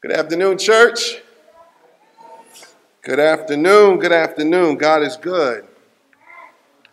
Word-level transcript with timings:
Good 0.00 0.12
afternoon, 0.12 0.58
church. 0.58 1.22
Good 3.02 3.18
afternoon. 3.18 3.98
Good 3.98 4.12
afternoon. 4.12 4.76
God 4.76 5.02
is 5.02 5.16
good. 5.16 5.66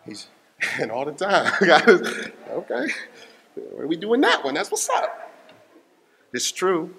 He's 0.07 0.25
and 0.81 0.89
all 0.89 1.05
the 1.05 1.12
time. 1.12 1.53
God 1.63 1.87
is, 1.87 2.29
okay. 2.49 2.87
Are 3.78 3.85
we 3.85 3.96
doing 3.96 4.21
that 4.21 4.44
one? 4.44 4.55
That's 4.55 4.71
what's 4.71 4.89
up. 4.89 5.31
It's 6.33 6.51
true. 6.51 6.96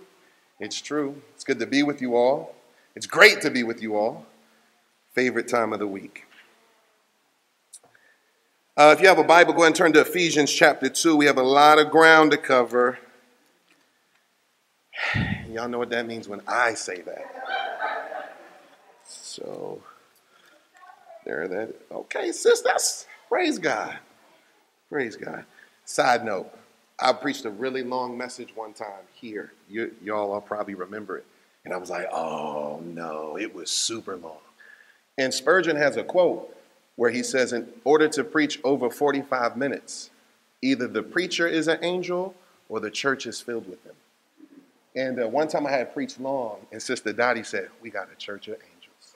It's 0.61 0.81
true. 0.81 1.21
It's 1.35 1.43
good 1.43 1.59
to 1.59 1.67
be 1.67 1.83
with 1.83 2.01
you 2.01 2.15
all. 2.15 2.55
It's 2.95 3.09
great 3.09 3.41
to 3.41 3.51
be 3.51 3.65
with 3.65 3.83
you 3.83 3.97
all. 3.97 4.27
Favorite 5.13 5.49
time 5.49 5.73
of 5.73 5.81
the 5.81 5.89
week. 5.89 6.23
Uh, 8.77 8.95
if 8.97 9.03
you 9.03 9.09
have 9.09 9.19
a 9.19 9.25
Bible, 9.25 9.55
go 9.55 9.63
ahead 9.63 9.71
and 9.71 9.77
turn 9.77 9.93
to 9.95 10.03
Ephesians 10.03 10.53
chapter 10.53 10.89
2. 10.89 11.17
We 11.17 11.27
have 11.27 11.39
a 11.39 11.43
lot 11.43 11.81
of 11.81 11.91
ground 11.91 12.31
to 12.31 12.37
cover. 12.37 13.01
Y'all 15.51 15.69
know 15.69 15.79
what 15.79 15.91
that 15.91 16.07
means 16.07 16.29
when 16.29 16.41
I 16.47 16.75
say 16.75 17.03
that. 17.03 18.35
So, 19.05 19.81
there 21.25 21.47
that. 21.49 21.75
Okay, 21.91 22.33
sis, 22.33 22.63
that's 22.63 23.07
praise 23.29 23.59
God. 23.59 23.99
Praise 24.89 25.17
God. 25.17 25.45
Side 25.85 26.25
note, 26.25 26.51
I 26.99 27.13
preached 27.13 27.45
a 27.45 27.51
really 27.51 27.83
long 27.83 28.17
message 28.17 28.55
one 28.55 28.73
time 28.73 29.05
here. 29.13 29.53
You, 29.69 29.95
y'all 30.03 30.33
all 30.33 30.41
probably 30.41 30.75
remember 30.75 31.19
it. 31.19 31.27
And 31.65 31.75
I 31.75 31.77
was 31.77 31.91
like, 31.91 32.09
oh 32.13 32.81
no, 32.85 33.37
it 33.37 33.55
was 33.55 33.71
super 33.71 34.17
long. 34.17 34.39
And 35.19 35.35
Spurgeon 35.35 35.77
has 35.77 35.97
a 35.97 36.05
quote 36.05 36.57
where 36.95 37.11
he 37.11 37.23
says, 37.23 37.53
in 37.53 37.69
order 37.85 38.09
to 38.09 38.25
preach 38.25 38.61
over 38.65 38.89
45 38.91 39.57
minutes, 39.57 40.11
either 40.63 40.87
the 40.87 41.03
preacher 41.03 41.47
is 41.47 41.69
an 41.69 41.79
angel 41.83 42.35
or 42.69 42.81
the 42.81 42.91
church 42.91 43.27
is 43.27 43.41
filled 43.41 43.69
with 43.69 43.83
them. 43.85 43.95
And 44.97 45.23
uh, 45.23 45.29
one 45.29 45.47
time 45.47 45.67
I 45.67 45.73
had 45.73 45.93
preached 45.93 46.19
long, 46.19 46.57
and 46.73 46.83
Sister 46.83 47.13
Dottie 47.13 47.43
said, 47.43 47.69
We 47.83 47.91
got 47.91 48.09
a 48.11 48.17
church 48.17 48.49
of 48.49 48.55
angels. 48.55 49.15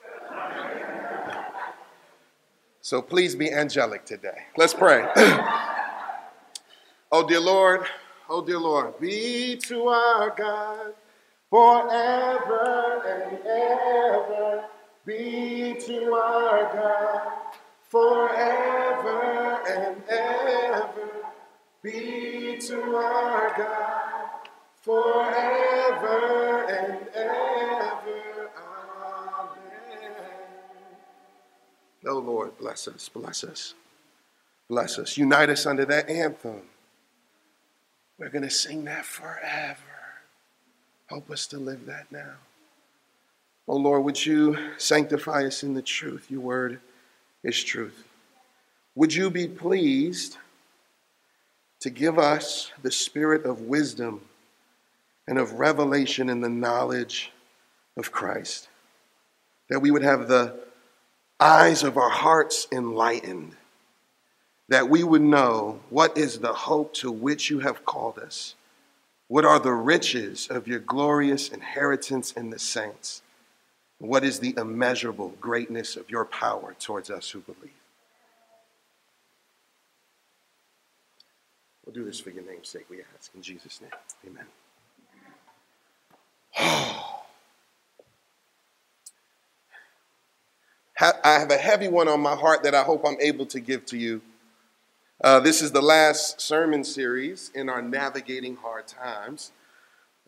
so 2.81 3.01
please 3.01 3.35
be 3.35 3.51
angelic 3.51 4.05
today. 4.05 4.43
Let's 4.57 4.75
pray. 4.75 5.07
oh, 7.11 7.27
dear 7.27 7.39
Lord, 7.39 7.87
oh, 8.29 8.45
dear 8.45 8.59
Lord, 8.59 8.99
be 8.99 9.57
to 9.57 9.87
our 9.87 10.29
God 10.37 10.93
forever 11.49 13.01
and 13.07 13.39
ever. 13.47 14.65
Be 15.03 15.75
to 15.87 16.13
our 16.13 16.75
God 16.75 17.31
forever 17.89 19.59
and 19.67 20.03
ever. 20.07 21.09
Be 21.81 22.59
to 22.67 22.81
our 22.97 23.57
God 23.57 24.10
forever 24.81 26.65
and 26.69 27.07
ever. 27.13 28.49
Amen. 30.03 30.21
Oh 32.07 32.17
Lord, 32.17 32.57
bless 32.57 32.87
us, 32.87 33.09
bless 33.09 33.43
us, 33.43 33.75
bless 34.67 34.97
us. 34.97 35.17
Unite 35.17 35.49
us 35.49 35.65
under 35.65 35.85
that 35.85 36.09
anthem. 36.09 36.61
We're 38.17 38.29
going 38.29 38.43
to 38.43 38.49
sing 38.49 38.85
that 38.85 39.05
forever. 39.05 39.77
Help 41.07 41.29
us 41.29 41.47
to 41.47 41.57
live 41.57 41.85
that 41.85 42.11
now. 42.11 42.33
Oh 43.67 43.77
Lord, 43.77 44.03
would 44.03 44.25
you 44.25 44.57
sanctify 44.77 45.45
us 45.45 45.63
in 45.63 45.73
the 45.73 45.81
truth? 45.81 46.29
Your 46.29 46.41
word 46.41 46.79
is 47.43 47.63
truth. 47.63 48.03
Would 48.95 49.13
you 49.13 49.29
be 49.29 49.47
pleased 49.47 50.37
to 51.79 51.89
give 51.89 52.19
us 52.19 52.71
the 52.81 52.91
spirit 52.91 53.45
of 53.45 53.61
wisdom 53.61 54.21
and 55.27 55.37
of 55.37 55.53
revelation 55.53 56.29
in 56.29 56.41
the 56.41 56.49
knowledge 56.49 57.31
of 57.97 58.11
Christ? 58.11 58.67
That 59.69 59.81
we 59.81 59.91
would 59.91 60.03
have 60.03 60.27
the 60.27 60.55
eyes 61.39 61.83
of 61.83 61.97
our 61.97 62.09
hearts 62.09 62.67
enlightened, 62.71 63.55
that 64.69 64.89
we 64.89 65.03
would 65.03 65.21
know 65.21 65.79
what 65.89 66.17
is 66.17 66.39
the 66.39 66.53
hope 66.53 66.93
to 66.95 67.11
which 67.11 67.49
you 67.49 67.59
have 67.59 67.85
called 67.85 68.19
us, 68.19 68.55
what 69.27 69.45
are 69.45 69.59
the 69.59 69.73
riches 69.73 70.47
of 70.49 70.67
your 70.67 70.79
glorious 70.79 71.49
inheritance 71.49 72.31
in 72.31 72.49
the 72.49 72.59
saints 72.59 73.21
what 74.01 74.23
is 74.23 74.39
the 74.39 74.55
immeasurable 74.57 75.35
greatness 75.39 75.95
of 75.95 76.09
your 76.09 76.25
power 76.25 76.75
towards 76.79 77.11
us 77.11 77.29
who 77.29 77.39
believe? 77.41 77.69
We'll 81.85 81.93
do 81.93 82.03
this 82.03 82.19
for 82.19 82.31
your 82.31 82.43
name's 82.43 82.67
sake, 82.67 82.89
we 82.89 83.01
ask. 83.15 83.29
In 83.35 83.43
Jesus' 83.43 83.79
name, 83.79 83.91
amen. 84.25 84.45
I 86.59 87.09
have 91.23 91.51
a 91.51 91.57
heavy 91.57 91.87
one 91.87 92.07
on 92.07 92.21
my 92.21 92.35
heart 92.35 92.63
that 92.63 92.75
I 92.75 92.83
hope 92.83 93.03
I'm 93.05 93.19
able 93.21 93.45
to 93.47 93.59
give 93.59 93.85
to 93.87 93.97
you. 93.97 94.21
Uh, 95.23 95.39
this 95.39 95.61
is 95.61 95.71
the 95.71 95.81
last 95.81 96.41
sermon 96.41 96.83
series 96.83 97.51
in 97.53 97.69
our 97.69 97.81
Navigating 97.81 98.55
Hard 98.55 98.87
Times, 98.87 99.51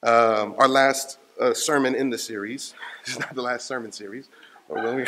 um, 0.03 0.55
our 0.57 0.67
last 0.67 1.17
a 1.39 1.55
sermon 1.55 1.95
in 1.95 2.09
the 2.09 2.17
series. 2.17 2.73
This 3.05 3.15
is 3.15 3.19
not 3.19 3.35
the 3.35 3.41
last 3.41 3.67
sermon 3.67 3.91
series. 3.91 4.29
We 4.69 4.75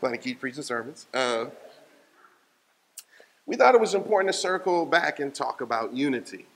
plan 0.00 0.12
to 0.12 0.18
keep 0.18 0.40
preaching 0.40 0.62
sermons. 0.62 1.06
Uh, 1.12 1.46
we 3.44 3.56
thought 3.56 3.74
it 3.74 3.80
was 3.80 3.94
important 3.94 4.32
to 4.32 4.38
circle 4.38 4.86
back 4.86 5.20
and 5.20 5.34
talk 5.34 5.60
about 5.60 5.94
unity. 5.94 6.46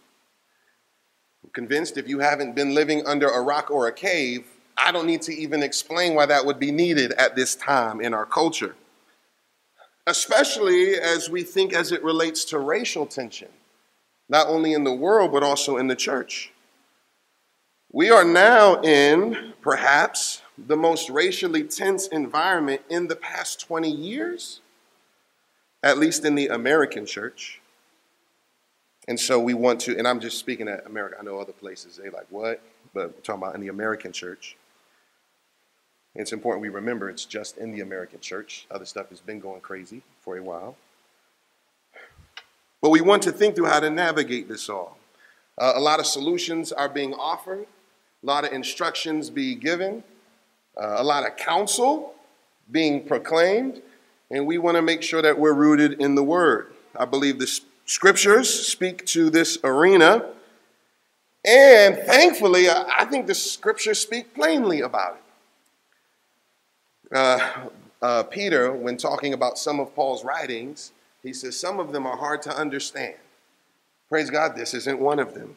I'm 1.44 1.50
convinced 1.50 1.96
if 1.96 2.08
you 2.08 2.20
haven't 2.20 2.54
been 2.54 2.74
living 2.74 3.06
under 3.06 3.28
a 3.28 3.42
rock 3.42 3.70
or 3.70 3.86
a 3.86 3.92
cave, 3.92 4.46
I 4.76 4.92
don't 4.92 5.06
need 5.06 5.22
to 5.22 5.34
even 5.34 5.62
explain 5.62 6.14
why 6.14 6.26
that 6.26 6.46
would 6.46 6.58
be 6.58 6.70
needed 6.70 7.12
at 7.12 7.36
this 7.36 7.54
time 7.54 8.00
in 8.00 8.14
our 8.14 8.26
culture. 8.26 8.74
Especially 10.06 10.94
as 10.94 11.30
we 11.30 11.42
think 11.42 11.72
as 11.72 11.92
it 11.92 12.02
relates 12.02 12.44
to 12.46 12.58
racial 12.58 13.06
tension, 13.06 13.48
not 14.28 14.48
only 14.48 14.72
in 14.72 14.84
the 14.84 14.92
world, 14.92 15.32
but 15.32 15.42
also 15.42 15.76
in 15.76 15.86
the 15.86 15.96
church. 15.96 16.52
We 17.92 18.10
are 18.10 18.24
now 18.24 18.80
in 18.80 19.52
perhaps 19.60 20.42
the 20.58 20.76
most 20.76 21.10
racially 21.10 21.62
tense 21.64 22.06
environment 22.08 22.82
in 22.88 23.06
the 23.06 23.16
past 23.16 23.60
20 23.60 23.90
years, 23.90 24.60
at 25.82 25.98
least 25.98 26.24
in 26.24 26.34
the 26.34 26.48
American 26.48 27.06
church. 27.06 27.61
And 29.08 29.18
so 29.18 29.40
we 29.40 29.54
want 29.54 29.80
to, 29.80 29.98
and 29.98 30.06
I'm 30.06 30.20
just 30.20 30.38
speaking 30.38 30.68
at 30.68 30.86
America. 30.86 31.16
I 31.18 31.24
know 31.24 31.38
other 31.40 31.52
places, 31.52 31.96
they 31.96 32.10
like, 32.10 32.26
what? 32.30 32.60
But 32.94 33.14
we're 33.14 33.20
talking 33.22 33.42
about 33.42 33.54
in 33.54 33.60
the 33.60 33.68
American 33.68 34.12
church. 34.12 34.56
It's 36.14 36.32
important 36.32 36.62
we 36.62 36.68
remember 36.68 37.08
it's 37.08 37.24
just 37.24 37.56
in 37.56 37.72
the 37.72 37.80
American 37.80 38.20
church. 38.20 38.66
Other 38.70 38.84
stuff 38.84 39.08
has 39.08 39.20
been 39.20 39.40
going 39.40 39.60
crazy 39.60 40.02
for 40.20 40.36
a 40.36 40.42
while. 40.42 40.76
But 42.80 42.90
we 42.90 43.00
want 43.00 43.22
to 43.22 43.32
think 43.32 43.56
through 43.56 43.66
how 43.66 43.80
to 43.80 43.90
navigate 43.90 44.48
this 44.48 44.68
all. 44.68 44.98
Uh, 45.58 45.72
a 45.74 45.80
lot 45.80 46.00
of 46.00 46.06
solutions 46.06 46.70
are 46.70 46.88
being 46.88 47.14
offered 47.14 47.66
a 48.22 48.26
lot 48.26 48.44
of 48.44 48.52
instructions 48.52 49.30
be 49.30 49.54
given, 49.54 50.04
uh, 50.80 50.96
a 50.98 51.02
lot 51.02 51.26
of 51.26 51.36
counsel 51.36 52.14
being 52.70 53.04
proclaimed, 53.04 53.82
and 54.30 54.46
we 54.46 54.58
want 54.58 54.76
to 54.76 54.82
make 54.82 55.02
sure 55.02 55.20
that 55.20 55.38
we're 55.38 55.52
rooted 55.52 56.00
in 56.00 56.14
the 56.14 56.22
Word. 56.22 56.72
I 56.96 57.04
believe 57.04 57.38
the 57.38 57.60
scriptures 57.84 58.66
speak 58.66 59.04
to 59.06 59.30
this 59.30 59.58
arena, 59.64 60.26
and 61.44 61.96
thankfully, 61.96 62.68
I 62.70 63.04
think 63.10 63.26
the 63.26 63.34
scriptures 63.34 63.98
speak 63.98 64.34
plainly 64.34 64.80
about 64.80 65.16
it. 65.16 67.16
Uh, 67.16 67.68
uh, 68.00 68.22
Peter, 68.24 68.72
when 68.72 68.96
talking 68.96 69.32
about 69.32 69.58
some 69.58 69.80
of 69.80 69.94
Paul's 69.94 70.24
writings, 70.24 70.92
he 71.22 71.32
says 71.32 71.58
some 71.58 71.78
of 71.78 71.92
them 71.92 72.06
are 72.06 72.16
hard 72.16 72.42
to 72.42 72.56
understand. 72.56 73.14
Praise 74.08 74.30
God, 74.30 74.56
this 74.56 74.74
isn't 74.74 74.98
one 74.98 75.18
of 75.18 75.34
them. 75.34 75.56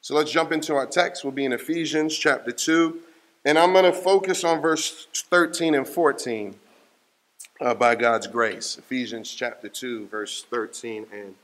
So 0.00 0.14
let's 0.14 0.30
jump 0.30 0.52
into 0.52 0.74
our 0.74 0.86
text. 0.86 1.24
We'll 1.24 1.32
be 1.32 1.44
in 1.44 1.52
Ephesians 1.52 2.16
chapter 2.16 2.52
2, 2.52 3.00
and 3.44 3.58
I'm 3.58 3.72
going 3.72 3.84
to 3.84 3.92
focus 3.92 4.44
on 4.44 4.60
verse 4.60 5.06
13 5.30 5.74
and 5.74 5.88
14 5.88 6.54
uh, 7.64 7.74
by 7.74 7.94
God's 7.94 8.26
grace. 8.26 8.76
Ephesians 8.76 9.34
chapter 9.34 9.70
2, 9.70 10.08
verse 10.08 10.44
13 10.50 11.06
and 11.10 11.34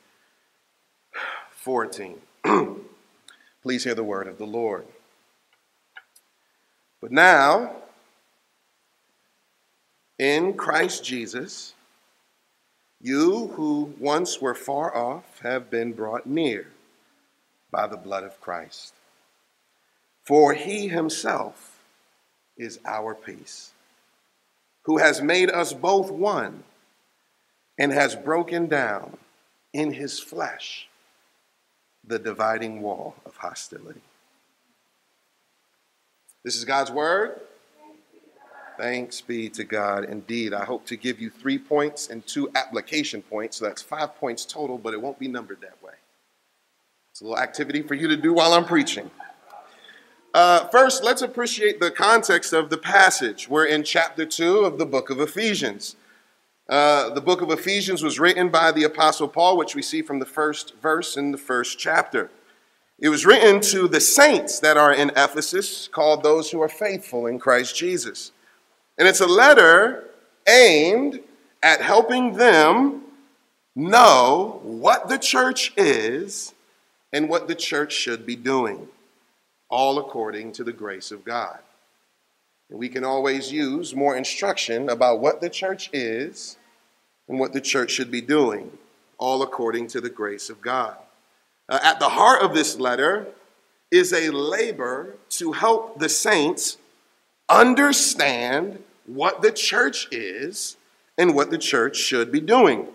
14. 1.53 2.19
Please 3.63 3.85
hear 3.85 3.95
the 3.95 4.05
word 4.05 4.29
of 4.29 4.37
the 4.37 4.47
Lord. 4.47 4.85
But 7.01 7.11
now, 7.11 7.73
in 10.19 10.53
Christ 10.53 11.03
Jesus, 11.03 11.73
you 13.01 13.49
who 13.55 13.95
once 13.99 14.43
were 14.43 14.55
far 14.55 14.95
off 14.95 15.41
have 15.43 15.71
been 15.71 15.95
brought 15.95 16.27
near 16.27 16.67
by 17.71 17.87
the 17.87 17.97
blood 17.97 18.25
of 18.25 18.39
Christ. 18.43 18.93
For 20.25 20.53
he 20.53 20.89
himself 20.89 21.79
is 22.59 22.79
our 22.85 23.15
peace, 23.15 23.73
who 24.83 24.99
has 24.99 25.21
made 25.21 25.51
us 25.51 25.73
both 25.73 26.11
one 26.11 26.65
and 27.79 27.93
has 27.93 28.15
broken 28.17 28.67
down 28.67 29.17
in 29.73 29.93
his 29.93 30.19
flesh 30.19 30.89
the 32.07 32.19
dividing 32.19 32.83
wall 32.83 33.15
of 33.25 33.37
hostility. 33.37 34.01
This 36.45 36.57
is 36.57 36.65
God's 36.65 36.91
word. 36.91 37.41
Thanks 38.79 39.21
be 39.21 39.51
to 39.51 39.65
God 39.65 40.05
indeed. 40.05 40.55
I 40.55 40.65
hope 40.65 40.87
to 40.87 40.97
give 40.97 41.21
you 41.21 41.29
three 41.29 41.59
points 41.59 42.09
and 42.09 42.27
two 42.27 42.51
application 42.55 43.21
points. 43.21 43.59
So 43.59 43.67
that's 43.67 43.83
five 43.83 44.17
points 44.17 44.47
total, 44.47 44.79
but 44.79 44.95
it 44.95 45.03
won't 45.03 45.19
be 45.19 45.29
numbered 45.29 45.61
that 45.61 45.83
way. 45.83 45.93
It's 47.11 47.21
a 47.21 47.25
little 47.25 47.39
activity 47.39 47.83
for 47.83 47.95
you 47.95 48.09
to 48.09 48.17
do 48.17 48.33
while 48.33 48.55
I'm 48.55 48.65
preaching. 48.65 49.11
Uh, 50.33 50.69
first, 50.69 51.03
let's 51.03 51.23
appreciate 51.23 51.81
the 51.81 51.91
context 51.91 52.53
of 52.53 52.71
the 52.71 52.79
passage. 52.79 53.49
We're 53.49 53.65
in 53.65 53.83
chapter 53.83 54.25
2 54.25 54.59
of 54.59 54.79
the 54.79 54.87
book 54.87 55.11
of 55.11 55.21
Ephesians. 55.21 55.97
Uh, 56.69 57.11
the 57.11 57.21
book 57.21 57.43
of 57.43 57.51
Ephesians 57.51 58.01
was 58.01 58.21
written 58.21 58.49
by 58.49 58.71
the 58.71 58.85
Apostle 58.85 59.27
Paul, 59.27 59.57
which 59.57 59.75
we 59.75 59.83
see 59.83 60.03
from 60.03 60.21
the 60.21 60.27
first 60.27 60.75
verse 60.81 61.17
in 61.17 61.33
the 61.33 61.39
first 61.39 61.81
chapter. 61.81 62.31
It 63.01 63.09
was 63.09 63.27
written 63.27 63.61
to 63.73 63.89
the 63.89 64.01
saints 64.01 64.61
that 64.61 64.77
are 64.77 64.93
in 64.93 65.11
Ephesus, 65.17 65.89
called 65.89 66.23
those 66.23 66.53
who 66.53 66.63
are 66.63 66.69
faithful 66.69 67.27
in 67.27 67.41
Christ 67.41 67.75
Jesus. 67.75 68.31
And 68.99 69.09
it's 69.09 69.21
a 69.21 69.27
letter 69.27 70.05
aimed 70.49 71.19
at 71.61 71.81
helping 71.81 72.35
them 72.35 73.03
know 73.75 74.61
what 74.63 75.09
the 75.09 75.19
church 75.19 75.73
is 75.77 76.55
and 77.13 77.29
what 77.29 77.49
the 77.49 77.57
church 77.57 77.93
should 77.93 78.25
be 78.25 78.37
doing 78.37 78.87
all 79.71 79.99
according 79.99 80.53
to 80.53 80.65
the 80.65 80.73
grace 80.73 81.11
of 81.11 81.25
God. 81.25 81.61
And 82.69 82.79
we 82.79 82.89
can 82.89 83.05
always 83.05 83.51
use 83.51 83.95
more 83.95 84.17
instruction 84.17 84.89
about 84.89 85.21
what 85.21 85.41
the 85.41 85.51
church 85.51 85.91
is 85.93 86.57
and 87.29 87.39
what 87.39 87.53
the 87.53 87.61
church 87.61 87.93
should 87.93 88.11
be 88.11 88.21
doing, 88.21 88.71
all 89.19 89.43
according 89.43 89.87
to 89.89 90.01
the 90.01 90.11
grace 90.11 90.51
of 90.51 90.61
God. 90.61 90.97
Uh, 91.69 91.79
at 91.83 92.01
the 92.01 92.09
heart 92.09 92.43
of 92.43 92.55
this 92.55 92.79
letter 92.79 93.29
is 93.91 94.13
a 94.13 94.31
labor 94.31 95.17
to 95.31 95.53
help 95.53 95.99
the 95.99 96.09
saints 96.09 96.79
understand 97.49 98.83
what 99.07 99.43
the 99.43 99.53
church 99.53 100.09
is 100.11 100.77
and 101.19 101.35
what 101.35 101.51
the 101.51 101.59
church 101.59 101.97
should 101.97 102.31
be 102.31 102.41
doing. 102.41 102.89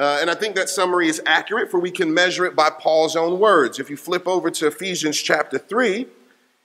Uh, 0.00 0.16
and 0.18 0.30
I 0.30 0.34
think 0.34 0.56
that 0.56 0.70
summary 0.70 1.08
is 1.08 1.20
accurate, 1.26 1.70
for 1.70 1.78
we 1.78 1.90
can 1.90 2.14
measure 2.14 2.46
it 2.46 2.56
by 2.56 2.70
Paul's 2.70 3.16
own 3.16 3.38
words. 3.38 3.78
If 3.78 3.90
you 3.90 3.98
flip 3.98 4.26
over 4.26 4.50
to 4.50 4.66
Ephesians 4.66 5.20
chapter 5.20 5.58
3, 5.58 6.06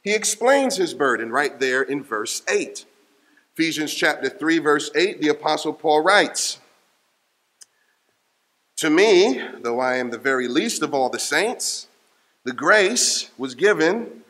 he 0.01 0.15
explains 0.15 0.77
his 0.77 0.93
burden 0.93 1.31
right 1.31 1.59
there 1.59 1.81
in 1.81 2.01
verse 2.01 2.43
8. 2.47 2.85
Ephesians 3.53 3.93
chapter 3.93 4.29
3, 4.29 4.59
verse 4.59 4.89
8, 4.95 5.19
the 5.19 5.27
Apostle 5.27 5.73
Paul 5.73 6.01
writes 6.01 6.59
To 8.77 8.89
me, 8.89 9.41
though 9.59 9.81
I 9.81 9.97
am 9.97 10.11
the 10.11 10.17
very 10.17 10.47
least 10.47 10.81
of 10.81 10.93
all 10.93 11.09
the 11.09 11.19
saints, 11.19 11.87
the 12.45 12.53
grace 12.53 13.31
was 13.37 13.53
given 13.53 14.21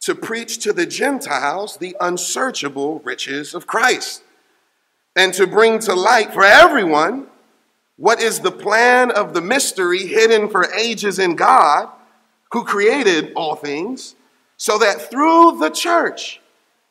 to 0.00 0.16
preach 0.16 0.58
to 0.64 0.72
the 0.72 0.86
Gentiles 0.86 1.76
the 1.76 1.96
unsearchable 2.00 2.98
riches 3.04 3.54
of 3.54 3.68
Christ 3.68 4.24
and 5.14 5.32
to 5.34 5.46
bring 5.46 5.78
to 5.80 5.94
light 5.94 6.32
for 6.32 6.42
everyone 6.42 7.28
what 7.98 8.22
is 8.22 8.40
the 8.40 8.52
plan 8.52 9.10
of 9.10 9.34
the 9.34 9.40
mystery 9.42 10.06
hidden 10.06 10.48
for 10.48 10.72
ages 10.72 11.18
in 11.18 11.34
God, 11.34 11.88
who 12.52 12.64
created 12.64 13.32
all 13.34 13.56
things, 13.56 14.14
so 14.56 14.78
that 14.78 15.10
through 15.10 15.58
the 15.58 15.68
church, 15.68 16.40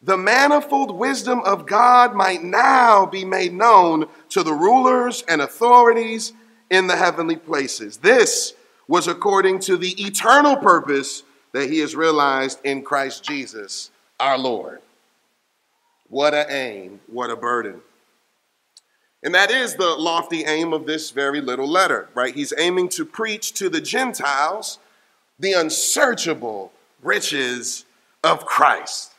the 0.01 0.18
manifold 0.18 0.92
wisdom 0.92 1.42
of 1.45 1.65
God 1.65 2.13
might 2.13 2.44
now 2.44 3.06
be 3.06 3.25
made 3.25 3.54
known 3.54 4.07
to 4.30 4.44
the 4.44 4.54
rulers 4.54 5.24
and 5.27 5.42
authorities 5.42 6.33
in 6.69 6.88
the 6.88 6.98
heavenly 6.98 7.38
places. 7.38 7.98
This 7.98 8.53
was 8.88 9.07
according 9.07 9.60
to 9.60 9.77
the 9.77 9.95
eternal 10.03 10.57
purpose 10.57 11.24
that 11.53 11.69
he 11.69 11.80
has 11.80 11.95
realized 11.95 12.60
in 12.63 12.83
Christ 12.83 13.24
Jesus 13.24 13.92
our 14.19 14.38
Lord. 14.38 14.81
What 16.10 16.33
a 16.33 16.51
aim, 16.51 17.00
what 17.07 17.30
a 17.30 17.36
burden. 17.36 17.81
And 19.27 19.35
that 19.35 19.51
is 19.51 19.75
the 19.75 19.89
lofty 19.89 20.45
aim 20.45 20.71
of 20.71 20.85
this 20.85 21.09
very 21.09 21.41
little 21.41 21.68
letter, 21.68 22.07
right? 22.15 22.33
He's 22.33 22.53
aiming 22.57 22.88
to 22.91 23.03
preach 23.03 23.51
to 23.56 23.68
the 23.68 23.81
Gentiles 23.81 24.79
the 25.38 25.51
unsearchable 25.51 26.71
riches 27.03 27.83
of 28.24 28.45
Christ. 28.45 29.12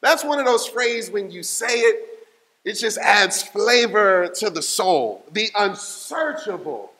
That's 0.00 0.24
one 0.24 0.40
of 0.40 0.46
those 0.46 0.66
phrases 0.66 1.12
when 1.12 1.30
you 1.30 1.44
say 1.44 1.78
it, 1.78 2.26
it 2.64 2.72
just 2.72 2.98
adds 2.98 3.44
flavor 3.44 4.26
to 4.34 4.50
the 4.50 4.62
soul. 4.62 5.24
The 5.30 5.48
unsearchable 5.56 6.90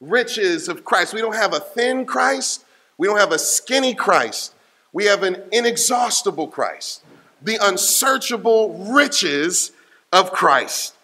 riches 0.00 0.68
of 0.68 0.84
Christ. 0.84 1.14
We 1.14 1.20
don't 1.20 1.36
have 1.36 1.54
a 1.54 1.60
thin 1.60 2.06
Christ, 2.06 2.64
we 2.98 3.06
don't 3.06 3.20
have 3.20 3.30
a 3.30 3.38
skinny 3.38 3.94
Christ, 3.94 4.52
we 4.92 5.04
have 5.04 5.22
an 5.22 5.44
inexhaustible 5.52 6.48
Christ. 6.48 7.04
The 7.40 7.60
unsearchable 7.62 8.92
riches 8.92 9.70
of 10.12 10.32
Christ. 10.32 10.96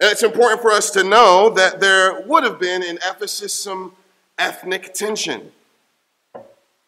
And 0.00 0.10
it's 0.10 0.22
important 0.22 0.60
for 0.60 0.70
us 0.70 0.90
to 0.90 1.02
know 1.02 1.50
that 1.50 1.80
there 1.80 2.20
would 2.26 2.44
have 2.44 2.60
been 2.60 2.82
in 2.82 2.98
Ephesus 2.98 3.54
some 3.54 3.92
ethnic 4.38 4.92
tension. 4.92 5.52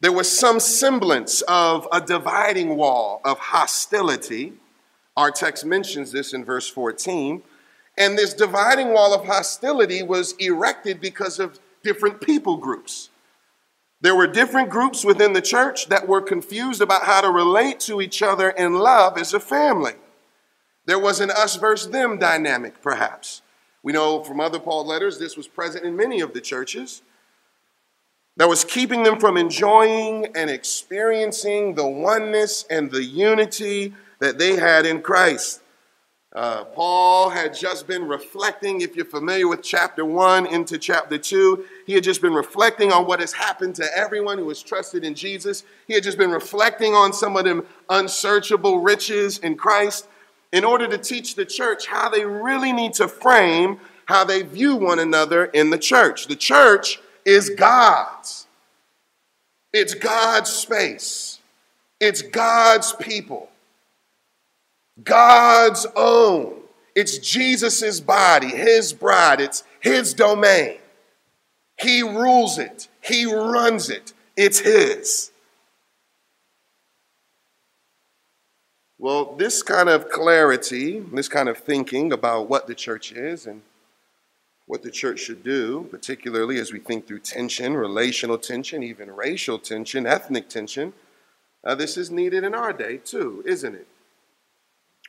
There 0.01 0.13
was 0.13 0.31
some 0.31 0.61
semblance 0.61 1.41
of 1.43 1.89
a 1.91 2.01
dividing 2.01 2.77
wall 2.77 3.21
of 3.25 3.39
hostility. 3.39 4.53
Our 5.17 5.31
text 5.31 5.65
mentions 5.65 6.13
this 6.13 6.35
in 6.35 6.45
verse 6.45 6.69
14. 6.69 7.43
And 7.97 8.17
this 8.17 8.35
dividing 8.35 8.93
wall 8.93 9.13
of 9.13 9.27
hostility 9.27 10.03
was 10.03 10.33
erected 10.39 11.01
because 11.01 11.41
of 11.41 11.59
different 11.83 12.21
people 12.21 12.59
groups. 12.59 13.09
There 14.01 14.15
were 14.15 14.29
different 14.29 14.71
groups 14.71 15.05
within 15.05 15.33
the 15.33 15.43
church 15.43 15.89
that 15.89 16.07
were 16.07 16.21
confused 16.21 16.81
about 16.81 17.05
how 17.05 17.23
to 17.23 17.31
relate 17.31 17.81
to 17.81 18.01
each 18.01 18.23
other 18.23 18.51
in 18.51 18.75
love 18.75 19.19
as 19.19 19.35
a 19.35 19.41
family. 19.41 19.95
There 20.89 20.99
was 20.99 21.21
an 21.21 21.31
us 21.31 21.57
versus 21.57 21.91
them 21.91 22.17
dynamic, 22.19 22.81
perhaps. 22.81 23.43
We 23.83 23.93
know 23.93 24.25
from 24.25 24.41
other 24.41 24.59
Paul 24.59 24.87
letters 24.87 25.19
this 25.19 25.37
was 25.37 25.47
present 25.47 25.85
in 25.85 25.95
many 25.95 26.23
of 26.23 26.33
the 26.33 26.41
churches. 26.41 27.03
That 28.39 28.49
was 28.49 28.65
keeping 28.65 29.03
them 29.03 29.21
from 29.21 29.37
enjoying 29.37 30.29
and 30.35 30.49
experiencing 30.49 31.75
the 31.75 31.87
oneness 31.87 32.65
and 32.71 32.91
the 32.91 33.05
unity 33.05 33.93
that 34.21 34.39
they 34.39 34.57
had 34.57 34.87
in 34.87 35.03
Christ. 35.03 35.61
Uh, 36.35 36.65
Paul 36.65 37.29
had 37.29 37.55
just 37.55 37.87
been 37.87 38.09
reflecting, 38.09 38.81
if 38.81 38.97
you're 38.97 39.05
familiar 39.05 39.47
with 39.47 39.63
chapter 39.63 40.07
1 40.07 40.47
into 40.47 40.79
chapter 40.79 41.19
2, 41.19 41.67
he 41.87 41.93
had 41.93 42.05
just 42.05 42.23
been 42.23 42.33
reflecting 42.33 42.93
on 42.93 43.07
what 43.07 43.21
has 43.21 43.35
happened 43.35 43.75
to 43.75 43.85
everyone 43.95 44.39
who 44.39 44.49
has 44.49 44.63
trusted 44.63 45.05
in 45.05 45.15
Jesus. 45.15 45.65
He 45.87 45.93
had 45.93 46.03
just 46.03 46.17
been 46.17 46.31
reflecting 46.31 46.95
on 46.95 47.13
some 47.13 47.37
of 47.37 47.45
them 47.45 47.67
unsearchable 47.91 48.81
riches 48.81 49.37
in 49.37 49.55
Christ 49.55 50.09
in 50.53 50.65
order 50.65 50.89
to 50.89 50.99
teach 50.99 51.35
the 51.35 51.45
church 51.45 51.87
how 51.87 52.09
they 52.09 52.25
really 52.25 52.73
need 52.73 52.95
to 52.95 53.09
frame 53.09 53.81
how 54.07 54.25
they 54.25 54.43
view 54.43 54.75
one 54.75 54.99
another 54.99 55.47
in 55.47 55.69
the 55.71 55.79
church. 55.79 56.27
The 56.27 56.37
church 56.37 56.99
is 57.27 57.51
God's, 57.51 58.47
it's 59.73 59.95
God's 59.95 60.49
space, 60.51 61.41
it's 62.01 62.23
God's 62.23 62.95
people, 62.95 63.51
God's 65.03 65.87
own. 65.95 66.55
It's 66.95 67.19
Jesus' 67.19 68.01
body, 68.01 68.49
his 68.49 68.93
bride, 68.93 69.41
it's 69.41 69.63
his 69.79 70.15
domain. 70.15 70.79
He 71.79 72.03
rules 72.03 72.59
it, 72.59 72.89
he 73.01 73.25
runs 73.25 73.89
it, 73.89 74.15
it's 74.37 74.59
his. 74.59 75.31
Well, 79.01 79.37
this 79.37 79.63
kind 79.63 79.89
of 79.89 80.09
clarity, 80.09 80.99
this 80.99 81.29
kind 81.29 81.49
of 81.49 81.59
thinking 81.59 82.13
about 82.13 82.49
what 82.49 82.67
the 82.67 82.75
church 82.75 83.13
is 83.13 83.47
and 83.47 83.63
what 84.67 84.83
the 84.83 84.91
church 84.91 85.21
should 85.21 85.45
do, 85.45 85.87
particularly 85.89 86.59
as 86.59 86.73
we 86.73 86.81
think 86.81 87.07
through 87.07 87.21
tension, 87.21 87.75
relational 87.75 88.39
tension, 88.39 88.83
even 88.83 89.15
racial 89.15 89.59
tension, 89.61 90.05
ethnic 90.05 90.49
tension, 90.49 90.95
uh, 91.65 91.77
this 91.77 91.97
is 91.97 92.11
needed 92.11 92.43
in 92.43 92.55
our 92.55 92.73
day 92.73 92.97
too, 92.97 93.43
isn't 93.47 93.77
it? 93.77 93.87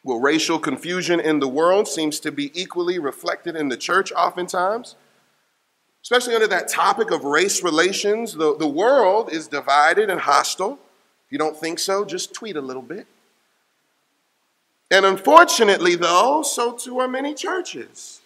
Well, 0.03 0.19
racial 0.19 0.59
confusion 0.59 1.19
in 1.19 1.39
the 1.39 1.47
world 1.47 1.87
seems 1.87 2.19
to 2.21 2.31
be 2.31 2.51
equally 2.59 2.99
reflected 2.99 3.55
in 3.55 3.69
the 3.69 3.75
church 3.75 4.11
oftentimes, 4.11 4.95
especially 6.03 6.35
under 6.35 6.47
that 6.47 6.69
topic 6.69 7.09
of 7.09 7.23
race 7.23 7.63
relations. 7.63 8.35
The, 8.35 8.55
the 8.55 8.67
world 8.67 9.33
is 9.33 9.47
divided 9.47 10.11
and 10.11 10.21
hostile. 10.21 10.73
If 11.25 11.31
you 11.31 11.39
don't 11.39 11.57
think 11.57 11.79
so, 11.79 12.05
just 12.05 12.35
tweet 12.35 12.55
a 12.55 12.61
little 12.61 12.83
bit. 12.83 13.07
And 14.91 15.05
unfortunately, 15.05 15.95
though, 15.95 16.41
so 16.41 16.73
too 16.73 16.99
are 16.99 17.07
many 17.07 17.33
churches. 17.35 18.21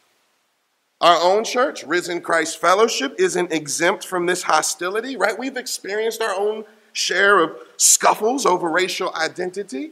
Our 1.01 1.17
own 1.21 1.43
church, 1.43 1.83
Risen 1.83 2.21
Christ 2.21 2.61
Fellowship, 2.61 3.15
isn't 3.19 3.51
exempt 3.51 4.05
from 4.05 4.25
this 4.25 4.43
hostility, 4.43 5.17
right? 5.17 5.37
We've 5.37 5.57
experienced 5.57 6.21
our 6.21 6.33
own 6.33 6.63
share 6.93 7.39
of 7.39 7.57
scuffles 7.75 8.45
over 8.45 8.69
racial 8.69 9.13
identity. 9.13 9.91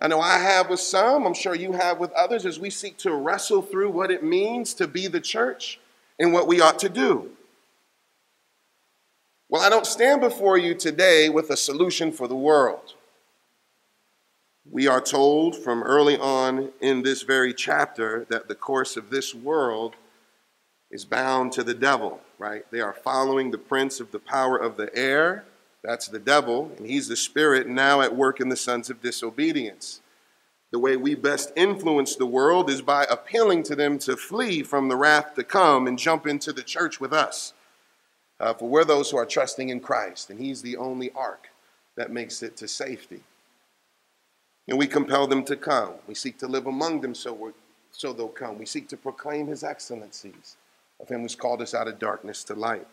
I 0.00 0.08
know 0.08 0.20
I 0.20 0.38
have 0.38 0.70
with 0.70 0.80
some, 0.80 1.26
I'm 1.26 1.34
sure 1.34 1.54
you 1.54 1.72
have 1.72 1.98
with 1.98 2.12
others, 2.12 2.46
as 2.46 2.58
we 2.58 2.70
seek 2.70 2.96
to 2.98 3.12
wrestle 3.12 3.60
through 3.60 3.90
what 3.90 4.10
it 4.10 4.22
means 4.22 4.72
to 4.74 4.86
be 4.86 5.06
the 5.06 5.20
church 5.20 5.80
and 6.18 6.32
what 6.32 6.46
we 6.46 6.62
ought 6.62 6.78
to 6.78 6.88
do. 6.88 7.30
Well, 9.50 9.62
I 9.62 9.68
don't 9.68 9.86
stand 9.86 10.22
before 10.22 10.58
you 10.58 10.74
today 10.74 11.28
with 11.28 11.50
a 11.50 11.56
solution 11.56 12.10
for 12.10 12.26
the 12.26 12.34
world. 12.34 12.94
We 14.70 14.88
are 14.88 15.00
told 15.00 15.56
from 15.56 15.84
early 15.84 16.18
on 16.18 16.72
in 16.80 17.02
this 17.02 17.22
very 17.22 17.54
chapter 17.54 18.26
that 18.30 18.48
the 18.48 18.54
course 18.56 18.96
of 18.96 19.10
this 19.10 19.32
world 19.32 19.94
is 20.90 21.04
bound 21.04 21.52
to 21.52 21.62
the 21.62 21.74
devil, 21.74 22.20
right? 22.38 22.64
They 22.72 22.80
are 22.80 22.92
following 22.92 23.50
the 23.50 23.58
prince 23.58 24.00
of 24.00 24.10
the 24.10 24.18
power 24.18 24.56
of 24.56 24.76
the 24.76 24.94
air. 24.96 25.44
That's 25.84 26.08
the 26.08 26.18
devil, 26.18 26.72
and 26.76 26.86
he's 26.86 27.06
the 27.06 27.16
spirit 27.16 27.68
now 27.68 28.00
at 28.00 28.16
work 28.16 28.40
in 28.40 28.48
the 28.48 28.56
sons 28.56 28.90
of 28.90 29.00
disobedience. 29.00 30.00
The 30.72 30.80
way 30.80 30.96
we 30.96 31.14
best 31.14 31.52
influence 31.54 32.16
the 32.16 32.26
world 32.26 32.68
is 32.68 32.82
by 32.82 33.04
appealing 33.04 33.62
to 33.64 33.76
them 33.76 33.98
to 34.00 34.16
flee 34.16 34.64
from 34.64 34.88
the 34.88 34.96
wrath 34.96 35.34
to 35.36 35.44
come 35.44 35.86
and 35.86 35.96
jump 35.96 36.26
into 36.26 36.52
the 36.52 36.62
church 36.62 37.00
with 37.00 37.12
us. 37.12 37.54
Uh, 38.40 38.52
for 38.52 38.68
we're 38.68 38.84
those 38.84 39.10
who 39.10 39.16
are 39.16 39.26
trusting 39.26 39.68
in 39.68 39.78
Christ, 39.78 40.28
and 40.28 40.40
he's 40.40 40.60
the 40.60 40.76
only 40.76 41.12
ark 41.12 41.48
that 41.96 42.10
makes 42.10 42.42
it 42.42 42.56
to 42.56 42.68
safety. 42.68 43.22
And 44.68 44.78
we 44.78 44.86
compel 44.86 45.26
them 45.26 45.44
to 45.44 45.56
come. 45.56 45.92
We 46.06 46.14
seek 46.14 46.38
to 46.38 46.46
live 46.46 46.66
among 46.66 47.00
them 47.00 47.14
so, 47.14 47.52
so 47.92 48.12
they'll 48.12 48.28
come. 48.28 48.58
We 48.58 48.66
seek 48.66 48.88
to 48.88 48.96
proclaim 48.96 49.46
his 49.46 49.62
excellencies 49.62 50.56
of 51.00 51.08
him 51.08 51.22
who's 51.22 51.36
called 51.36 51.62
us 51.62 51.74
out 51.74 51.88
of 51.88 51.98
darkness 51.98 52.42
to 52.44 52.54
light. 52.54 52.86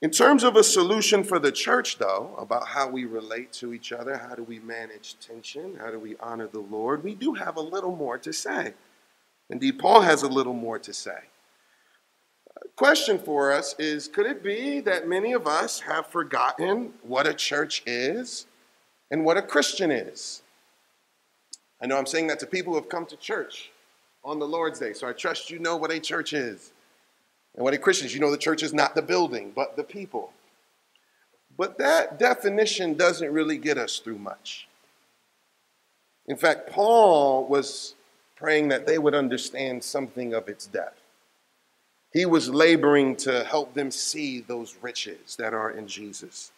In 0.00 0.10
terms 0.10 0.44
of 0.44 0.54
a 0.54 0.62
solution 0.62 1.24
for 1.24 1.40
the 1.40 1.50
church, 1.50 1.98
though, 1.98 2.34
about 2.38 2.68
how 2.68 2.88
we 2.88 3.04
relate 3.04 3.52
to 3.54 3.74
each 3.74 3.90
other, 3.90 4.16
how 4.16 4.36
do 4.36 4.44
we 4.44 4.60
manage 4.60 5.16
tension, 5.18 5.76
how 5.80 5.90
do 5.90 5.98
we 5.98 6.14
honor 6.20 6.46
the 6.46 6.60
Lord, 6.60 7.02
we 7.02 7.14
do 7.14 7.34
have 7.34 7.56
a 7.56 7.60
little 7.60 7.96
more 7.96 8.16
to 8.18 8.32
say. 8.32 8.74
Indeed, 9.50 9.78
Paul 9.78 10.02
has 10.02 10.22
a 10.22 10.28
little 10.28 10.52
more 10.52 10.78
to 10.78 10.92
say. 10.92 11.18
Question 12.76 13.18
for 13.18 13.52
us 13.52 13.74
is 13.78 14.06
could 14.06 14.26
it 14.26 14.42
be 14.42 14.80
that 14.80 15.08
many 15.08 15.32
of 15.32 15.46
us 15.48 15.80
have 15.80 16.06
forgotten 16.06 16.92
what 17.02 17.26
a 17.26 17.34
church 17.34 17.82
is 17.86 18.46
and 19.10 19.24
what 19.24 19.36
a 19.36 19.42
Christian 19.42 19.90
is? 19.90 20.42
I 21.80 21.86
know 21.86 21.96
I'm 21.96 22.06
saying 22.06 22.26
that 22.28 22.40
to 22.40 22.46
people 22.46 22.72
who 22.72 22.80
have 22.80 22.88
come 22.88 23.06
to 23.06 23.16
church 23.16 23.70
on 24.24 24.38
the 24.38 24.48
Lord's 24.48 24.78
Day, 24.78 24.92
so 24.92 25.06
I 25.08 25.12
trust 25.12 25.50
you 25.50 25.58
know 25.58 25.76
what 25.76 25.90
a 25.90 26.00
church 26.00 26.32
is. 26.32 26.72
And 27.54 27.64
what 27.64 27.74
a 27.74 27.78
Christian 27.78 28.06
is, 28.06 28.14
you 28.14 28.20
know 28.20 28.30
the 28.30 28.38
church 28.38 28.62
is 28.62 28.74
not 28.74 28.94
the 28.94 29.02
building, 29.02 29.52
but 29.54 29.76
the 29.76 29.84
people. 29.84 30.32
But 31.56 31.78
that 31.78 32.18
definition 32.18 32.94
doesn't 32.94 33.32
really 33.32 33.58
get 33.58 33.78
us 33.78 33.98
through 33.98 34.18
much. 34.18 34.68
In 36.26 36.36
fact, 36.36 36.70
Paul 36.70 37.46
was 37.46 37.94
praying 38.36 38.68
that 38.68 38.86
they 38.86 38.98
would 38.98 39.14
understand 39.14 39.82
something 39.82 40.34
of 40.34 40.48
its 40.48 40.66
depth. 40.66 41.00
He 42.12 42.26
was 42.26 42.48
laboring 42.48 43.16
to 43.16 43.44
help 43.44 43.74
them 43.74 43.90
see 43.90 44.40
those 44.40 44.76
riches 44.80 45.36
that 45.36 45.52
are 45.52 45.70
in 45.70 45.88
Jesus. 45.88 46.52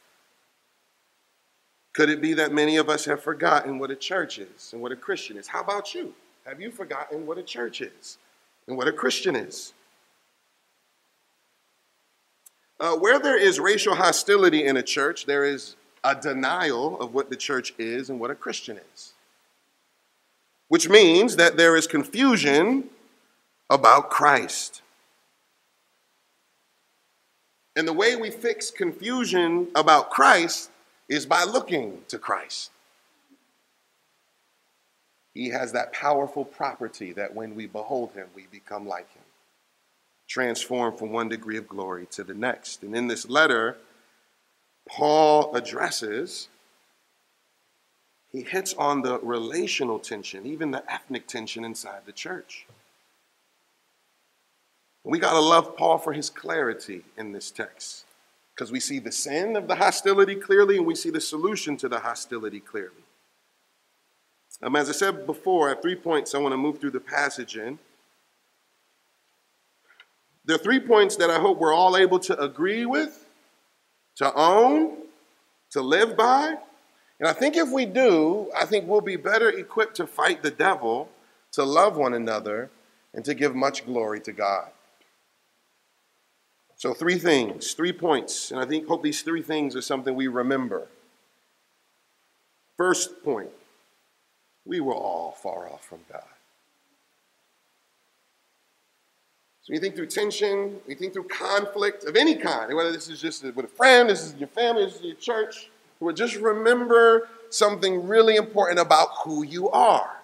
Could 1.93 2.09
it 2.09 2.21
be 2.21 2.35
that 2.35 2.53
many 2.53 2.77
of 2.77 2.89
us 2.89 3.05
have 3.05 3.23
forgotten 3.23 3.79
what 3.79 3.91
a 3.91 3.97
church 3.97 4.39
is 4.39 4.73
and 4.73 4.81
what 4.81 4.93
a 4.93 4.97
Christian 4.97 5.37
is? 5.37 5.49
How 5.49 5.61
about 5.61 5.95
you? 5.95 6.15
Have 6.47 6.61
you 6.61 6.71
forgotten 6.71 7.27
what 7.27 7.39
a 7.39 7.43
church 7.43 7.81
is 7.81 8.19
and 8.67 8.77
what 8.77 8.89
a 8.89 8.93
Christian 8.93 9.35
is? 9.35 9.73
Uh, 12.79 12.97
where 12.97 13.19
there 13.19 13.39
is 13.39 13.61
racial 13.61 13.95
hostility 13.95 14.65
in 14.65 14.77
a 14.77 14.83
church, 14.83 15.27
there 15.27 15.45
is 15.45 15.77
a 16.03 16.15
denial 16.15 16.99
of 17.01 17.13
what 17.13 17.29
the 17.29 17.37
church 17.37 17.75
is 17.77 18.09
and 18.09 18.19
what 18.19 18.31
a 18.31 18.35
Christian 18.35 18.79
is. 18.95 19.13
Which 20.69 20.89
means 20.89 21.37
that 21.37 21.57
there 21.57 21.77
is 21.77 21.87
confusion 21.87 22.85
about 23.69 24.09
Christ. 24.11 24.81
And 27.77 27.87
the 27.87 27.93
way 27.93 28.17
we 28.17 28.31
fix 28.31 28.71
confusion 28.71 29.69
about 29.75 30.11
Christ 30.11 30.71
is 31.11 31.27
by 31.27 31.43
looking 31.43 31.99
to 32.07 32.19
Christ. 32.19 32.71
He 35.35 35.49
has 35.49 35.73
that 35.73 35.93
powerful 35.93 36.45
property 36.45 37.13
that 37.13 37.35
when 37.35 37.57
we 37.57 37.67
behold 37.67 38.13
him, 38.13 38.29
we 38.35 38.47
become 38.51 38.87
like 38.87 39.13
him, 39.13 39.23
transformed 40.29 40.99
from 40.99 41.11
one 41.11 41.29
degree 41.29 41.57
of 41.57 41.67
glory 41.67 42.07
to 42.13 42.23
the 42.23 42.35
next. 42.35 42.85
And 42.85 42.95
in 42.97 43.09
this 43.09 43.29
letter, 43.29 43.77
Paul 44.89 45.55
addresses, 45.55 46.49
he 48.31 48.43
hits 48.43 48.73
on 48.75 49.03
the 49.03 49.19
relational 49.19 49.99
tension, 49.99 50.47
even 50.47 50.71
the 50.71 50.85
ethnic 50.91 51.27
tension 51.27 51.65
inside 51.65 52.03
the 52.07 52.13
church. 52.13 52.67
We 55.03 55.19
got 55.19 55.33
to 55.33 55.41
love 55.41 55.77
Paul 55.77 55.99
for 55.99 56.13
his 56.13 56.31
clarity 56.31 57.03
in 57.17 57.33
this 57.33 57.51
text 57.51 58.05
because 58.61 58.71
we 58.71 58.79
see 58.79 58.99
the 58.99 59.11
sin 59.11 59.57
of 59.57 59.67
the 59.69 59.75
hostility 59.75 60.35
clearly 60.35 60.77
and 60.77 60.87
we 60.87 60.95
see 60.95 61.09
the 61.09 61.19
solution 61.19 61.79
to 61.79 61.89
the 61.89 61.99
hostility 61.99 62.61
clearly. 62.61 63.03
Um, 64.61 64.77
as 64.77 64.91
I 64.91 64.93
said 64.93 65.25
before, 65.25 65.69
I 65.69 65.71
have 65.71 65.81
three 65.81 65.95
points 65.95 66.35
I 66.35 66.39
want 66.41 66.53
to 66.53 66.59
move 66.59 66.79
through 66.79 66.91
the 66.91 67.01
passage 67.01 67.57
in. 67.57 67.79
There 70.45 70.57
are 70.57 70.59
three 70.59 70.79
points 70.79 71.17
that 71.17 71.31
I 71.31 71.39
hope 71.39 71.57
we're 71.57 71.73
all 71.73 71.97
able 71.97 72.19
to 72.19 72.39
agree 72.39 72.85
with, 72.85 73.25
to 74.17 74.31
own, 74.35 75.05
to 75.71 75.81
live 75.81 76.15
by. 76.15 76.55
And 77.19 77.27
I 77.27 77.33
think 77.33 77.57
if 77.57 77.71
we 77.71 77.87
do, 77.87 78.51
I 78.55 78.67
think 78.67 78.87
we'll 78.87 79.01
be 79.01 79.17
better 79.17 79.49
equipped 79.49 79.97
to 79.97 80.07
fight 80.07 80.43
the 80.43 80.51
devil, 80.51 81.09
to 81.53 81.65
love 81.65 81.97
one 81.97 82.13
another, 82.13 82.69
and 83.15 83.25
to 83.25 83.33
give 83.33 83.55
much 83.55 83.87
glory 83.87 84.21
to 84.21 84.33
God. 84.33 84.69
So, 86.81 86.95
three 86.95 87.19
things, 87.19 87.75
three 87.75 87.93
points, 87.93 88.51
and 88.51 88.59
I 88.59 88.65
think 88.65 88.87
hope 88.87 89.03
these 89.03 89.21
three 89.21 89.43
things 89.43 89.77
are 89.77 89.83
something 89.83 90.15
we 90.15 90.29
remember. 90.29 90.89
First 92.79 93.23
point 93.23 93.51
we 94.65 94.81
were 94.81 94.95
all 94.95 95.33
far 95.33 95.69
off 95.71 95.85
from 95.85 95.99
God. 96.11 96.25
So, 99.61 99.75
you 99.75 99.79
think 99.79 99.95
through 99.95 100.07
tension, 100.07 100.79
you 100.89 100.95
think 100.95 101.13
through 101.13 101.25
conflict 101.25 102.05
of 102.05 102.17
any 102.17 102.37
kind, 102.37 102.75
whether 102.75 102.93
this 102.93 103.11
is 103.11 103.21
just 103.21 103.45
with 103.45 103.67
a 103.67 103.69
friend, 103.69 104.09
this 104.09 104.25
is 104.25 104.35
your 104.37 104.49
family, 104.49 104.87
this 104.87 104.95
is 104.95 105.03
your 105.03 105.17
church, 105.17 105.69
but 106.01 106.17
just 106.17 106.37
remember 106.37 107.29
something 107.51 108.09
really 108.09 108.37
important 108.37 108.79
about 108.79 109.09
who 109.23 109.45
you 109.45 109.69
are 109.69 110.17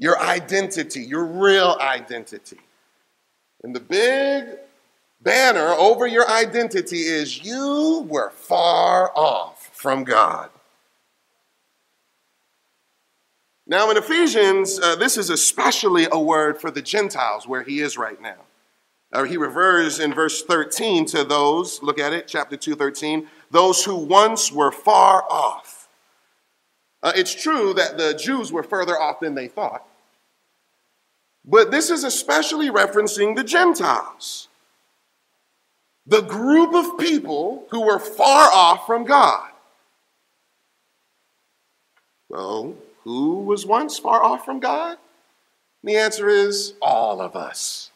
your 0.00 0.18
identity, 0.18 1.02
your 1.02 1.24
real 1.24 1.78
identity. 1.80 2.58
And 3.62 3.72
the 3.72 3.78
big 3.78 4.58
banner 5.24 5.70
over 5.70 6.06
your 6.06 6.30
identity 6.30 7.00
is 7.00 7.42
you 7.42 8.06
were 8.08 8.30
far 8.30 9.10
off 9.16 9.70
from 9.72 10.04
God. 10.04 10.50
Now, 13.66 13.90
in 13.90 13.96
Ephesians, 13.96 14.78
uh, 14.78 14.94
this 14.94 15.16
is 15.16 15.30
especially 15.30 16.06
a 16.12 16.20
word 16.20 16.60
for 16.60 16.70
the 16.70 16.82
Gentiles 16.82 17.48
where 17.48 17.62
he 17.62 17.80
is 17.80 17.96
right 17.96 18.20
now. 18.20 18.36
Uh, 19.10 19.24
he 19.24 19.38
refers 19.38 20.00
in 20.00 20.12
verse 20.12 20.42
13 20.42 21.06
to 21.06 21.24
those, 21.24 21.82
look 21.82 21.98
at 21.98 22.12
it, 22.12 22.28
chapter 22.28 22.56
2, 22.56 22.74
13, 22.74 23.26
those 23.50 23.84
who 23.84 23.96
once 23.96 24.52
were 24.52 24.72
far 24.72 25.24
off. 25.30 25.88
Uh, 27.02 27.12
it's 27.16 27.34
true 27.34 27.72
that 27.72 27.96
the 27.96 28.12
Jews 28.14 28.52
were 28.52 28.62
further 28.62 29.00
off 29.00 29.20
than 29.20 29.34
they 29.34 29.48
thought, 29.48 29.86
but 31.44 31.70
this 31.70 31.90
is 31.90 32.04
especially 32.04 32.68
referencing 32.68 33.36
the 33.36 33.44
Gentiles 33.44 34.48
the 36.06 36.20
group 36.20 36.74
of 36.74 36.98
people 36.98 37.66
who 37.70 37.82
were 37.82 37.98
far 37.98 38.50
off 38.52 38.86
from 38.86 39.04
God. 39.04 39.50
Well, 42.28 42.74
who 43.04 43.40
was 43.40 43.64
once 43.66 43.98
far 43.98 44.22
off 44.22 44.44
from 44.44 44.60
God? 44.60 44.98
The 45.82 45.96
answer 45.96 46.28
is 46.28 46.74
all 46.80 47.20
of 47.20 47.36
us. 47.36 47.90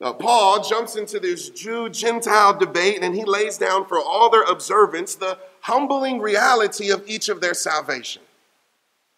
Now, 0.00 0.12
Paul 0.12 0.62
jumps 0.62 0.96
into 0.96 1.18
this 1.20 1.48
Jew 1.48 1.88
Gentile 1.88 2.58
debate 2.58 2.98
and 3.02 3.14
he 3.14 3.24
lays 3.24 3.56
down 3.56 3.86
for 3.86 3.98
all 3.98 4.28
their 4.28 4.42
observance 4.42 5.14
the 5.14 5.38
humbling 5.60 6.20
reality 6.20 6.90
of 6.90 7.04
each 7.06 7.28
of 7.28 7.40
their 7.40 7.54
salvation. 7.54 8.22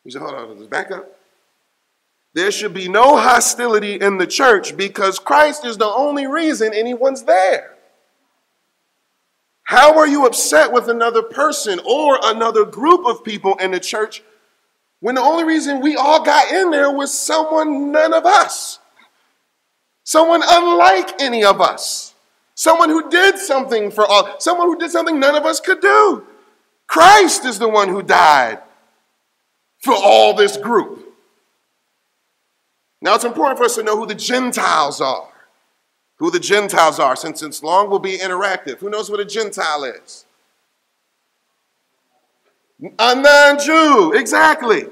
He 0.05 0.11
said, 0.11 0.23
hold 0.23 0.35
on, 0.35 0.67
back 0.69 0.93
up. 0.93 1.16
There 2.37 2.51
should 2.51 2.75
be 2.75 2.87
no 2.87 3.17
hostility 3.17 3.95
in 3.95 4.19
the 4.19 4.27
church 4.27 4.77
because 4.77 5.19
Christ 5.19 5.65
is 5.65 5.79
the 5.79 5.87
only 5.87 6.27
reason 6.27 6.75
anyone's 6.75 7.23
there. 7.23 7.75
How 9.63 9.97
are 9.99 10.07
you 10.07 10.27
upset 10.27 10.71
with 10.71 10.87
another 10.91 11.23
person 11.23 11.81
or 11.87 12.19
another 12.23 12.67
group 12.67 13.07
of 13.07 13.25
people 13.25 13.55
in 13.55 13.71
the 13.71 13.81
church 13.81 14.23
when 15.01 15.15
the 15.15 15.23
only 15.23 15.45
reason 15.45 15.81
we 15.81 15.97
all 15.97 16.23
got 16.23 16.53
in 16.53 16.71
there 16.71 16.91
was 16.91 17.19
someone 17.19 17.91
none 17.91 18.13
of 18.13 18.27
us? 18.27 18.81
Someone 20.05 20.43
unlike 20.47 21.19
any 21.19 21.43
of 21.43 21.63
us. 21.63 22.15
Someone 22.55 22.91
who 22.91 23.09
did 23.09 23.39
something 23.39 23.91
for 23.91 24.07
all, 24.07 24.39
someone 24.41 24.67
who 24.67 24.79
did 24.79 24.91
something 24.91 25.19
none 25.19 25.37
of 25.37 25.47
us 25.47 25.59
could 25.59 25.81
do. 25.81 26.27
Christ 26.87 27.47
is 27.47 27.59
the 27.59 27.67
one 27.69 27.89
who 27.89 28.03
died 28.03 28.59
for 29.83 29.95
all 29.95 30.35
this 30.35 30.59
group. 30.59 31.06
Now, 33.07 33.15
it's 33.15 33.23
important 33.23 33.57
for 33.57 33.63
us 33.63 33.77
to 33.77 33.85
know 33.85 33.97
who 33.97 34.05
the 34.05 34.17
Gentiles 34.17 35.01
are. 35.01 35.29
Who 36.17 36.29
the 36.29 36.41
Gentiles 36.41 36.99
are, 36.99 37.15
since 37.15 37.41
it's 37.41 37.63
long 37.63 37.89
will 37.89 38.01
be 38.01 38.19
interactive. 38.19 38.79
Who 38.79 38.91
knows 38.91 39.09
what 39.09 39.21
a 39.21 39.25
Gentile 39.25 39.85
is? 39.85 40.27
A 42.99 43.15
non 43.15 43.61
Jew, 43.61 44.13
exactly. 44.13 44.87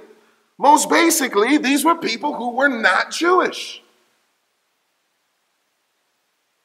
Most 0.58 0.88
basically, 0.88 1.58
these 1.58 1.84
were 1.84 1.96
people 1.96 2.34
who 2.34 2.52
were 2.52 2.68
not 2.68 3.10
Jewish. 3.10 3.82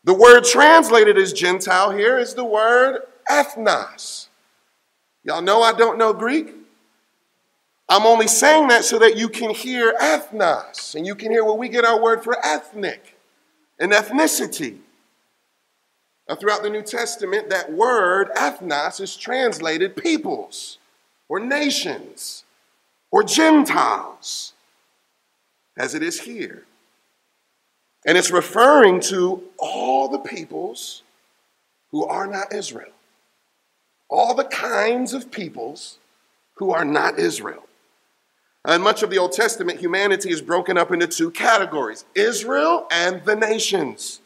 The 0.03 0.13
word 0.13 0.43
translated 0.43 1.17
as 1.17 1.33
Gentile 1.33 1.89
here 1.89 2.19
is 2.19 2.35
the 2.35 2.45
word 2.45 3.01
ethnos. 3.27 4.27
Y'all 5.23 5.41
know 5.41 5.63
I 5.63 5.73
don't 5.73 5.97
know 5.97 6.13
Greek? 6.13 6.58
I'm 7.89 8.05
only 8.05 8.27
saying 8.27 8.67
that 8.67 8.85
so 8.85 8.99
that 8.99 9.17
you 9.17 9.27
can 9.27 9.49
hear 9.49 9.95
ethnos 9.99 10.93
and 10.93 11.07
you 11.07 11.15
can 11.15 11.31
hear 11.31 11.43
where 11.43 11.55
we 11.55 11.69
get 11.69 11.85
our 11.85 11.99
word 11.99 12.23
for 12.23 12.37
ethnic 12.45 13.17
and 13.79 13.91
ethnicity. 13.91 14.77
Now, 16.27 16.35
throughout 16.35 16.61
the 16.61 16.69
New 16.69 16.83
Testament, 16.83 17.49
that 17.49 17.71
word 17.71 18.29
ethnos 18.35 19.01
is 19.01 19.17
translated 19.17 19.95
peoples 19.95 20.77
or 21.27 21.39
nations 21.39 22.43
or 23.09 23.23
Gentiles, 23.23 24.53
as 25.75 25.95
it 25.95 26.03
is 26.03 26.21
here. 26.21 26.65
And 28.05 28.19
it's 28.19 28.29
referring 28.29 28.99
to 29.01 29.43
all 29.57 30.07
the 30.07 30.19
peoples 30.19 31.01
who 31.89 32.05
are 32.05 32.27
not 32.27 32.53
Israel, 32.53 32.93
all 34.09 34.35
the 34.35 34.43
kinds 34.43 35.13
of 35.13 35.31
peoples 35.31 35.97
who 36.55 36.71
are 36.71 36.85
not 36.85 37.17
Israel. 37.17 37.63
In 38.67 38.81
much 38.81 39.03
of 39.03 39.09
the 39.09 39.17
Old 39.17 39.31
Testament, 39.31 39.79
humanity 39.79 40.31
is 40.31 40.41
broken 40.41 40.77
up 40.77 40.91
into 40.91 41.07
two 41.07 41.31
categories 41.31 42.05
Israel 42.13 42.87
and 42.91 43.23
the 43.23 43.35
nations. 43.35 44.19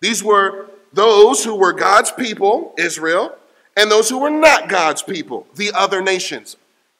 These 0.00 0.22
were 0.22 0.68
those 0.92 1.44
who 1.44 1.54
were 1.54 1.72
God's 1.72 2.12
people, 2.12 2.74
Israel, 2.76 3.36
and 3.76 3.90
those 3.90 4.08
who 4.08 4.18
were 4.18 4.30
not 4.30 4.68
God's 4.68 5.02
people, 5.02 5.46
the 5.54 5.72
other 5.74 6.02
nations, 6.02 6.56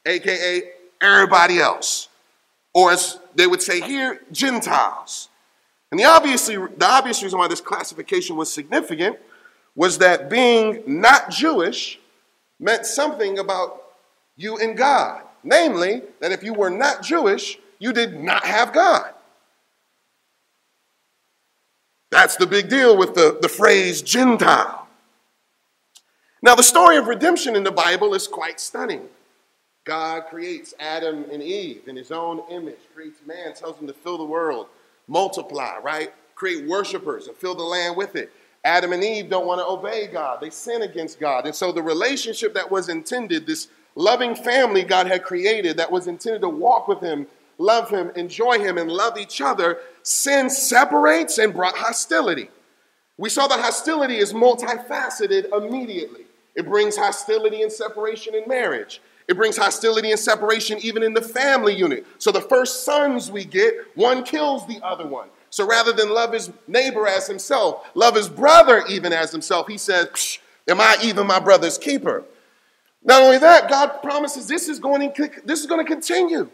aka 0.06 0.62
everybody 1.00 1.58
else. 1.58 2.08
Or 2.72 2.92
as 2.92 3.18
they 3.34 3.46
would 3.46 3.62
say 3.62 3.80
here, 3.80 4.22
Gentiles. 4.32 5.28
And 5.90 6.00
the, 6.00 6.06
obviously, 6.06 6.56
the 6.56 6.86
obvious 6.86 7.22
reason 7.22 7.38
why 7.38 7.46
this 7.46 7.60
classification 7.60 8.36
was 8.36 8.52
significant 8.52 9.18
was 9.76 9.98
that 9.98 10.30
being 10.30 10.82
not 10.86 11.30
Jewish 11.30 12.00
meant 12.58 12.86
something 12.86 13.38
about 13.38 13.82
you 14.36 14.56
and 14.56 14.76
God. 14.76 15.23
Namely, 15.44 16.02
that 16.20 16.32
if 16.32 16.42
you 16.42 16.54
were 16.54 16.70
not 16.70 17.02
Jewish, 17.02 17.58
you 17.78 17.92
did 17.92 18.18
not 18.18 18.44
have 18.44 18.72
God. 18.72 19.12
That's 22.10 22.36
the 22.36 22.46
big 22.46 22.68
deal 22.68 22.96
with 22.96 23.14
the, 23.14 23.38
the 23.42 23.48
phrase 23.48 24.00
Gentile. 24.00 24.86
Now, 26.42 26.54
the 26.54 26.62
story 26.62 26.96
of 26.96 27.06
redemption 27.06 27.56
in 27.56 27.64
the 27.64 27.72
Bible 27.72 28.14
is 28.14 28.28
quite 28.28 28.60
stunning. 28.60 29.08
God 29.84 30.24
creates 30.30 30.74
Adam 30.78 31.26
and 31.30 31.42
Eve 31.42 31.88
in 31.88 31.96
his 31.96 32.10
own 32.10 32.42
image, 32.50 32.78
creates 32.94 33.20
man, 33.26 33.54
tells 33.54 33.78
him 33.78 33.86
to 33.86 33.92
fill 33.92 34.16
the 34.16 34.24
world, 34.24 34.68
multiply, 35.08 35.78
right? 35.82 36.12
Create 36.34 36.66
worshipers 36.66 37.26
and 37.28 37.36
fill 37.36 37.54
the 37.54 37.62
land 37.62 37.96
with 37.96 38.16
it. 38.16 38.32
Adam 38.64 38.92
and 38.92 39.04
Eve 39.04 39.28
don't 39.28 39.46
want 39.46 39.60
to 39.60 39.66
obey 39.66 40.06
God. 40.06 40.40
They 40.40 40.48
sin 40.48 40.82
against 40.82 41.20
God. 41.20 41.44
And 41.44 41.54
so 41.54 41.70
the 41.70 41.82
relationship 41.82 42.54
that 42.54 42.70
was 42.70 42.88
intended, 42.88 43.46
this 43.46 43.68
loving 43.94 44.34
family 44.34 44.82
God 44.82 45.06
had 45.06 45.22
created 45.22 45.76
that 45.76 45.90
was 45.90 46.06
intended 46.06 46.42
to 46.42 46.48
walk 46.48 46.88
with 46.88 47.00
Him, 47.00 47.26
love 47.58 47.90
Him, 47.90 48.10
enjoy 48.16 48.58
Him, 48.58 48.78
and 48.78 48.90
love 48.90 49.18
each 49.18 49.40
other, 49.40 49.78
sin 50.02 50.50
separates 50.50 51.38
and 51.38 51.54
brought 51.54 51.76
hostility. 51.76 52.50
We 53.16 53.28
saw 53.28 53.46
that 53.46 53.60
hostility 53.60 54.16
is 54.16 54.32
multifaceted 54.32 55.52
immediately. 55.56 56.22
It 56.54 56.66
brings 56.66 56.96
hostility 56.96 57.62
and 57.62 57.70
separation 57.70 58.34
in 58.34 58.48
marriage. 58.48 59.00
It 59.26 59.36
brings 59.36 59.56
hostility 59.56 60.10
and 60.10 60.20
separation 60.20 60.78
even 60.82 61.02
in 61.02 61.14
the 61.14 61.22
family 61.22 61.74
unit. 61.74 62.06
So 62.18 62.30
the 62.30 62.40
first 62.40 62.84
sons 62.84 63.30
we 63.30 63.44
get, 63.44 63.74
one 63.94 64.22
kills 64.22 64.66
the 64.66 64.80
other 64.84 65.06
one. 65.06 65.28
So 65.50 65.66
rather 65.66 65.92
than 65.92 66.12
love 66.12 66.32
his 66.32 66.50
neighbor 66.66 67.06
as 67.06 67.26
himself, 67.26 67.86
love 67.94 68.16
his 68.16 68.28
brother 68.28 68.84
even 68.88 69.12
as 69.12 69.30
himself, 69.30 69.68
he 69.68 69.78
says, 69.78 70.38
Am 70.68 70.80
I 70.80 70.96
even 71.02 71.26
my 71.26 71.38
brother's 71.38 71.78
keeper? 71.78 72.24
Not 73.04 73.22
only 73.22 73.38
that, 73.38 73.68
God 73.68 74.02
promises 74.02 74.48
this 74.48 74.68
is 74.68 74.78
going 74.78 75.12
to, 75.12 75.30
this 75.44 75.60
is 75.60 75.66
going 75.66 75.84
to 75.84 75.90
continue. 75.90 76.48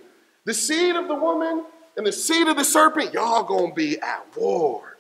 The 0.45 0.55
seed 0.55 0.97
of 0.97 1.07
the 1.07 1.15
woman 1.15 1.65
and 1.97 2.05
the 2.05 2.13
seed 2.13 2.49
of 2.49 2.57
the 2.57 2.65
serpent, 2.65 3.15
y'all 3.15 3.45
going 3.45 3.71
to 3.71 3.75
be 3.75 4.01
at 4.01 4.27
war. 4.37 4.97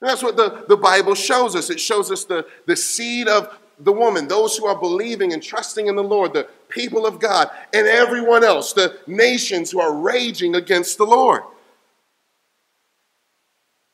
And 0.00 0.08
that's 0.08 0.22
what 0.22 0.36
the, 0.36 0.64
the 0.68 0.76
Bible 0.76 1.16
shows 1.16 1.56
us. 1.56 1.70
It 1.70 1.80
shows 1.80 2.12
us 2.12 2.24
the, 2.24 2.46
the 2.66 2.76
seed 2.76 3.26
of 3.26 3.58
the 3.80 3.92
woman, 3.92 4.28
those 4.28 4.56
who 4.56 4.66
are 4.66 4.78
believing 4.78 5.32
and 5.32 5.42
trusting 5.42 5.86
in 5.86 5.96
the 5.96 6.02
Lord, 6.02 6.32
the 6.32 6.48
people 6.68 7.06
of 7.06 7.18
God, 7.18 7.50
and 7.72 7.86
everyone 7.86 8.44
else, 8.44 8.72
the 8.72 8.98
nations 9.06 9.70
who 9.70 9.80
are 9.80 9.94
raging 9.94 10.54
against 10.54 10.98
the 10.98 11.04
Lord. 11.04 11.42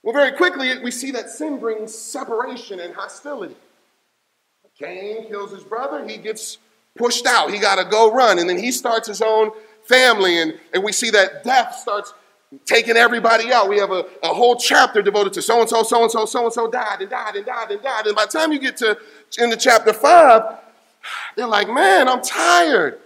Well, 0.02 0.12
very 0.12 0.36
quickly, 0.36 0.78
we 0.82 0.90
see 0.90 1.10
that 1.12 1.30
sin 1.30 1.58
brings 1.58 1.94
separation 1.94 2.80
and 2.80 2.94
hostility. 2.94 3.56
Cain 4.78 5.28
kills 5.28 5.52
his 5.52 5.62
brother, 5.62 6.06
he 6.06 6.16
gets 6.16 6.58
pushed 6.96 7.26
out. 7.26 7.52
He 7.52 7.58
got 7.58 7.76
to 7.76 7.84
go 7.84 8.12
run. 8.12 8.38
And 8.38 8.48
then 8.48 8.58
he 8.58 8.72
starts 8.72 9.08
his 9.08 9.22
own 9.22 9.50
family. 9.84 10.40
And, 10.40 10.58
and 10.72 10.82
we 10.82 10.92
see 10.92 11.10
that 11.10 11.44
death 11.44 11.76
starts 11.76 12.14
taking 12.64 12.96
everybody 12.96 13.52
out. 13.52 13.68
We 13.68 13.78
have 13.78 13.90
a, 13.90 14.06
a 14.22 14.28
whole 14.28 14.56
chapter 14.56 15.02
devoted 15.02 15.32
to 15.34 15.42
so 15.42 15.60
and 15.60 15.68
so, 15.68 15.82
so 15.82 16.02
and 16.02 16.10
so, 16.10 16.24
so 16.24 16.44
and 16.44 16.52
so 16.52 16.70
died 16.70 17.00
and 17.00 17.10
died 17.10 17.36
and 17.36 17.46
died 17.46 17.70
and 17.70 17.82
died. 17.82 18.06
And 18.06 18.16
by 18.16 18.26
the 18.26 18.38
time 18.38 18.52
you 18.52 18.58
get 18.58 18.76
to 18.78 18.96
into 19.38 19.56
chapter 19.56 19.92
five, 19.92 20.58
they're 21.36 21.46
like, 21.46 21.68
man, 21.68 22.08
I'm 22.08 22.22
tired. 22.22 23.00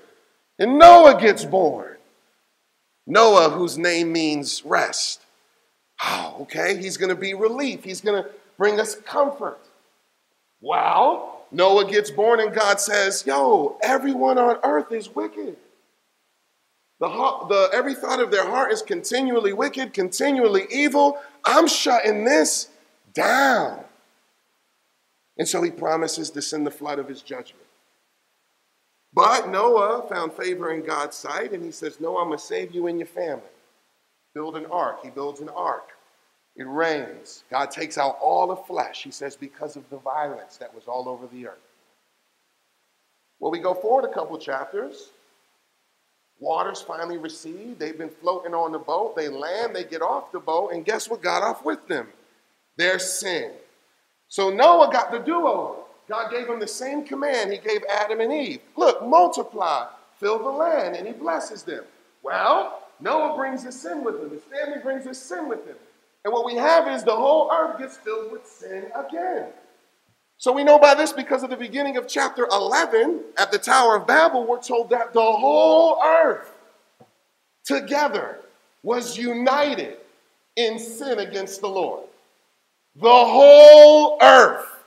And 0.58 0.78
Noah 0.78 1.20
gets 1.20 1.44
born. 1.44 1.96
Noah, 3.06 3.50
whose 3.50 3.78
name 3.78 4.12
means 4.12 4.64
rest. 4.64 5.22
Oh, 6.04 6.38
okay, 6.42 6.76
he's 6.76 6.96
going 6.96 7.08
to 7.08 7.16
be 7.16 7.34
relief. 7.34 7.82
He's 7.82 8.00
going 8.00 8.22
to 8.22 8.28
bring 8.56 8.78
us 8.78 8.94
comfort. 8.94 9.58
Well, 10.60 11.37
Noah 11.50 11.88
gets 11.90 12.10
born 12.10 12.40
and 12.40 12.54
God 12.54 12.80
says, 12.80 13.24
Yo, 13.26 13.78
everyone 13.82 14.38
on 14.38 14.58
earth 14.62 14.92
is 14.92 15.14
wicked. 15.14 15.56
The, 17.00 17.08
the, 17.08 17.70
every 17.72 17.94
thought 17.94 18.20
of 18.20 18.30
their 18.30 18.46
heart 18.46 18.72
is 18.72 18.82
continually 18.82 19.52
wicked, 19.52 19.94
continually 19.94 20.66
evil. 20.70 21.18
I'm 21.44 21.68
shutting 21.68 22.24
this 22.24 22.68
down. 23.14 23.84
And 25.38 25.46
so 25.46 25.62
he 25.62 25.70
promises 25.70 26.30
to 26.30 26.42
send 26.42 26.66
the 26.66 26.70
flood 26.70 26.98
of 26.98 27.08
his 27.08 27.22
judgment. 27.22 27.64
But 29.14 29.48
Noah 29.48 30.06
found 30.08 30.32
favor 30.32 30.72
in 30.72 30.84
God's 30.84 31.16
sight, 31.16 31.52
and 31.52 31.64
he 31.64 31.70
says, 31.70 32.00
No, 32.00 32.18
I'm 32.18 32.28
going 32.28 32.38
to 32.38 32.44
save 32.44 32.74
you 32.74 32.88
and 32.88 32.98
your 32.98 33.06
family. 33.06 33.42
Build 34.34 34.56
an 34.56 34.66
ark. 34.66 35.00
He 35.02 35.10
builds 35.10 35.40
an 35.40 35.48
ark. 35.48 35.90
It 36.58 36.66
rains. 36.66 37.44
God 37.50 37.70
takes 37.70 37.96
out 37.96 38.18
all 38.20 38.48
the 38.48 38.56
flesh, 38.56 39.04
he 39.04 39.12
says, 39.12 39.36
because 39.36 39.76
of 39.76 39.88
the 39.90 39.98
violence 39.98 40.56
that 40.56 40.74
was 40.74 40.88
all 40.88 41.08
over 41.08 41.28
the 41.28 41.46
earth. 41.46 41.58
Well, 43.38 43.52
we 43.52 43.60
go 43.60 43.74
forward 43.74 44.04
a 44.04 44.12
couple 44.12 44.36
chapters. 44.38 45.10
Waters 46.40 46.82
finally 46.82 47.16
recede. 47.16 47.78
They've 47.78 47.96
been 47.96 48.10
floating 48.10 48.54
on 48.54 48.72
the 48.72 48.78
boat. 48.78 49.14
They 49.14 49.28
land, 49.28 49.74
they 49.74 49.84
get 49.84 50.02
off 50.02 50.32
the 50.32 50.40
boat, 50.40 50.72
and 50.72 50.84
guess 50.84 51.08
what 51.08 51.22
got 51.22 51.44
off 51.44 51.64
with 51.64 51.86
them? 51.86 52.08
Their 52.76 52.98
sin. 52.98 53.52
So 54.26 54.50
Noah 54.50 54.90
got 54.92 55.12
the 55.12 55.18
do 55.18 55.46
over. 55.46 55.82
God 56.08 56.30
gave 56.32 56.48
him 56.48 56.58
the 56.58 56.66
same 56.66 57.04
command 57.04 57.52
he 57.52 57.58
gave 57.58 57.82
Adam 57.88 58.20
and 58.20 58.32
Eve 58.32 58.60
look, 58.76 59.06
multiply, 59.06 59.86
fill 60.18 60.38
the 60.38 60.48
land, 60.48 60.96
and 60.96 61.06
he 61.06 61.12
blesses 61.12 61.62
them. 61.62 61.84
Well, 62.22 62.82
Noah 62.98 63.36
brings 63.36 63.62
his 63.62 63.80
sin 63.80 64.02
with 64.02 64.20
him, 64.20 64.30
his 64.30 64.42
family 64.42 64.80
brings 64.82 65.04
his 65.04 65.20
sin 65.20 65.48
with 65.48 65.66
him. 65.66 65.76
And 66.28 66.34
what 66.34 66.44
we 66.44 66.56
have 66.56 66.86
is 66.88 67.04
the 67.04 67.16
whole 67.16 67.50
earth 67.50 67.78
gets 67.78 67.96
filled 67.96 68.30
with 68.30 68.46
sin 68.46 68.90
again. 68.94 69.46
So 70.36 70.52
we 70.52 70.62
know 70.62 70.78
by 70.78 70.94
this 70.94 71.10
because 71.10 71.42
of 71.42 71.48
the 71.48 71.56
beginning 71.56 71.96
of 71.96 72.06
chapter 72.06 72.46
11 72.52 73.22
at 73.38 73.50
the 73.50 73.56
Tower 73.56 73.96
of 73.96 74.06
Babel, 74.06 74.46
we're 74.46 74.60
told 74.60 74.90
that 74.90 75.14
the 75.14 75.22
whole 75.22 75.98
earth 76.04 76.52
together 77.64 78.40
was 78.82 79.16
united 79.16 79.96
in 80.56 80.78
sin 80.78 81.18
against 81.20 81.62
the 81.62 81.68
Lord. 81.68 82.04
The 82.96 83.08
whole 83.08 84.18
earth. 84.20 84.84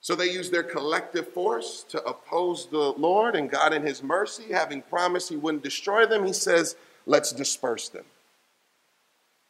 So 0.00 0.14
they 0.14 0.30
used 0.30 0.52
their 0.52 0.62
collective 0.62 1.28
force 1.34 1.84
to 1.90 2.02
oppose 2.04 2.64
the 2.64 2.78
Lord, 2.78 3.36
and 3.36 3.50
God, 3.50 3.74
in 3.74 3.82
His 3.82 4.02
mercy, 4.02 4.54
having 4.54 4.80
promised 4.80 5.28
He 5.28 5.36
wouldn't 5.36 5.62
destroy 5.62 6.06
them, 6.06 6.24
He 6.24 6.32
says, 6.32 6.76
Let's 7.04 7.30
disperse 7.30 7.90
them. 7.90 8.06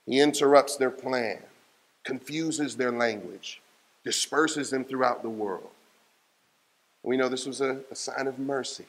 He 0.09 0.21
interrupts 0.21 0.77
their 0.77 0.91
plan, 0.91 1.39
confuses 2.03 2.77
their 2.77 2.91
language, 2.91 3.61
disperses 4.05 4.71
them 4.71 4.83
throughout 4.85 5.23
the 5.23 5.29
world. 5.29 5.69
We 7.03 7.19
know 7.19 7.29
this 7.29 7.45
was 7.45 7.61
a, 7.61 7.81
a 7.91 7.95
sign 7.95 8.27
of 8.27 8.39
mercy. 8.39 8.87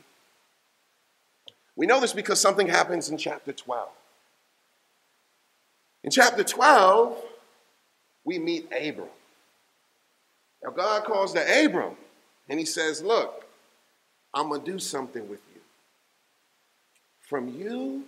We 1.75 1.85
know 1.87 1.99
this 1.99 2.13
because 2.13 2.39
something 2.39 2.67
happens 2.67 3.09
in 3.09 3.17
chapter 3.17 3.51
12. 3.51 3.89
In 6.05 6.09
chapter 6.09 6.41
12, 6.41 7.21
we 8.23 8.39
meet 8.39 8.71
Abram. 8.71 9.09
Now, 10.63 10.71
God 10.71 11.03
calls 11.03 11.33
to 11.33 11.65
Abram 11.65 11.97
and 12.47 12.57
he 12.57 12.65
says, 12.65 13.03
Look, 13.03 13.45
I'm 14.33 14.47
going 14.47 14.63
to 14.63 14.71
do 14.71 14.79
something 14.79 15.27
with 15.29 15.41
you. 15.53 15.61
From 17.27 17.49
you, 17.49 18.03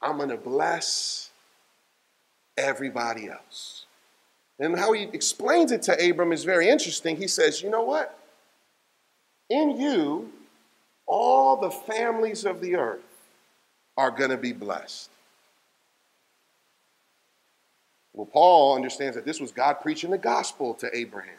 I'm 0.00 0.16
going 0.16 0.28
to 0.28 0.36
bless 0.36 1.30
everybody 2.56 3.28
else. 3.28 3.86
And 4.58 4.78
how 4.78 4.92
he 4.92 5.04
explains 5.04 5.72
it 5.72 5.82
to 5.82 6.10
Abram 6.10 6.32
is 6.32 6.44
very 6.44 6.68
interesting. 6.68 7.16
He 7.16 7.28
says, 7.28 7.62
You 7.62 7.70
know 7.70 7.82
what? 7.82 8.18
In 9.50 9.78
you, 9.78 10.32
all 11.06 11.56
the 11.56 11.70
families 11.70 12.44
of 12.44 12.60
the 12.60 12.76
earth 12.76 13.00
are 13.96 14.10
going 14.10 14.30
to 14.30 14.36
be 14.36 14.52
blessed. 14.52 15.10
Well, 18.12 18.26
Paul 18.26 18.74
understands 18.74 19.14
that 19.16 19.26
this 19.26 19.40
was 19.40 19.52
God 19.52 19.74
preaching 19.82 20.10
the 20.10 20.18
gospel 20.18 20.74
to 20.74 20.96
Abraham. 20.96 21.34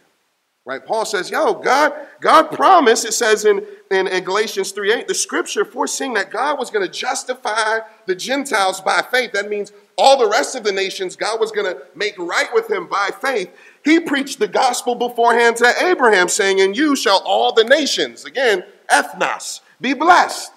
Right? 0.68 0.86
Paul 0.86 1.06
says, 1.06 1.32
yo, 1.32 1.54
God, 1.54 1.94
God 2.20 2.52
promised, 2.52 3.06
it 3.06 3.14
says 3.14 3.46
in, 3.46 3.66
in, 3.90 4.06
in 4.06 4.26
Galatians 4.26 4.74
3:8, 4.74 5.08
the 5.08 5.16
scripture 5.16 5.64
foreseeing 5.64 6.14
that 6.16 6.30
God 6.30 6.60
was 6.60 6.70
going 6.70 6.86
to 6.86 6.92
justify 6.92 7.80
the 8.06 8.14
Gentiles 8.14 8.82
by 8.82 9.02
faith. 9.10 9.32
That 9.32 9.48
means 9.48 9.72
all 9.98 10.18
the 10.18 10.28
rest 10.28 10.58
of 10.58 10.66
the 10.66 10.74
nations, 10.74 11.16
God 11.16 11.40
was 11.40 11.54
going 11.54 11.74
to 11.74 11.84
make 11.96 12.20
right 12.20 12.50
with 12.54 12.70
him 12.70 12.86
by 12.86 13.12
faith. 13.22 13.50
He 13.86 14.02
preached 14.02 14.40
the 14.40 14.48
gospel 14.50 14.94
beforehand 14.94 15.56
to 15.58 15.74
Abraham, 15.86 16.28
saying, 16.28 16.60
In 16.60 16.74
you 16.74 16.98
shall 16.98 17.24
all 17.26 17.54
the 17.54 17.64
nations, 17.64 18.26
again, 18.26 18.66
ethnos, 18.92 19.62
be 19.80 19.94
blessed. 19.94 20.52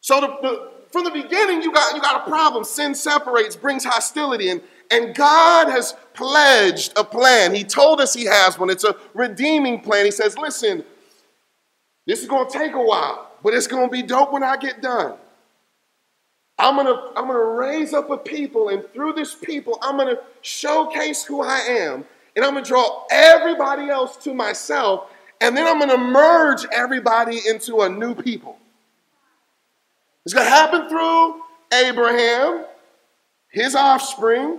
So 0.00 0.22
the, 0.22 0.28
the, 0.40 0.70
from 0.90 1.04
the 1.04 1.10
beginning, 1.10 1.60
you 1.60 1.72
got, 1.72 1.94
you 1.94 2.00
got 2.00 2.26
a 2.26 2.30
problem. 2.30 2.64
Sin 2.64 2.94
separates, 2.94 3.54
brings 3.54 3.84
hostility, 3.84 4.48
and 4.48 4.62
and 4.90 5.14
God 5.14 5.68
has 5.68 5.94
pledged 6.14 6.92
a 6.96 7.04
plan. 7.04 7.54
He 7.54 7.64
told 7.64 8.00
us 8.00 8.14
He 8.14 8.24
has 8.24 8.58
one. 8.58 8.70
It's 8.70 8.84
a 8.84 8.96
redeeming 9.14 9.80
plan. 9.80 10.04
He 10.04 10.10
says, 10.10 10.38
listen, 10.38 10.84
this 12.06 12.22
is 12.22 12.28
going 12.28 12.48
to 12.48 12.58
take 12.58 12.72
a 12.72 12.82
while, 12.82 13.30
but 13.42 13.54
it's 13.54 13.66
going 13.66 13.88
to 13.88 13.92
be 13.92 14.02
dope 14.02 14.32
when 14.32 14.42
I 14.42 14.56
get 14.56 14.80
done. 14.80 15.14
I'm 16.58 16.76
going 16.76 16.86
to 16.86 17.18
I'm 17.18 17.26
going 17.26 17.36
to 17.36 17.58
raise 17.58 17.92
up 17.92 18.10
a 18.10 18.16
people, 18.16 18.70
and 18.70 18.82
through 18.94 19.12
this 19.12 19.34
people, 19.34 19.78
I'm 19.82 19.96
going 19.96 20.14
to 20.14 20.22
showcase 20.40 21.22
who 21.24 21.42
I 21.42 21.58
am, 21.58 22.04
and 22.34 22.44
I'm 22.44 22.52
going 22.52 22.64
to 22.64 22.68
draw 22.68 23.04
everybody 23.10 23.90
else 23.90 24.16
to 24.18 24.32
myself, 24.32 25.10
and 25.40 25.56
then 25.56 25.66
I'm 25.66 25.78
going 25.78 25.90
to 25.90 25.98
merge 25.98 26.64
everybody 26.72 27.40
into 27.46 27.82
a 27.82 27.88
new 27.88 28.14
people. 28.14 28.56
It's 30.24 30.32
going 30.32 30.46
to 30.46 30.50
happen 30.50 30.88
through 30.88 31.42
Abraham, 31.72 32.64
his 33.50 33.74
offspring, 33.74 34.58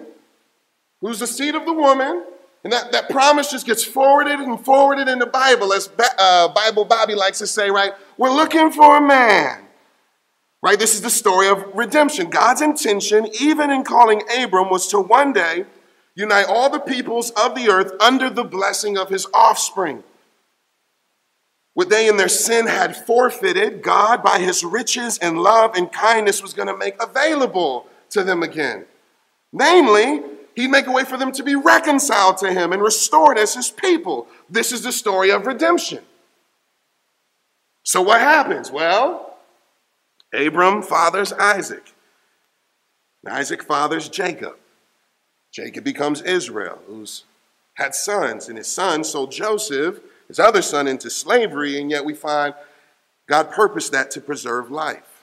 who's 1.01 1.19
the 1.19 1.27
seed 1.27 1.55
of 1.55 1.65
the 1.65 1.73
woman. 1.73 2.23
And 2.63 2.73
that, 2.73 2.91
that 2.91 3.09
promise 3.09 3.51
just 3.51 3.65
gets 3.65 3.83
forwarded 3.83 4.39
and 4.39 4.63
forwarded 4.63 5.07
in 5.07 5.19
the 5.19 5.25
Bible, 5.25 5.71
as 5.71 5.89
uh, 6.17 6.47
Bible 6.49 6.85
Bobby 6.85 7.15
likes 7.15 7.37
to 7.39 7.47
say, 7.47 7.69
right? 7.69 7.93
We're 8.17 8.33
looking 8.33 8.71
for 8.71 8.97
a 8.97 9.01
man. 9.01 9.67
Right? 10.61 10.79
This 10.79 10.95
is 10.95 11.01
the 11.01 11.09
story 11.09 11.47
of 11.47 11.63
redemption. 11.75 12.29
God's 12.29 12.61
intention, 12.61 13.27
even 13.39 13.69
in 13.69 13.83
calling 13.83 14.23
Abram, 14.37 14.69
was 14.69 14.87
to 14.87 14.99
one 14.99 15.31
day 15.31 15.65
unite 16.15 16.47
all 16.49 16.69
the 16.69 16.79
peoples 16.79 17.29
of 17.31 17.53
the 17.53 17.69
earth 17.69 17.93
under 18.01 18.29
the 18.29 18.43
blessing 18.43 18.97
of 18.97 19.09
his 19.09 19.27
offspring. 19.33 20.03
What 21.75 21.91
they 21.91 22.09
in 22.09 22.17
their 22.17 22.27
sin 22.27 22.65
had 22.65 22.97
forfeited, 22.97 23.83
God, 23.83 24.23
by 24.23 24.39
his 24.39 24.63
riches 24.63 25.19
and 25.19 25.37
love 25.37 25.75
and 25.75 25.91
kindness, 25.91 26.41
was 26.41 26.55
going 26.55 26.67
to 26.67 26.75
make 26.75 27.01
available 27.01 27.85
to 28.09 28.23
them 28.23 28.41
again. 28.41 28.87
Namely, 29.53 30.23
He'd 30.57 30.71
make 30.71 30.87
a 30.87 30.91
way 30.91 31.03
for 31.03 31.17
them 31.17 31.31
to 31.33 31.43
be 31.43 31.53
reconciled 31.53 32.37
to 32.39 32.51
him 32.51 32.73
and 32.73 32.81
restored 32.81 33.37
as 33.37 33.53
his 33.53 33.69
people. 33.69 34.25
This 34.49 34.71
is 34.71 34.81
the 34.81 34.91
story 34.91 35.29
of 35.29 35.45
redemption. 35.45 36.03
So, 37.83 38.01
what 38.01 38.21
happens? 38.21 38.71
Well, 38.71 39.37
Abram 40.33 40.81
fathers 40.81 41.31
Isaac. 41.31 41.93
Isaac 43.29 43.61
fathers 43.61 44.09
Jacob. 44.09 44.55
Jacob 45.53 45.83
becomes 45.83 46.23
Israel, 46.23 46.79
who's 46.87 47.25
had 47.75 47.93
sons, 47.93 48.49
and 48.49 48.57
his 48.57 48.67
son 48.67 49.03
sold 49.03 49.31
Joseph, 49.31 49.99
his 50.27 50.39
other 50.39 50.63
son, 50.63 50.87
into 50.87 51.11
slavery, 51.11 51.79
and 51.79 51.91
yet 51.91 52.03
we 52.03 52.15
find 52.15 52.55
God 53.29 53.51
purposed 53.51 53.91
that 53.91 54.09
to 54.11 54.21
preserve 54.21 54.71
life. 54.71 55.16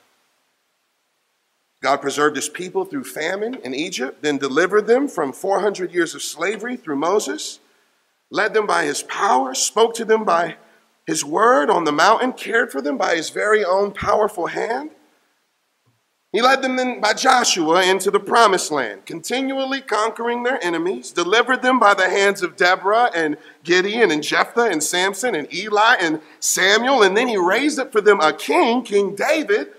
God 1.85 2.01
preserved 2.01 2.37
his 2.37 2.49
people 2.49 2.87
through 2.87 3.05
famine 3.05 3.57
in 3.57 3.75
Egypt, 3.75 4.23
then 4.23 4.39
delivered 4.39 4.87
them 4.87 5.07
from 5.07 5.35
400 5.35 5.93
years 5.93 6.15
of 6.15 6.23
slavery 6.23 6.79
through 6.79 6.97
Moses, 6.97 7.61
led 8.31 8.55
them 8.55 8.67
by 8.67 8.87
his 8.87 9.03
power, 9.03 9.53
spoke 9.53 9.93
to 9.97 10.07
them 10.07 10.25
by 10.25 10.57
his 11.07 11.27
word 11.27 11.69
on 11.69 11.85
the 11.85 11.93
mountain, 11.93 12.33
cared 12.33 12.73
for 12.73 12.81
them 12.81 12.97
by 12.97 13.15
his 13.17 13.29
very 13.29 13.63
own 13.63 13.93
powerful 13.93 14.47
hand. 14.47 14.93
He 16.33 16.41
led 16.41 16.63
them 16.63 16.77
then 16.77 17.03
by 17.03 17.13
Joshua 17.13 17.85
into 17.85 18.11
the 18.11 18.19
promised 18.19 18.71
land, 18.71 19.05
continually 19.05 19.83
conquering 19.83 20.43
their 20.43 20.65
enemies, 20.65 21.13
delivered 21.13 21.61
them 21.61 21.79
by 21.79 21.93
the 21.93 22.09
hands 22.09 22.43
of 22.43 22.57
Deborah 22.57 23.11
and 23.15 23.37
Gideon 23.63 24.11
and 24.11 24.23
Jephthah 24.23 24.71
and 24.71 24.83
Samson 24.83 25.35
and 25.35 25.53
Eli 25.53 25.97
and 26.01 26.23
Samuel, 26.41 27.03
and 27.03 27.15
then 27.15 27.29
he 27.29 27.37
raised 27.37 27.79
up 27.79 27.93
for 27.93 28.01
them 28.01 28.21
a 28.21 28.33
king, 28.33 28.85
King 28.85 29.15
David 29.15 29.75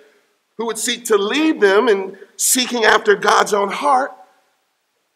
who 0.58 0.65
would 0.65 0.78
seek 0.78 1.06
to 1.06 1.18
lead 1.18 1.60
them 1.60 1.88
in 1.88 2.18
seeking 2.38 2.86
after 2.86 3.15
God's 3.15 3.54
own 3.54 3.70
heart. 3.70 4.12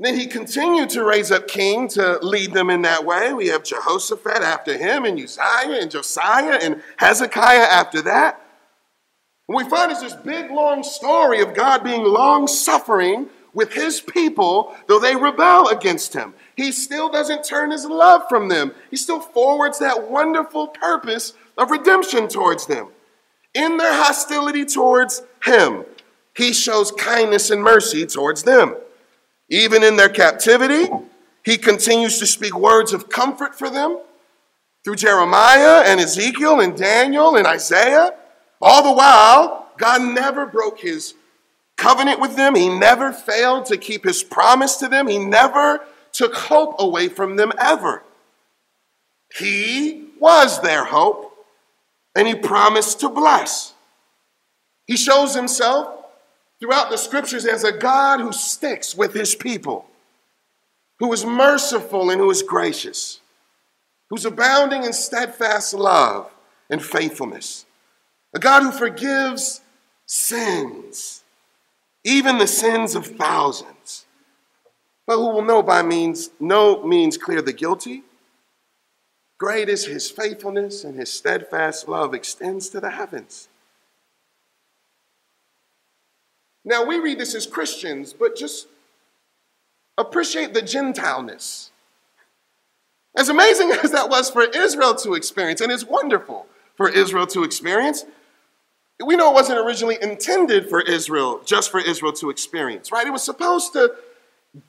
then 0.02 0.18
he 0.18 0.28
continued 0.28 0.90
to 0.92 1.04
raise 1.04 1.30
up 1.30 1.48
king 1.48 1.88
to 1.90 2.20
lead 2.22 2.54
them 2.54 2.70
in 2.70 2.84
that 2.84 3.06
way. 3.06 3.34
We 3.34 3.48
have 3.48 3.64
Jehoshaphat 3.64 4.42
after 4.42 4.78
him, 4.78 5.04
and 5.04 5.20
Uzziah, 5.20 5.82
and 5.82 5.92
Josiah, 5.92 6.58
and 6.62 6.82
Hezekiah 6.98 7.68
after 7.70 8.02
that. 8.04 8.42
And 9.50 9.58
we 9.58 9.70
find 9.70 9.92
it's 9.92 10.02
this 10.02 10.16
big, 10.16 10.52
long 10.52 10.84
story 10.84 11.42
of 11.42 11.54
God 11.54 11.84
being 11.84 12.04
long 12.04 12.48
suffering 12.48 13.28
with 13.54 13.74
his 13.74 14.00
people, 14.00 14.76
though 14.88 15.00
they 15.00 15.16
rebel 15.16 15.68
against 15.68 16.14
him. 16.14 16.34
He 16.56 16.72
still 16.72 17.10
doesn't 17.10 17.44
turn 17.44 17.72
his 17.72 17.86
love 17.86 18.24
from 18.30 18.48
them, 18.48 18.74
he 18.90 18.96
still 18.96 19.20
forwards 19.20 19.80
that 19.80 20.10
wonderful 20.10 20.68
purpose 20.68 21.34
of 21.58 21.72
redemption 21.72 22.28
towards 22.28 22.68
them. 22.68 22.90
In 23.60 23.76
their 23.76 23.94
hostility 23.94 24.64
towards 24.64 25.22
him, 25.44 25.84
he 26.34 26.54
shows 26.54 26.94
kindness 26.94 27.50
and 27.50 27.62
mercy 27.62 28.06
towards 28.06 28.44
them. 28.44 28.78
Even 29.50 29.84
in 29.84 29.98
their 29.98 30.08
captivity, 30.08 30.90
he 31.44 31.58
continues 31.58 32.20
to 32.20 32.26
speak 32.26 32.58
words 32.58 32.94
of 32.94 33.10
comfort 33.10 33.60
for 33.60 33.70
them 33.70 34.00
through 34.86 34.96
Jeremiah 34.96 35.84
and 35.86 36.00
Ezekiel 36.00 36.62
and 36.62 36.78
Daniel 36.78 37.36
and 37.36 37.46
Isaiah. 37.46 38.14
All 38.62 38.82
the 38.82 38.94
while, 38.94 39.68
God 39.78 40.04
never 40.04 40.46
broke 40.46 40.80
his 40.80 41.16
covenant 41.76 42.22
with 42.22 42.38
them. 42.38 42.56
He 42.56 42.70
never 42.70 43.12
failed 43.12 43.66
to 43.66 43.76
keep 43.76 44.06
his 44.06 44.24
promise 44.24 44.78
to 44.78 44.88
them. 44.88 45.08
He 45.08 45.18
never 45.18 45.82
took 46.14 46.34
hope 46.34 46.76
away 46.80 47.10
from 47.10 47.36
them 47.36 47.52
ever. 47.60 48.04
He 49.38 50.12
was 50.18 50.62
their 50.62 50.86
hope 50.86 51.29
and 52.20 52.28
he 52.28 52.36
promised 52.36 53.00
to 53.00 53.08
bless. 53.08 53.74
He 54.86 54.98
shows 54.98 55.34
himself 55.34 56.04
throughout 56.60 56.90
the 56.90 56.98
scriptures 56.98 57.46
as 57.46 57.64
a 57.64 57.72
God 57.72 58.20
who 58.20 58.34
sticks 58.34 58.94
with 58.94 59.14
his 59.14 59.36
people, 59.36 59.86
who 61.00 61.14
is 61.14 61.24
merciful 61.24 62.10
and 62.10 62.20
who 62.20 62.30
is 62.30 62.44
gracious, 62.44 63.22
who's 64.10 64.26
abounding 64.26 64.84
in 64.84 64.92
steadfast 64.92 65.74
love 65.74 66.30
and 66.70 66.84
faithfulness, 66.84 67.66
a 68.36 68.40
God 68.40 68.64
who 68.64 68.74
forgives 68.74 69.62
sins, 70.06 71.24
even 72.04 72.38
the 72.38 72.48
sins 72.48 72.96
of 72.96 73.08
thousands, 73.08 74.08
but 75.08 75.16
who 75.16 75.30
will 75.30 75.46
know 75.46 75.64
by 75.64 75.82
means 75.84 76.32
no 76.38 76.84
means 76.84 77.18
clear 77.18 77.42
the 77.42 77.54
guilty 77.54 78.04
Great 79.40 79.70
is 79.70 79.86
his 79.86 80.12
faithfulness, 80.12 80.84
and 80.84 81.00
his 81.00 81.12
steadfast 81.12 81.88
love 81.88 82.14
extends 82.14 82.68
to 82.70 82.82
the 82.82 82.90
heavens. 82.90 83.48
Now, 86.66 86.86
we 86.86 87.00
read 87.00 87.20
this 87.20 87.34
as 87.34 87.48
Christians, 87.48 88.12
but 88.12 88.36
just 88.36 88.68
appreciate 89.98 90.54
the 90.54 90.62
Gentileness. 90.62 91.72
As 93.18 93.30
amazing 93.30 93.72
as 93.84 93.92
that 93.92 94.10
was 94.10 94.30
for 94.30 94.44
Israel 94.44 94.94
to 94.96 95.14
experience, 95.14 95.62
and 95.62 95.72
it's 95.72 95.86
wonderful 95.86 96.46
for 96.76 96.90
Israel 96.90 97.26
to 97.28 97.46
experience, 97.46 98.04
we 99.04 99.16
know 99.16 99.32
it 99.32 99.34
wasn't 99.34 99.60
originally 99.60 99.98
intended 100.02 100.70
for 100.70 100.82
Israel, 100.82 101.42
just 101.46 101.72
for 101.72 101.80
Israel 101.80 102.12
to 102.14 102.30
experience, 102.30 102.92
right? 102.92 103.08
It 103.08 103.12
was 103.12 103.24
supposed 103.24 103.72
to 103.72 103.96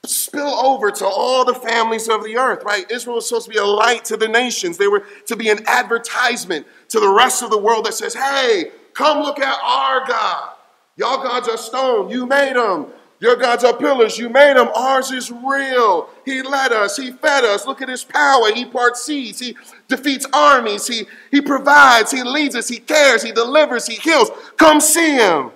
spill 0.04 0.48
over 0.48 0.90
to 0.90 1.06
all 1.06 1.44
the 1.44 1.54
families 1.54 2.08
of 2.08 2.22
the 2.22 2.36
earth, 2.36 2.62
right? 2.64 2.90
Israel 2.90 3.16
was 3.16 3.28
supposed 3.28 3.46
to 3.46 3.50
be 3.50 3.58
a 3.58 3.64
light 3.64 4.04
to 4.06 4.16
the 4.16 4.28
nations. 4.28 4.76
They 4.76 4.88
were 4.88 5.04
to 5.26 5.36
be 5.36 5.48
an 5.48 5.60
advertisement 5.66 6.66
to 6.88 7.00
the 7.00 7.08
rest 7.08 7.42
of 7.42 7.50
the 7.50 7.58
world 7.58 7.86
that 7.86 7.94
says, 7.94 8.14
hey, 8.14 8.72
come 8.94 9.22
look 9.22 9.38
at 9.38 9.58
our 9.62 10.06
God. 10.06 10.54
Y'all 10.96 11.22
gods 11.22 11.48
are 11.48 11.56
stone. 11.56 12.10
You 12.10 12.26
made 12.26 12.56
them. 12.56 12.88
Your 13.20 13.36
gods 13.36 13.64
are 13.64 13.76
pillars. 13.76 14.18
You 14.18 14.28
made 14.30 14.56
them. 14.56 14.68
Ours 14.74 15.10
is 15.10 15.30
real. 15.30 16.08
He 16.24 16.42
led 16.42 16.72
us. 16.72 16.96
He 16.96 17.10
fed 17.10 17.44
us. 17.44 17.66
Look 17.66 17.82
at 17.82 17.88
his 17.88 18.02
power. 18.02 18.52
He 18.52 18.64
parts 18.64 19.02
seas. 19.02 19.38
He 19.38 19.56
defeats 19.88 20.26
armies. 20.32 20.86
He, 20.86 21.06
he 21.30 21.40
provides. 21.42 22.10
He 22.10 22.22
leads 22.22 22.56
us. 22.56 22.68
He 22.68 22.78
cares. 22.78 23.22
He 23.22 23.32
delivers. 23.32 23.86
He 23.86 23.96
heals. 23.96 24.30
Come 24.56 24.80
see 24.80 25.12
him. 25.12 25.50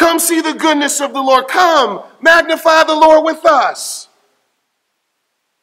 Come 0.00 0.18
see 0.18 0.40
the 0.40 0.54
goodness 0.54 0.98
of 1.02 1.12
the 1.12 1.20
Lord. 1.20 1.46
Come 1.46 2.02
magnify 2.22 2.84
the 2.84 2.94
Lord 2.94 3.22
with 3.22 3.44
us. 3.44 4.08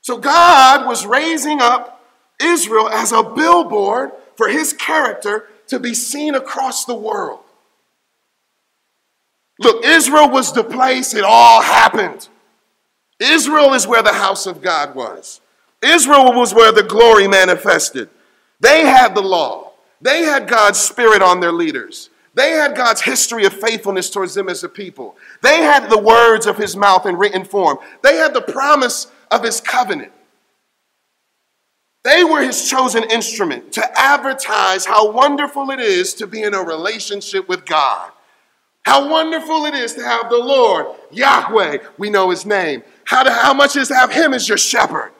So 0.02 0.19
God 0.19 0.86
was 0.86 1.08
raising 1.08 1.60
up 1.60 2.06
Israel 2.39 2.88
as 2.88 3.12
a 3.12 3.23
billboard 3.23 4.12
for 4.36 4.47
his 4.47 4.73
character 4.73 5.50
to 5.69 5.80
be 5.80 5.95
seen 5.95 6.36
across 6.36 6.86
the 6.86 6.93
world. 6.93 7.39
Look, 9.58 9.84
Israel 9.84 10.30
was 10.30 10.54
the 10.54 10.63
place 10.63 11.15
it 11.15 11.23
all 11.23 11.63
happened. 11.63 12.30
Israel 13.19 13.73
is 13.73 13.88
where 13.88 14.04
the 14.04 14.13
house 14.13 14.45
of 14.45 14.62
God 14.62 14.93
was. 14.93 15.41
Israel 15.82 16.32
was 16.32 16.54
where 16.54 16.71
the 16.71 16.84
glory 16.84 17.28
manifested. 17.28 18.08
They 18.60 18.82
had 18.82 19.15
the 19.15 19.21
law, 19.21 19.71
they 20.00 20.26
had 20.26 20.47
God's 20.47 20.80
spirit 20.80 21.23
on 21.23 21.39
their 21.39 21.52
leaders. 21.52 22.12
They 22.38 22.52
had 22.52 22.76
God's 22.76 23.02
history 23.02 23.45
of 23.45 23.54
faithfulness 23.54 24.12
towards 24.12 24.36
them 24.36 24.47
as 24.47 24.63
a 24.63 24.69
people. 24.69 25.17
They 25.41 25.58
had 25.63 25.89
the 25.89 25.97
words 25.97 26.45
of 26.45 26.56
his 26.56 26.76
mouth 26.76 27.08
in 27.08 27.17
written 27.17 27.43
form. 27.43 27.80
They 28.04 28.17
had 28.17 28.36
the 28.36 28.41
promise 28.41 29.08
of 29.32 29.43
his 29.43 29.60
covenant. 29.60 30.12
They 32.04 32.23
were 32.23 32.43
his 32.43 32.69
chosen 32.69 33.04
instrument 33.06 33.73
to 33.73 34.00
advertise 34.00 34.86
how 34.86 35.12
wonderful 35.12 35.71
it 35.71 35.80
is 35.80 36.13
to 36.13 36.28
be 36.28 36.43
in 36.43 36.54
a 36.54 36.62
relationship 36.62 37.50
with 37.50 37.65
God. 37.65 38.12
How 38.84 39.10
wonderful 39.10 39.65
it 39.65 39.73
is 39.73 39.95
to 39.95 40.04
have 40.04 40.30
the 40.30 40.38
Lord, 40.38 40.86
Yahweh, 41.10 41.80
we 41.97 42.12
know 42.12 42.30
his 42.30 42.45
name. 42.45 42.84
How, 43.06 43.23
to, 43.23 43.32
how 43.32 43.56
much 43.56 43.76
is 43.76 43.88
to 43.88 43.95
have 43.95 44.12
him 44.12 44.36
as 44.36 44.47
your 44.47 44.60
shepherd. 44.60 45.12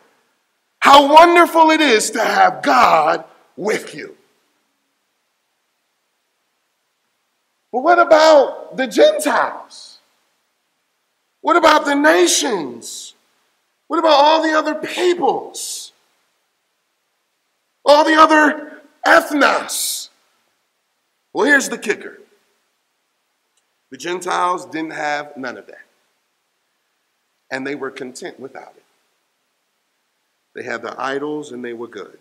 How 0.82 1.12
wonderful 1.12 1.72
it 1.72 1.82
is 1.82 2.12
to 2.12 2.24
have 2.24 2.62
God 2.62 3.26
with 3.56 3.96
you. 3.96 4.16
But 7.72 7.82
what 7.82 8.00
about 8.00 8.78
the 8.78 8.88
Gentiles? 8.88 10.00
What 11.42 11.58
about 11.58 11.86
the 11.86 11.96
nations? 11.96 13.14
What 13.88 14.00
about 14.00 14.14
all 14.14 14.42
the 14.42 14.58
other 14.58 14.76
peoples? 14.76 15.92
All 17.86 18.04
the 18.04 18.16
other 18.16 18.82
ethnos? 19.06 20.10
Well, 21.34 21.46
here's 21.46 21.70
the 21.70 21.78
kicker 21.78 22.18
the 23.90 23.98
Gentiles 23.98 24.66
didn't 24.66 24.92
have 24.92 25.38
none 25.38 25.58
of 25.58 25.68
that. 25.68 25.86
And 27.50 27.66
they 27.66 27.76
were 27.76 27.92
content 27.92 28.40
without 28.40 28.74
it. 28.76 28.84
They 30.54 30.64
had 30.64 30.82
their 30.82 31.00
idols 31.00 31.52
and 31.52 31.64
they 31.64 31.74
were 31.74 31.88
good. 31.88 32.20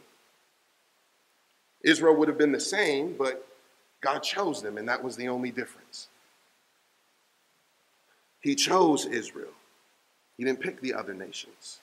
Israel 1.82 2.14
would 2.16 2.28
have 2.28 2.38
been 2.38 2.52
the 2.52 2.61
same, 2.61 3.16
but 3.16 3.44
God 4.07 4.23
chose 4.23 4.62
them, 4.62 4.79
and 4.79 4.88
that 4.88 5.03
was 5.03 5.16
the 5.16 5.29
only 5.29 5.51
difference. 5.51 6.09
He 8.40 8.55
chose 8.55 9.07
Israel, 9.07 9.55
He 10.37 10.45
didn't 10.45 10.61
pick 10.61 10.81
the 10.81 10.95
other 10.95 11.14
nations. 11.14 11.81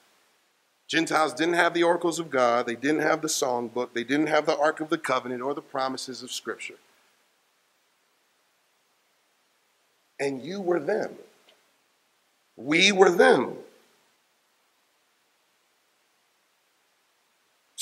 Gentiles 0.87 1.33
didn't 1.33 1.55
have 1.55 1.73
the 1.73 1.83
oracles 1.83 2.19
of 2.19 2.29
God, 2.29 2.65
they 2.65 2.75
didn't 2.75 3.01
have 3.01 3.21
the 3.21 3.27
songbook, 3.27 3.93
they 3.93 4.03
didn't 4.03 4.27
have 4.27 4.45
the 4.45 4.57
Ark 4.57 4.79
of 4.79 4.89
the 4.89 4.97
Covenant 4.97 5.41
or 5.41 5.53
the 5.53 5.61
promises 5.61 6.23
of 6.23 6.31
Scripture. 6.31 6.75
and 10.23 10.43
you 10.43 10.61
were 10.61 10.79
them. 10.79 11.11
We 12.55 12.91
were 12.91 13.09
them. 13.09 13.55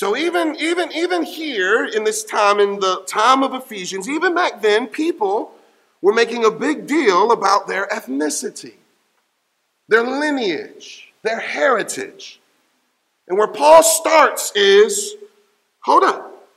So 0.02 0.18
even, 0.18 0.56
even, 0.56 0.92
even 0.94 1.22
here 1.22 1.86
in 1.86 2.04
this 2.06 2.24
time, 2.24 2.60
in 2.60 2.80
the 2.80 3.04
time 3.06 3.44
of 3.44 3.54
Ephesians, 3.54 4.10
even 4.10 4.34
back 4.34 4.60
then, 4.60 4.88
people 4.88 5.54
were 6.02 6.12
making 6.12 6.44
a 6.44 6.50
big 6.50 6.88
deal 6.88 7.32
about 7.32 7.68
their 7.68 7.86
ethnicity, 7.86 8.74
their 9.90 10.02
lineage, 10.02 11.14
their 11.22 11.40
heritage. 11.40 12.40
And 13.28 13.38
where 13.38 13.48
Paul 13.48 13.84
starts 13.84 14.52
is 14.56 15.18
hold 15.82 16.02
up. 16.02 16.48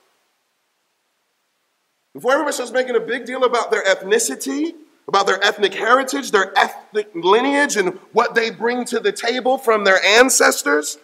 Before 2.14 2.32
everybody 2.32 2.54
starts 2.54 2.72
making 2.72 2.96
a 2.96 3.00
big 3.00 3.26
deal 3.26 3.44
about 3.44 3.70
their 3.70 3.84
ethnicity, 3.84 4.72
about 5.06 5.26
their 5.26 5.44
ethnic 5.44 5.74
heritage, 5.74 6.30
their 6.30 6.58
ethnic 6.58 7.10
lineage, 7.14 7.76
and 7.76 7.98
what 8.14 8.34
they 8.34 8.48
bring 8.48 8.86
to 8.86 9.00
the 9.00 9.12
table 9.12 9.58
from 9.58 9.84
their 9.84 10.02
ancestors. 10.02 10.96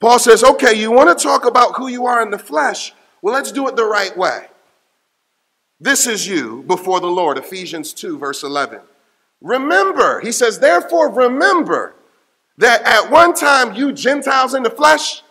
Paul 0.00 0.18
says, 0.18 0.44
okay, 0.44 0.74
you 0.74 0.92
want 0.92 1.16
to 1.16 1.22
talk 1.22 1.44
about 1.44 1.76
who 1.76 1.88
you 1.88 2.06
are 2.06 2.22
in 2.22 2.30
the 2.30 2.38
flesh? 2.38 2.92
Well, 3.20 3.34
let's 3.34 3.52
do 3.52 3.66
it 3.68 3.76
the 3.76 3.84
right 3.84 4.16
way. 4.16 4.46
This 5.80 6.06
is 6.06 6.26
you 6.26 6.64
before 6.66 7.00
the 7.00 7.06
Lord, 7.06 7.38
Ephesians 7.38 7.92
2, 7.92 8.18
verse 8.18 8.42
11. 8.42 8.80
Remember, 9.40 10.20
he 10.20 10.32
says, 10.32 10.58
therefore, 10.58 11.10
remember 11.10 11.94
that 12.58 12.82
at 12.82 13.10
one 13.10 13.34
time 13.34 13.74
you 13.74 13.92
Gentiles 13.92 14.54
in 14.54 14.62
the 14.62 14.70
flesh, 14.70 15.22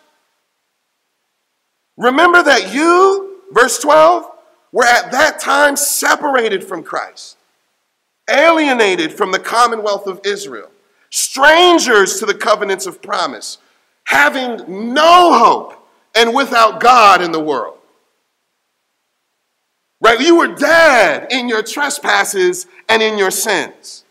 remember 1.98 2.42
that 2.44 2.74
you, 2.74 3.42
verse 3.52 3.80
12, 3.80 4.30
were 4.72 4.86
at 4.86 5.12
that 5.12 5.40
time 5.40 5.76
separated 5.76 6.64
from 6.64 6.84
Christ 6.84 7.38
alienated 8.30 9.14
from 9.14 9.32
the 9.32 9.40
commonwealth 9.40 10.08
of 10.08 10.22
Israel, 10.26 10.70
strangers 11.10 12.20
to 12.20 12.26
the 12.26 12.34
covenants 12.34 12.86
of 12.86 13.02
promise, 13.02 13.58
having 14.08 14.94
no 14.94 15.38
hope 15.38 15.74
and 16.16 16.34
without 16.34 16.80
God 16.80 17.22
in 17.22 17.34
the 17.34 17.40
world. 17.40 17.78
Right? 20.00 20.20
You 20.22 20.38
were 20.38 20.56
dead 20.56 21.28
in 21.30 21.50
your 21.50 21.62
trespasses 21.62 22.68
and 22.88 23.02
in 23.02 23.18
your 23.18 23.32
sins. 23.32 24.06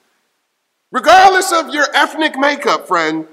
Regardless 0.92 1.50
of 1.50 1.72
your 1.72 1.87
ethnic 1.94 2.38
makeup, 2.38 2.87
friend, 2.87 3.26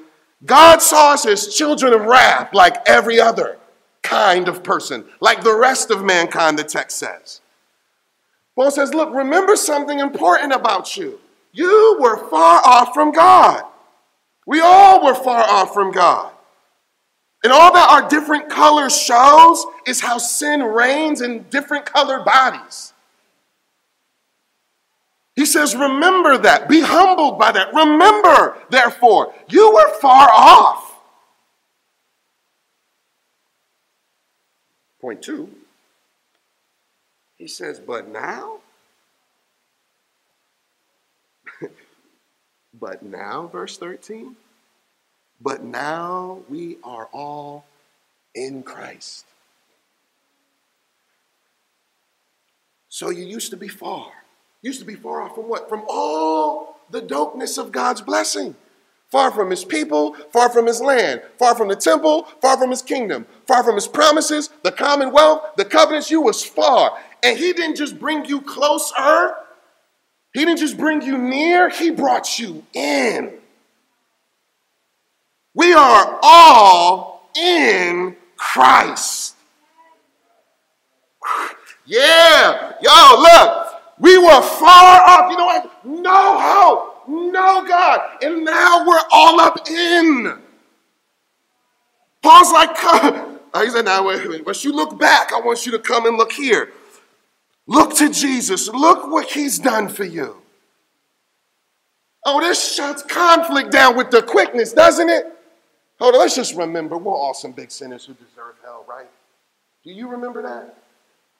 God 0.45 0.82
saw 0.82 1.13
us 1.13 1.26
as 1.26 1.54
children 1.54 1.93
of 1.93 2.06
wrath 2.06 2.54
like 2.54 2.78
every 2.88 3.19
other 3.19 3.58
kind 4.02 4.47
of 4.47 4.63
person, 4.63 5.04
like 5.19 5.43
the 5.43 5.56
rest 5.56 5.91
of 5.91 6.04
mankind, 6.04 6.58
the 6.58 6.63
text 6.63 6.97
says. 6.97 7.41
Paul 8.56 8.71
says, 8.71 8.93
Look, 8.93 9.13
remember 9.13 9.58
something 9.58 9.99
important 9.99 10.54
about 10.54 10.95
you. 10.95 11.19
You 11.52 11.97
were 11.99 12.30
far 12.30 12.62
off 12.65 12.93
from 12.93 13.12
God. 13.12 13.63
We 14.45 14.62
all 14.62 15.04
were 15.04 15.15
far 15.15 15.43
off 15.43 15.73
from 15.73 15.91
God. 15.91 16.33
And 17.43 17.51
all 17.51 17.73
that 17.73 17.89
our 17.89 18.08
different 18.08 18.49
colors 18.49 18.97
shows 18.99 19.65
is 19.86 19.99
how 19.99 20.17
sin 20.17 20.63
reigns 20.63 21.21
in 21.21 21.43
different 21.49 21.86
colored 21.86 22.23
bodies. 22.23 22.93
He 25.36 25.45
says, 25.45 25.75
Remember 25.75 26.38
that. 26.38 26.69
Be 26.69 26.82
humbled 26.82 27.39
by 27.39 27.51
that. 27.51 27.73
Remember, 27.73 28.58
therefore, 28.69 29.34
you 29.49 29.73
were 29.73 29.99
far 29.99 30.29
off. 30.32 30.91
Point 35.01 35.21
two 35.21 35.49
he 37.43 37.49
says, 37.49 37.77
But 37.77 38.08
now? 38.08 38.60
but 42.79 43.03
now, 43.03 43.47
verse 43.47 43.77
13? 43.77 44.38
But 45.43 45.63
now 45.63 46.39
we 46.49 46.77
are 46.84 47.10
all 47.12 47.65
in 48.34 48.63
Christ. 48.63 49.25
So 52.89 53.10
you 53.10 53.25
used 53.25 53.51
to 53.51 53.58
be 53.58 53.67
far. 53.67 54.12
Used 54.62 54.79
to 54.79 54.86
be 54.86 54.95
far 54.95 55.21
off 55.21 55.36
from 55.36 55.49
what? 55.49 55.67
From 55.67 55.84
all 55.89 56.77
the 56.89 57.01
dopeness 57.01 57.58
of 57.58 57.71
God's 57.71 58.01
blessing 58.01 58.56
far 59.13 59.29
from 59.29 59.51
his 59.51 59.63
people, 59.63 60.15
far 60.32 60.49
from 60.49 60.65
his 60.65 60.82
land, 60.82 61.21
far 61.38 61.53
from 61.53 61.67
the 61.67 61.75
temple, 61.75 62.23
far 62.41 62.58
from 62.58 62.71
his 62.71 62.82
kingdom, 62.82 63.27
far 63.45 63.63
from 63.63 63.75
his 63.75 63.88
promises, 63.88 64.49
the 64.63 64.71
commonwealth, 64.71 65.51
the 65.56 65.63
covenants. 65.63 66.10
You 66.10 66.19
was 66.19 66.43
far. 66.43 66.97
And 67.21 67.38
he 67.38 67.53
didn't 67.53 67.75
just 67.75 67.99
bring 67.99 68.25
you 68.25 68.41
closer, 68.41 69.36
he 70.34 70.43
didn't 70.43 70.58
just 70.58 70.79
bring 70.79 71.03
you 71.03 71.19
near, 71.19 71.69
he 71.69 71.91
brought 71.91 72.39
you 72.39 72.65
in. 72.73 73.34
We 75.54 75.74
are 75.74 76.20
all 76.24 77.30
in 77.36 78.16
Christ. 78.36 79.36
Yeah, 81.86 82.74
yo, 82.82 83.16
look, 83.20 83.68
we 84.00 84.18
were 84.18 84.42
far 84.42 85.02
off. 85.02 85.32
You 85.32 85.38
know 85.38 85.46
what? 85.46 85.86
No 85.86 86.39
hope 86.39 86.94
no, 87.08 87.66
God. 87.66 88.00
And 88.22 88.46
now 88.46 88.86
we're 88.88 89.02
all 89.12 89.39
up 89.39 89.70
in. 89.70 90.39
Paul's 92.22 92.52
like, 92.52 92.70
uh, 92.84 93.62
he 93.62 93.70
said, 93.70 93.86
now 93.86 94.08
wait, 94.08 94.28
wait, 94.30 94.46
once 94.46 94.63
you 94.63 94.74
look 94.74 94.98
back, 94.98 95.34
I 95.34 95.42
want 95.42 95.66
you 95.66 95.72
to 95.74 95.80
come 95.80 96.06
and 96.06 96.18
look 96.18 96.32
here. 96.32 96.72
Look 97.68 97.96
to 97.98 98.10
Jesus. 98.10 98.68
Look 98.68 99.10
what 99.10 99.32
he's 99.32 99.60
done 99.60 99.89
for 99.89 100.04
you. 100.04 100.38
Oh, 102.26 102.39
this 102.39 102.76
shuts 102.76 103.04
conflict 103.04 103.72
down 103.72 103.98
with 103.98 104.10
the 104.10 104.22
quickness, 104.22 104.72
doesn't 104.72 105.10
it? 105.10 105.26
Hold 105.99 106.15
on, 106.15 106.21
let's 106.21 106.36
just 106.36 106.56
remember 106.56 106.97
we're 106.97 107.15
all 107.15 107.34
some 107.34 107.51
big 107.51 107.71
sinners 107.71 108.06
who 108.06 108.13
deserve 108.13 108.56
hell, 108.63 108.86
right? 108.88 109.10
Do 109.84 109.91
you 109.91 110.08
remember 110.08 110.41
that? 110.41 110.77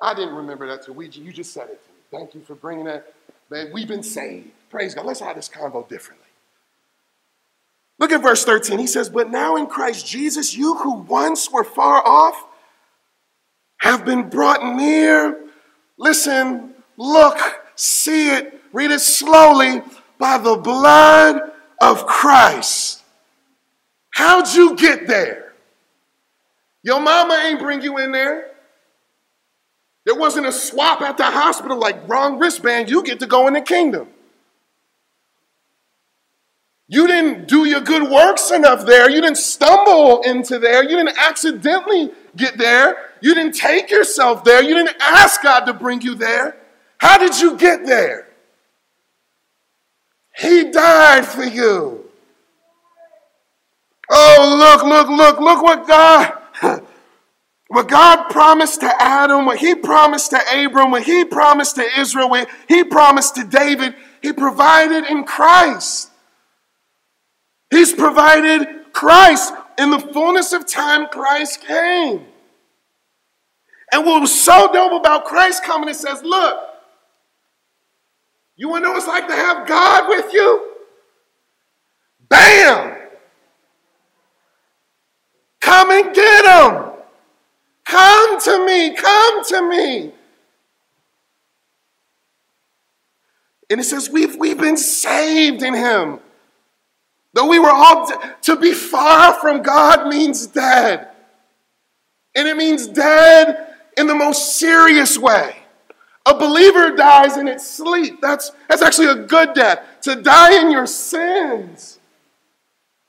I 0.02 0.14
didn't 0.14 0.36
remember 0.36 0.68
that 0.68 0.88
we, 0.94 1.08
you 1.08 1.32
just 1.32 1.54
said 1.54 1.70
it 1.70 1.84
to 1.84 1.90
me. 1.90 2.20
Thank 2.20 2.36
you 2.36 2.42
for 2.42 2.56
bringing 2.56 2.86
that. 2.86 3.14
Man, 3.50 3.72
we've 3.74 3.88
been 3.88 4.04
saved. 4.04 4.52
Praise 4.70 4.94
God. 4.94 5.06
Let's 5.06 5.20
have 5.20 5.36
this 5.36 5.50
convo 5.50 5.88
differently. 5.88 6.28
Look 8.00 8.12
at 8.12 8.22
verse 8.22 8.44
13. 8.44 8.80
He 8.80 8.88
says, 8.88 9.10
But 9.10 9.30
now 9.30 9.56
in 9.56 9.68
Christ 9.68 10.06
Jesus, 10.06 10.56
you 10.56 10.76
who 10.76 10.96
once 10.96 11.52
were 11.52 11.64
far 11.64 12.06
off 12.06 12.46
have 13.78 14.04
been 14.06 14.30
brought 14.30 14.76
near. 14.76 15.40
Listen, 15.98 16.74
look, 16.98 17.38
see 17.76 18.30
it, 18.36 18.62
read 18.74 18.92
it 18.92 19.00
slowly 19.00 19.82
by 20.18 20.38
the 20.38 20.56
blood 20.56 21.40
of 21.82 22.06
Christ. 22.08 23.03
How'd 24.14 24.54
you 24.54 24.76
get 24.76 25.08
there? 25.08 25.54
Your 26.84 27.00
mama 27.00 27.34
ain't 27.46 27.60
bring 27.60 27.82
you 27.82 27.98
in 27.98 28.12
there. 28.12 28.52
There 30.06 30.14
wasn't 30.14 30.46
a 30.46 30.52
swap 30.52 31.02
at 31.02 31.18
the 31.18 31.24
hospital 31.24 31.80
like 31.80 32.08
wrong 32.08 32.38
wristband, 32.38 32.92
you 32.92 33.02
get 33.02 33.20
to 33.22 33.26
go 33.26 33.48
in 33.48 33.54
the 33.54 33.62
kingdom. 33.62 34.08
You 36.88 37.08
didn't 37.08 37.48
do 37.48 37.66
your 37.66 37.82
good 37.82 38.12
works 38.12 38.52
enough 38.52 38.86
there. 38.86 39.10
You 39.10 39.20
didn't 39.20 39.38
stumble 39.38 40.22
into 40.22 40.60
there. 40.60 40.84
You 40.84 40.96
didn't 40.98 41.18
accidentally 41.18 42.12
get 42.36 42.60
there. 42.60 42.98
You 43.20 43.34
didn't 43.34 43.56
take 43.56 43.90
yourself 43.90 44.44
there. 44.44 44.62
You 44.62 44.76
didn't 44.76 44.98
ask 45.02 45.42
God 45.42 45.62
to 45.62 45.74
bring 45.74 46.02
you 46.02 46.14
there. 46.14 46.56
How 47.00 47.18
did 47.18 47.40
you 47.40 47.58
get 47.58 47.84
there? 47.88 48.28
He 50.38 50.70
died 50.70 51.26
for 51.26 51.44
you. 51.44 52.03
Oh, 54.16 54.56
look, 54.60 54.84
look, 54.84 55.10
look, 55.10 55.40
look 55.40 55.64
what 55.64 55.88
God, 55.88 56.84
what 57.68 57.88
God 57.88 58.30
promised 58.30 58.82
to 58.82 59.02
Adam, 59.02 59.48
what 59.48 59.58
he 59.58 59.74
promised 59.74 60.30
to 60.32 60.40
Abram, 60.54 60.92
what 60.92 61.02
he 61.02 61.26
promised 61.26 61.78
to 61.78 62.00
Israel, 62.00 62.30
what 62.30 62.48
he 62.68 62.84
promised 62.84 63.34
to 63.36 63.44
David, 63.44 63.96
he 64.22 64.32
provided 64.32 65.06
in 65.06 65.24
Christ. 65.24 66.12
He's 67.72 67.92
provided 67.92 68.94
Christ. 68.94 69.52
In 69.80 69.90
the 69.90 69.98
fullness 69.98 70.54
of 70.54 70.68
time, 70.68 71.08
Christ 71.08 71.62
came. 71.62 72.28
And 73.92 74.06
what 74.06 74.22
was 74.22 74.40
so 74.40 74.72
dope 74.72 75.00
about 75.00 75.26
Christ 75.26 75.64
coming, 75.64 75.90
it 75.90 75.96
says, 75.96 76.22
look, 76.22 76.60
you 78.56 78.70
want 78.70 78.84
to 78.84 78.90
know 78.90 78.92
what 78.92 79.00
it's 79.00 79.08
like 79.08 79.28
to 79.28 79.36
have 79.36 79.68
God 79.68 80.08
with 80.08 80.32
you? 80.34 80.74
Bam! 82.30 83.03
Come 85.74 85.90
and 85.90 86.14
get 86.14 86.46
him. 86.46 86.92
Come 87.84 88.40
to 88.42 88.66
me. 88.66 88.96
Come 88.96 89.44
to 89.46 89.70
me. 89.70 90.12
And 93.72 93.82
it 93.82 93.84
says, 93.84 94.08
we've, 94.08 94.36
we've 94.36 94.60
been 94.60 94.78
saved 94.78 95.64
in 95.64 95.74
him. 95.74 96.20
Though 97.34 97.48
we 97.48 97.58
were 97.58 97.72
all, 97.72 98.08
to 98.44 98.56
be 98.56 98.72
far 98.72 99.34
from 99.40 99.64
God 99.64 100.08
means 100.08 100.46
dead. 100.46 101.08
And 102.36 102.48
it 102.48 102.56
means 102.56 102.86
dead 102.88 103.74
in 103.98 104.06
the 104.06 104.14
most 104.14 104.60
serious 104.60 105.18
way. 105.18 105.56
A 106.28 106.38
believer 106.38 106.96
dies 106.96 107.36
in 107.36 107.48
its 107.48 107.68
sleep. 107.68 108.22
That's, 108.22 108.52
that's 108.70 108.84
actually 108.84 109.08
a 109.08 109.16
good 109.16 109.56
death. 109.56 109.84
To 110.04 110.22
die 110.22 110.62
in 110.62 110.70
your 110.70 110.86
sins. 110.86 111.98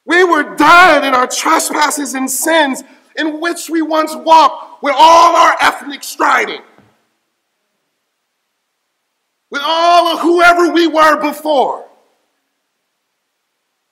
We 0.07 0.23
were 0.25 0.55
dead 0.57 1.05
in 1.05 1.15
our 1.15 1.27
trespasses 1.27 2.15
and 2.15 2.31
sins 2.31 2.83
in 3.17 3.41
which 3.41 3.71
we 3.71 3.81
once 3.83 4.15
walked 4.15 4.83
with 4.83 4.95
all 4.97 5.37
our 5.37 5.57
ethnic 5.61 6.03
striding. 6.03 6.61
With 9.51 9.63
all 9.65 10.09
of 10.09 10.21
whoever 10.21 10.73
we 10.73 10.87
were 10.87 11.21
before. 11.21 11.87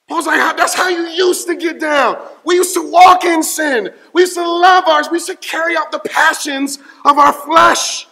Paul's 0.08 0.26
like, 0.26 0.56
that's 0.56 0.74
how 0.74 0.88
you 0.88 1.06
used 1.06 1.46
to 1.46 1.54
get 1.54 1.80
down. 1.80 2.18
We 2.44 2.56
used 2.56 2.74
to 2.74 2.90
walk 2.90 3.24
in 3.24 3.42
sin. 3.42 3.90
We 4.12 4.22
used 4.22 4.34
to 4.34 4.46
love 4.46 4.84
ours. 4.86 5.08
We 5.10 5.16
used 5.16 5.28
to 5.28 5.36
carry 5.36 5.76
out 5.76 5.92
the 5.92 6.00
passions 6.00 6.78
of 7.06 7.18
our 7.18 7.32
flesh. 7.32 8.06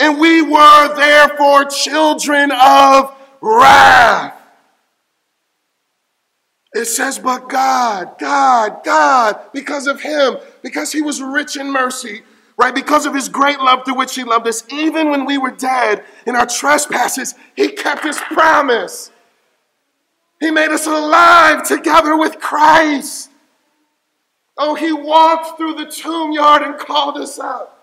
And 0.00 0.18
we 0.18 0.40
were 0.40 0.94
therefore 0.96 1.64
children 1.66 2.52
of 2.52 3.14
wrath. 3.42 4.37
It 6.78 6.86
says, 6.86 7.18
but 7.18 7.48
God, 7.48 8.20
God, 8.20 8.84
God, 8.84 9.40
because 9.52 9.88
of 9.88 10.00
Him, 10.00 10.36
because 10.62 10.92
He 10.92 11.02
was 11.02 11.20
rich 11.20 11.56
in 11.56 11.72
mercy, 11.72 12.22
right? 12.56 12.72
Because 12.72 13.04
of 13.04 13.16
His 13.16 13.28
great 13.28 13.58
love 13.58 13.84
through 13.84 13.96
which 13.96 14.14
He 14.14 14.22
loved 14.22 14.46
us, 14.46 14.62
even 14.72 15.10
when 15.10 15.24
we 15.24 15.38
were 15.38 15.50
dead 15.50 16.04
in 16.24 16.36
our 16.36 16.46
trespasses, 16.46 17.34
He 17.56 17.70
kept 17.70 18.04
His 18.04 18.16
promise. 18.18 19.10
He 20.38 20.52
made 20.52 20.70
us 20.70 20.86
alive 20.86 21.66
together 21.66 22.16
with 22.16 22.38
Christ. 22.38 23.30
Oh, 24.56 24.76
He 24.76 24.92
walked 24.92 25.58
through 25.58 25.74
the 25.74 25.86
tomb 25.86 26.30
yard 26.30 26.62
and 26.62 26.78
called 26.78 27.16
us 27.16 27.40
out. 27.40 27.74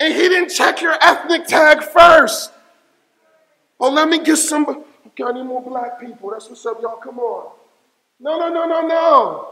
And 0.00 0.12
he 0.12 0.28
didn't 0.28 0.48
check 0.48 0.82
your 0.82 0.96
ethnic 1.00 1.46
tag 1.46 1.84
first. 1.84 2.50
Oh, 3.78 3.90
let 3.90 4.08
me 4.08 4.18
get 4.18 4.38
some. 4.38 4.84
I 5.22 5.32
need 5.32 5.44
more 5.44 5.62
black 5.62 6.00
people. 6.00 6.30
That's 6.30 6.48
what's 6.48 6.64
up, 6.66 6.80
y'all. 6.82 6.96
Come 6.96 7.18
on. 7.18 7.52
No, 8.20 8.38
no, 8.38 8.48
no, 8.52 8.66
no, 8.66 8.86
no. 8.86 9.48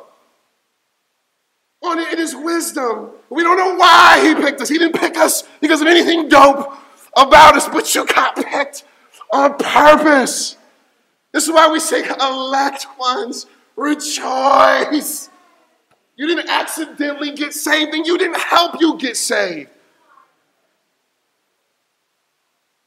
Oh, 1.85 1.99
it 1.99 2.19
is 2.19 2.35
wisdom. 2.35 3.11
We 3.29 3.43
don't 3.43 3.57
know 3.57 3.75
why 3.75 4.21
he 4.25 4.35
picked 4.35 4.61
us. 4.61 4.69
He 4.69 4.79
didn't 4.79 4.99
pick 4.99 5.17
us 5.17 5.43
because 5.61 5.81
of 5.81 5.89
anything 5.89 6.29
dope 6.29 6.73
about 7.17 7.57
us, 7.57 7.69
but 7.69 7.93
you 7.95 8.07
got 8.07 8.37
picked 8.37 8.85
on 9.33 9.57
purpose. 9.59 10.57
This 11.33 11.45
is 11.45 11.53
why 11.53 11.69
we 11.69 11.81
say, 11.81 12.05
elect 12.21 12.87
ones, 12.99 13.47
rejoice. 13.75 15.29
You 16.17 16.27
didn't 16.29 16.49
accidentally 16.49 17.33
get 17.33 17.53
saved, 17.53 17.95
and 17.95 18.07
you 18.07 18.19
didn't 18.19 18.39
help 18.39 18.81
you 18.81 18.99
get 18.99 19.17
saved. 19.17 19.71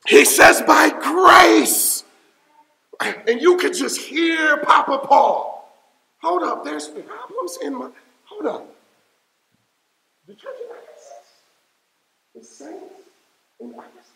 He 0.07 0.23
says, 0.23 0.61
by 0.61 0.89
grace. 0.89 1.94
And 3.27 3.41
you 3.41 3.58
could 3.58 3.73
just 3.73 3.99
hear 3.99 4.58
Papa 4.58 4.99
Paul. 5.08 5.69
Hold 6.21 6.43
up, 6.43 6.63
there's 6.63 6.88
problems 6.88 7.58
in 7.62 7.75
my. 7.75 7.89
Hold 8.25 8.45
up. 8.45 8.75
The 10.27 10.34
church 10.34 10.55
of 10.63 10.77
Ephesus, 10.77 11.43
the 12.34 12.43
saints 12.43 13.05
in 13.60 13.71
Ephesus, 13.71 14.12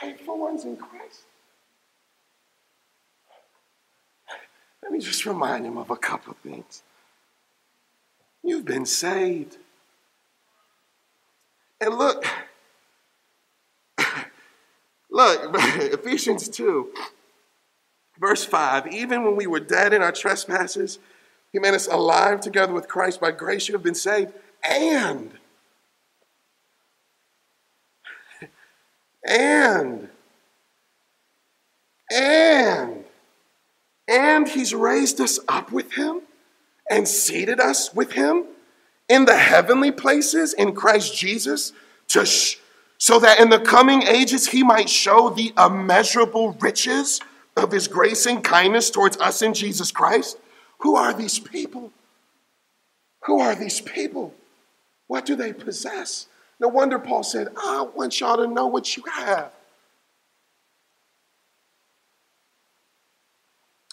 faithful 0.00 0.38
ones 0.38 0.64
in 0.64 0.76
Christ. 0.76 1.22
Let 4.82 4.92
me 4.92 5.00
just 5.00 5.26
remind 5.26 5.66
him 5.66 5.76
of 5.76 5.90
a 5.90 5.96
couple 5.96 6.34
things. 6.42 6.82
You've 8.42 8.64
been 8.64 8.86
saved. 8.86 9.56
And 11.80 11.94
look, 11.96 12.24
Look, 15.10 15.54
Ephesians 15.54 16.48
2, 16.48 16.90
verse 18.20 18.44
5. 18.44 18.92
Even 18.92 19.24
when 19.24 19.34
we 19.34 19.46
were 19.46 19.60
dead 19.60 19.92
in 19.92 20.02
our 20.02 20.12
trespasses, 20.12 20.98
he 21.52 21.58
made 21.58 21.74
us 21.74 21.88
alive 21.88 22.40
together 22.40 22.72
with 22.72 22.86
Christ. 22.86 23.20
By 23.20 23.32
grace 23.32 23.66
you 23.66 23.74
have 23.74 23.82
been 23.82 23.94
saved. 23.94 24.32
And, 24.62 25.32
and, 29.26 30.08
and, 32.12 33.04
and 34.06 34.48
he's 34.48 34.74
raised 34.74 35.20
us 35.20 35.40
up 35.48 35.72
with 35.72 35.94
him 35.94 36.20
and 36.90 37.08
seated 37.08 37.58
us 37.58 37.94
with 37.94 38.12
him 38.12 38.44
in 39.08 39.24
the 39.24 39.36
heavenly 39.36 39.90
places 39.90 40.52
in 40.52 40.74
Christ 40.74 41.16
Jesus 41.16 41.72
to 42.08 42.26
sh- 42.26 42.56
so 42.98 43.18
that 43.18 43.40
in 43.40 43.48
the 43.48 43.58
coming 43.58 44.02
ages 44.02 44.48
he 44.48 44.62
might 44.62 44.88
show 44.88 45.30
the 45.30 45.52
immeasurable 45.56 46.52
riches 46.60 47.20
of 47.60 47.72
his 47.72 47.88
grace 47.88 48.26
and 48.26 48.42
kindness 48.42 48.90
towards 48.90 49.16
us 49.18 49.42
in 49.42 49.54
Jesus 49.54 49.92
Christ. 49.92 50.38
Who 50.78 50.96
are 50.96 51.12
these 51.12 51.38
people? 51.38 51.92
Who 53.24 53.40
are 53.40 53.54
these 53.54 53.80
people? 53.80 54.34
What 55.06 55.26
do 55.26 55.36
they 55.36 55.52
possess? 55.52 56.26
No 56.58 56.68
wonder 56.68 56.98
Paul 56.98 57.22
said, 57.22 57.48
I 57.56 57.82
want 57.94 58.20
y'all 58.20 58.36
to 58.36 58.46
know 58.46 58.66
what 58.66 58.96
you 58.96 59.02
have. 59.10 59.52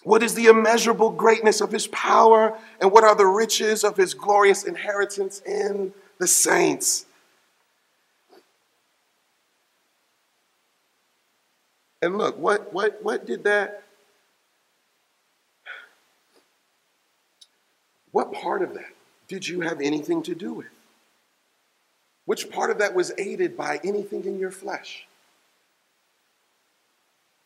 What 0.04 0.22
is 0.22 0.34
the 0.34 0.46
immeasurable 0.46 1.10
greatness 1.10 1.60
of 1.60 1.72
his 1.72 1.86
power, 1.88 2.56
and 2.80 2.92
what 2.92 3.04
are 3.04 3.14
the 3.14 3.26
riches 3.26 3.84
of 3.84 3.96
his 3.96 4.14
glorious 4.14 4.64
inheritance 4.64 5.42
in 5.44 5.92
the 6.18 6.26
saints? 6.26 7.04
And 12.00 12.16
look, 12.16 12.38
what, 12.38 12.72
what, 12.72 13.02
what 13.02 13.26
did 13.26 13.44
that, 13.44 13.82
what 18.12 18.32
part 18.32 18.62
of 18.62 18.74
that 18.74 18.92
did 19.26 19.46
you 19.46 19.60
have 19.62 19.80
anything 19.80 20.22
to 20.22 20.34
do 20.34 20.52
with? 20.52 20.66
Which 22.24 22.50
part 22.50 22.70
of 22.70 22.78
that 22.78 22.94
was 22.94 23.12
aided 23.18 23.56
by 23.56 23.80
anything 23.82 24.24
in 24.24 24.38
your 24.38 24.50
flesh? 24.50 25.06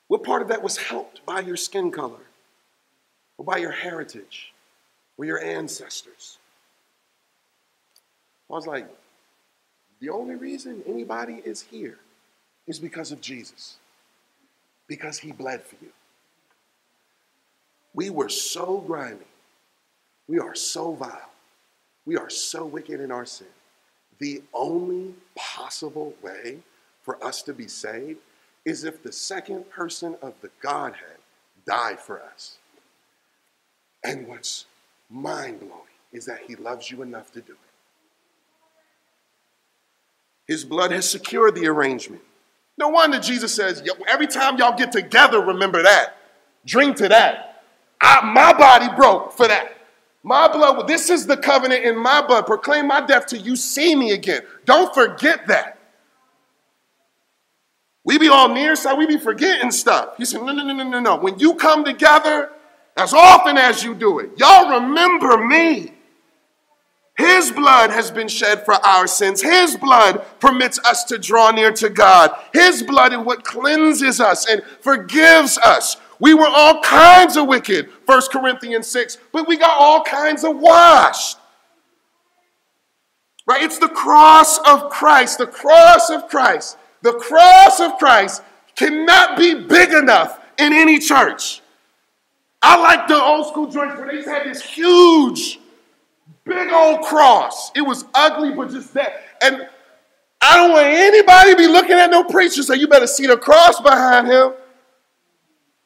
What 0.08 0.24
part 0.24 0.42
of 0.42 0.48
that 0.48 0.62
was 0.62 0.76
helped 0.76 1.24
by 1.24 1.40
your 1.40 1.56
skin 1.56 1.90
color 1.90 2.20
or 3.38 3.44
by 3.44 3.58
your 3.58 3.70
heritage 3.70 4.52
or 5.16 5.24
your 5.24 5.40
ancestors? 5.40 6.38
I 8.50 8.54
was 8.54 8.66
like, 8.66 8.86
the 10.00 10.10
only 10.10 10.34
reason 10.34 10.82
anybody 10.86 11.40
is 11.44 11.62
here 11.62 11.98
is 12.66 12.78
because 12.78 13.12
of 13.12 13.20
Jesus, 13.20 13.78
because 14.86 15.18
he 15.18 15.32
bled 15.32 15.62
for 15.62 15.76
you. 15.82 15.90
We 17.94 18.10
were 18.10 18.28
so 18.28 18.78
grimy. 18.78 19.18
We 20.28 20.38
are 20.38 20.54
so 20.54 20.92
vile. 20.92 21.30
We 22.06 22.16
are 22.16 22.30
so 22.30 22.64
wicked 22.64 23.00
in 23.00 23.10
our 23.10 23.26
sin. 23.26 23.48
The 24.18 24.42
only 24.54 25.14
possible 25.34 26.14
way 26.22 26.58
for 27.02 27.22
us 27.24 27.42
to 27.42 27.52
be 27.52 27.68
saved 27.68 28.18
is 28.64 28.84
if 28.84 29.02
the 29.02 29.12
second 29.12 29.68
person 29.70 30.16
of 30.22 30.34
the 30.40 30.50
Godhead 30.60 31.18
died 31.66 31.98
for 31.98 32.22
us. 32.22 32.58
And 34.04 34.26
what's 34.26 34.66
mind 35.10 35.60
blowing 35.60 35.82
is 36.12 36.26
that 36.26 36.40
he 36.46 36.56
loves 36.56 36.90
you 36.90 37.02
enough 37.02 37.32
to 37.32 37.40
do 37.40 37.52
it. 37.52 37.58
His 40.46 40.64
blood 40.64 40.90
has 40.90 41.08
secured 41.08 41.54
the 41.54 41.66
arrangement. 41.68 42.22
No 42.78 42.88
wonder 42.88 43.20
Jesus 43.20 43.54
says, 43.54 43.82
every 44.08 44.26
time 44.26 44.58
y'all 44.58 44.76
get 44.76 44.92
together, 44.92 45.40
remember 45.40 45.82
that. 45.82 46.16
Drink 46.64 46.96
to 46.96 47.08
that. 47.08 47.62
I, 48.00 48.24
my 48.24 48.52
body 48.52 48.88
broke 48.96 49.32
for 49.32 49.46
that. 49.46 49.76
My 50.24 50.48
blood, 50.48 50.86
this 50.86 51.10
is 51.10 51.26
the 51.26 51.36
covenant 51.36 51.84
in 51.84 51.96
my 51.96 52.24
blood. 52.24 52.46
Proclaim 52.46 52.86
my 52.86 53.04
death 53.04 53.26
till 53.26 53.40
you 53.40 53.56
see 53.56 53.94
me 53.96 54.12
again. 54.12 54.42
Don't 54.64 54.94
forget 54.94 55.48
that. 55.48 55.78
We 58.04 58.18
be 58.18 58.28
all 58.28 58.48
near 58.48 58.74
side, 58.74 58.98
we 58.98 59.06
be 59.06 59.18
forgetting 59.18 59.70
stuff. 59.70 60.16
He 60.16 60.24
said, 60.24 60.42
No, 60.42 60.52
no, 60.52 60.64
no, 60.64 60.72
no, 60.74 60.88
no, 60.88 61.00
no. 61.00 61.16
When 61.16 61.38
you 61.38 61.54
come 61.54 61.84
together, 61.84 62.50
as 62.96 63.14
often 63.14 63.56
as 63.56 63.82
you 63.82 63.94
do 63.94 64.18
it, 64.18 64.30
y'all 64.36 64.80
remember 64.80 65.38
me. 65.38 65.92
His 67.16 67.52
blood 67.52 67.90
has 67.90 68.10
been 68.10 68.28
shed 68.28 68.64
for 68.64 68.74
our 68.74 69.06
sins. 69.06 69.42
His 69.42 69.76
blood 69.76 70.24
permits 70.40 70.78
us 70.80 71.04
to 71.04 71.18
draw 71.18 71.50
near 71.50 71.72
to 71.72 71.90
God. 71.90 72.30
His 72.54 72.82
blood 72.82 73.12
is 73.12 73.18
what 73.18 73.44
cleanses 73.44 74.20
us 74.20 74.48
and 74.48 74.62
forgives 74.80 75.58
us. 75.58 75.98
We 76.18 76.34
were 76.34 76.48
all 76.48 76.80
kinds 76.82 77.36
of 77.36 77.48
wicked, 77.48 77.90
1 78.06 78.22
Corinthians 78.32 78.86
6, 78.86 79.18
but 79.32 79.46
we 79.46 79.56
got 79.56 79.78
all 79.78 80.02
kinds 80.04 80.44
of 80.44 80.56
washed. 80.56 81.36
Right? 83.46 83.62
It's 83.62 83.78
the 83.78 83.88
cross 83.88 84.58
of 84.58 84.88
Christ, 84.88 85.38
the 85.38 85.46
cross 85.46 86.10
of 86.10 86.28
Christ. 86.28 86.78
The 87.02 87.14
cross 87.14 87.80
of 87.80 87.98
Christ 87.98 88.42
cannot 88.76 89.36
be 89.36 89.54
big 89.54 89.92
enough 89.92 90.38
in 90.58 90.72
any 90.72 90.98
church. 90.98 91.60
I 92.62 92.80
like 92.80 93.08
the 93.08 93.20
old 93.20 93.48
school 93.48 93.66
joints 93.66 93.98
where 93.98 94.06
they 94.06 94.22
had 94.22 94.46
this 94.46 94.62
huge 94.62 95.58
Big 96.44 96.72
old 96.72 97.02
cross. 97.02 97.70
It 97.74 97.82
was 97.82 98.04
ugly, 98.14 98.52
but 98.52 98.70
just 98.70 98.94
that. 98.94 99.22
And 99.40 99.68
I 100.40 100.56
don't 100.56 100.72
want 100.72 100.86
anybody 100.86 101.50
to 101.52 101.56
be 101.56 101.68
looking 101.68 101.92
at 101.92 102.10
no 102.10 102.24
preacher 102.24 102.62
so 102.62 102.74
you 102.74 102.88
better 102.88 103.06
see 103.06 103.26
the 103.26 103.36
cross 103.36 103.80
behind 103.80 104.26
him. 104.26 104.54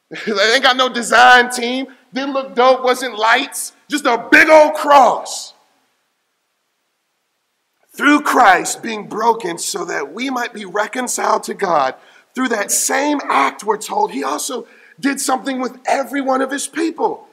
they 0.25 0.53
ain't 0.53 0.63
got 0.63 0.77
no 0.77 0.89
design 0.89 1.51
team. 1.51 1.87
Didn't 2.13 2.33
look 2.33 2.55
dope, 2.55 2.83
wasn't 2.83 3.17
lights, 3.17 3.73
just 3.87 4.05
a 4.05 4.27
big 4.31 4.49
old 4.49 4.73
cross. 4.73 5.53
Through 7.91 8.21
Christ 8.21 8.81
being 8.81 9.07
broken 9.07 9.57
so 9.57 9.85
that 9.85 10.13
we 10.13 10.29
might 10.29 10.53
be 10.53 10.65
reconciled 10.65 11.43
to 11.43 11.53
God, 11.53 11.95
through 12.33 12.49
that 12.49 12.71
same 12.71 13.19
act, 13.25 13.63
we're 13.63 13.77
told, 13.77 14.11
he 14.11 14.23
also 14.23 14.67
did 14.99 15.19
something 15.19 15.59
with 15.59 15.77
every 15.87 16.21
one 16.21 16.41
of 16.41 16.51
his 16.51 16.67
people. 16.67 17.26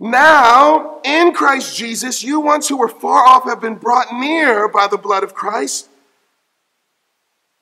Now, 0.00 1.00
in 1.04 1.32
Christ 1.32 1.76
Jesus, 1.76 2.22
you 2.22 2.38
once 2.40 2.68
who 2.68 2.76
were 2.76 2.88
far 2.88 3.26
off 3.26 3.44
have 3.44 3.60
been 3.60 3.74
brought 3.74 4.12
near 4.12 4.68
by 4.68 4.86
the 4.86 4.96
blood 4.96 5.24
of 5.24 5.34
Christ. 5.34 5.88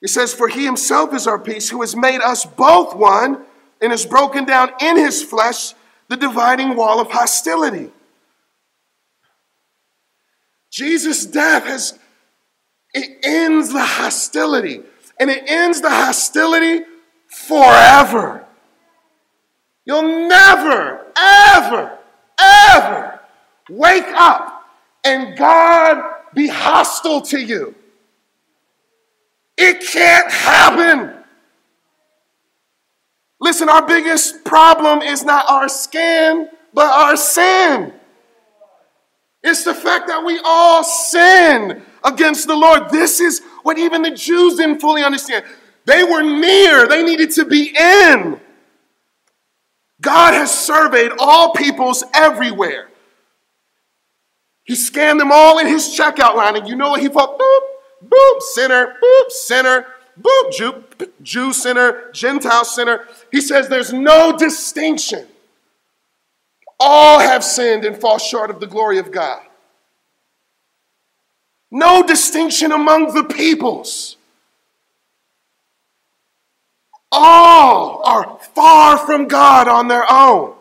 It 0.03 0.09
says, 0.09 0.35
For 0.35 0.49
he 0.49 0.65
himself 0.65 1.15
is 1.15 1.27
our 1.27 1.39
peace, 1.39 1.71
who 1.71 1.81
has 1.81 1.97
made 1.97 2.21
us 2.21 2.45
both 2.45 2.95
one 2.95 3.45
and 3.81 3.91
has 3.91 4.05
broken 4.05 4.45
down 4.45 4.71
in 4.81 4.99
his 4.99 5.23
flesh 5.23 5.75
the 6.09 6.17
dividing 6.17 6.77
wall 6.77 7.01
of 7.01 7.11
hostility. 7.11 7.91
Jesus' 10.71 11.25
death 11.25 11.65
has, 11.65 11.99
it 12.93 13.19
ends 13.25 13.73
the 13.73 13.85
hostility, 13.85 14.83
and 15.19 15.31
it 15.31 15.45
ends 15.47 15.81
the 15.81 15.91
hostility 15.91 16.85
forever. 17.29 18.45
You'll 19.87 20.29
never, 20.29 21.07
ever 21.17 21.96
ever 22.41 23.21
wake 23.71 24.09
up 24.17 24.65
and 25.05 25.37
God 25.37 26.03
be 26.35 26.49
hostile 26.49 27.21
to 27.23 27.41
you. 27.41 27.75
It 29.57 29.81
can't 29.81 30.31
happen. 30.31 31.13
Listen, 33.41 33.69
our 33.69 33.87
biggest 33.87 34.45
problem 34.45 35.03
is 35.03 35.25
not 35.25 35.49
our 35.49 35.69
skin, 35.69 36.49
but 36.75 36.87
our 36.87 37.17
sin. 37.17 37.93
It's 39.43 39.65
the 39.65 39.75
fact 39.75 40.09
that 40.09 40.25
we 40.25 40.41
all 40.45 40.83
sin 40.83 41.83
against 42.05 42.47
the 42.47 42.57
Lord. 42.57 42.91
This 42.91 43.21
is 43.21 43.43
what 43.63 43.79
even 43.79 44.03
the 44.03 44.11
Jews 44.11 44.57
didn't 44.57 44.81
fully 44.81 45.05
understand. 45.05 45.45
They 45.85 46.03
were 46.03 46.23
near, 46.23 46.89
they 46.89 47.03
needed 47.05 47.31
to 47.33 47.45
be 47.45 47.75
in. 47.79 48.41
God 50.01 50.35
has 50.35 50.53
surveyed 50.53 51.13
all 51.19 51.53
peoples 51.53 52.05
everywhere. 52.15 52.89
He 54.65 54.75
scanned 54.75 55.21
them 55.21 55.31
all 55.33 55.59
in 55.59 55.67
his 55.67 55.97
checkout 55.97 56.35
line, 56.35 56.57
and 56.57 56.69
you 56.69 56.75
know 56.75 56.91
what 56.91 57.01
he 57.01 57.09
thought? 57.09 57.39
Boop, 57.39 57.61
boop, 58.09 58.43
sinner, 58.43 58.97
boop, 59.03 59.31
sinner, 59.31 59.87
boop, 60.21 60.53
Jew, 60.53 60.85
Jew 61.23 61.53
sinner, 61.53 62.11
Gentile 62.13 62.65
sinner. 62.65 63.07
He 63.31 63.41
says 63.41 63.69
there's 63.69 63.93
no 63.93 64.37
distinction. 64.37 65.27
All 66.79 67.21
have 67.21 67.45
sinned 67.45 67.85
and 67.85 67.99
fall 67.99 68.19
short 68.19 68.51
of 68.51 68.61
the 68.61 68.67
glory 68.67 68.99
of 68.99 69.11
God. 69.11 69.43
No 71.71 72.03
distinction 72.03 72.73
among 72.73 73.15
the 73.15 73.25
peoples. 73.25 74.16
All 77.13 78.03
are 78.05 78.39
far 78.55 78.99
from 78.99 79.29
God 79.29 79.69
on 79.69 79.89
their 79.89 80.05
own. 80.11 80.55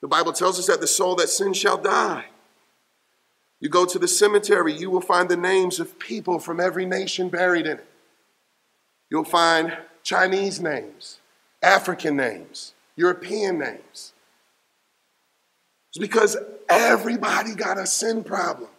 The 0.00 0.08
Bible 0.08 0.32
tells 0.32 0.58
us 0.58 0.66
that 0.66 0.80
the 0.80 0.86
soul 0.86 1.16
that 1.16 1.28
sins 1.28 1.56
shall 1.56 1.78
die. 1.78 2.26
You 3.60 3.68
go 3.68 3.84
to 3.84 3.98
the 3.98 4.06
cemetery, 4.06 4.72
you 4.72 4.90
will 4.90 5.00
find 5.00 5.28
the 5.28 5.36
names 5.36 5.80
of 5.80 5.98
people 5.98 6.38
from 6.38 6.60
every 6.60 6.86
nation 6.86 7.28
buried 7.28 7.66
in 7.66 7.78
it. 7.78 7.86
You'll 9.10 9.24
find 9.24 9.76
Chinese 10.02 10.60
names, 10.60 11.18
African 11.62 12.16
names, 12.16 12.74
European 12.94 13.58
names. 13.58 14.12
It's 15.90 15.98
because 15.98 16.36
everybody 16.68 17.54
got 17.54 17.78
a 17.78 17.86
sin 17.86 18.22
problem. 18.22 18.70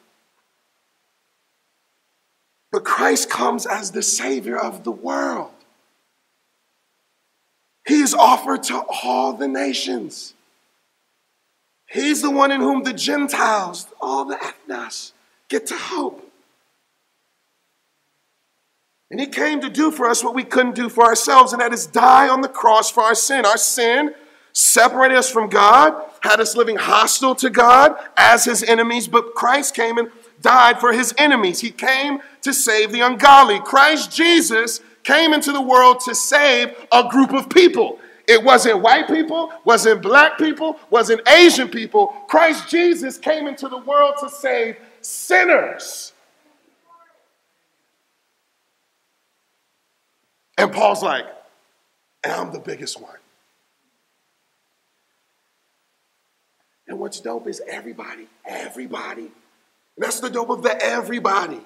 But 2.71 2.85
Christ 2.85 3.29
comes 3.29 3.65
as 3.65 3.91
the 3.91 4.03
Savior 4.03 4.57
of 4.57 4.83
the 4.83 4.91
world. 4.91 5.51
Is 8.09 8.15
offered 8.15 8.63
to 8.63 8.83
all 9.03 9.33
the 9.33 9.47
nations. 9.47 10.33
He's 11.85 12.23
the 12.23 12.31
one 12.31 12.49
in 12.51 12.59
whom 12.59 12.81
the 12.81 12.91
Gentiles, 12.91 13.85
all 14.01 14.25
the 14.25 14.35
ethnos, 14.35 15.11
get 15.47 15.67
to 15.67 15.75
hope. 15.75 16.27
And 19.11 19.19
he 19.19 19.27
came 19.27 19.61
to 19.61 19.69
do 19.69 19.91
for 19.91 20.09
us 20.09 20.23
what 20.23 20.33
we 20.33 20.43
couldn't 20.43 20.73
do 20.73 20.89
for 20.89 21.03
ourselves, 21.03 21.53
and 21.53 21.61
that 21.61 21.71
is 21.71 21.85
die 21.85 22.27
on 22.27 22.41
the 22.41 22.47
cross 22.47 22.89
for 22.89 23.03
our 23.03 23.13
sin. 23.13 23.45
Our 23.45 23.59
sin 23.59 24.15
separated 24.53 25.15
us 25.15 25.29
from 25.29 25.47
God, 25.47 25.93
had 26.21 26.39
us 26.39 26.55
living 26.55 26.77
hostile 26.77 27.35
to 27.35 27.51
God 27.51 27.95
as 28.17 28.45
his 28.45 28.63
enemies, 28.63 29.07
but 29.07 29.35
Christ 29.35 29.75
came 29.75 29.99
and 29.99 30.09
died 30.41 30.79
for 30.79 30.93
his 30.93 31.13
enemies. 31.19 31.59
He 31.59 31.69
came 31.69 32.21
to 32.41 32.55
save 32.55 32.91
the 32.91 33.01
ungodly. 33.01 33.59
Christ 33.59 34.11
Jesus 34.11 34.81
came 35.03 35.33
into 35.33 35.51
the 35.51 35.61
world 35.61 35.99
to 36.01 36.15
save 36.15 36.75
a 36.91 37.07
group 37.09 37.33
of 37.33 37.49
people. 37.49 37.99
It 38.27 38.43
wasn't 38.43 38.81
white 38.81 39.07
people, 39.07 39.51
wasn't 39.65 40.01
black 40.01 40.37
people, 40.37 40.77
wasn't 40.89 41.27
Asian 41.27 41.67
people. 41.67 42.07
Christ 42.27 42.69
Jesus 42.69 43.17
came 43.17 43.47
into 43.47 43.67
the 43.67 43.79
world 43.79 44.15
to 44.19 44.29
save 44.29 44.77
sinners. 45.01 46.13
And 50.57 50.71
Paul's 50.71 51.01
like, 51.01 51.25
and 52.23 52.33
I'm 52.33 52.51
the 52.51 52.59
biggest 52.59 53.01
one. 53.01 53.15
And 56.87 56.99
what's 56.99 57.19
dope 57.19 57.47
is 57.47 57.61
everybody, 57.67 58.27
everybody, 58.45 59.31
that's 59.97 60.19
the 60.19 60.29
dope 60.29 60.49
of 60.49 60.63
the 60.63 60.81
everybody. 60.81 61.61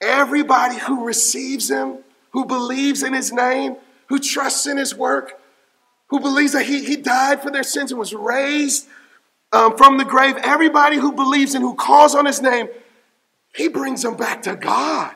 Everybody 0.00 0.78
who 0.78 1.04
receives 1.04 1.70
him, 1.70 1.98
who 2.32 2.44
believes 2.44 3.02
in 3.02 3.12
his 3.12 3.32
name, 3.32 3.76
who 4.08 4.18
trusts 4.18 4.66
in 4.66 4.76
his 4.76 4.94
work, 4.94 5.40
who 6.08 6.20
believes 6.20 6.52
that 6.52 6.66
he, 6.66 6.84
he 6.84 6.96
died 6.96 7.42
for 7.42 7.50
their 7.50 7.62
sins 7.62 7.90
and 7.90 7.98
was 7.98 8.14
raised 8.14 8.86
um, 9.52 9.76
from 9.76 9.98
the 9.98 10.04
grave, 10.04 10.36
everybody 10.38 10.96
who 10.96 11.12
believes 11.12 11.54
and 11.54 11.62
who 11.62 11.74
calls 11.74 12.14
on 12.14 12.24
his 12.24 12.40
name, 12.40 12.68
he 13.54 13.68
brings 13.68 14.02
them 14.02 14.16
back 14.16 14.42
to 14.42 14.56
God. 14.56 15.14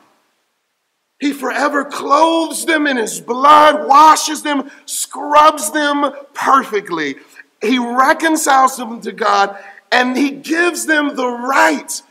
He 1.19 1.33
forever 1.33 1.83
clothes 1.83 2.65
them 2.65 2.85
in 2.85 2.97
his 2.97 3.19
blood, 3.19 3.87
washes 3.87 4.43
them, 4.43 4.69
scrubs 4.85 5.71
them 5.71 6.11
perfectly. 6.35 7.15
He 7.59 7.79
reconciles 7.79 8.77
them 8.77 9.01
to 9.01 9.11
God 9.11 9.57
and 9.91 10.15
he 10.15 10.29
gives 10.29 10.85
them 10.85 11.15
the 11.15 11.27
right. 11.27 12.01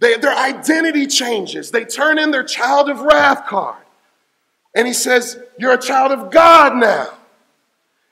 They, 0.00 0.16
their 0.16 0.36
identity 0.36 1.06
changes. 1.06 1.70
They 1.70 1.84
turn 1.84 2.18
in 2.18 2.32
their 2.32 2.42
child 2.42 2.90
of 2.90 3.02
wrath 3.02 3.46
card. 3.46 3.83
And 4.74 4.86
he 4.86 4.92
says, 4.92 5.38
You're 5.58 5.74
a 5.74 5.80
child 5.80 6.12
of 6.12 6.30
God 6.30 6.76
now. 6.76 7.14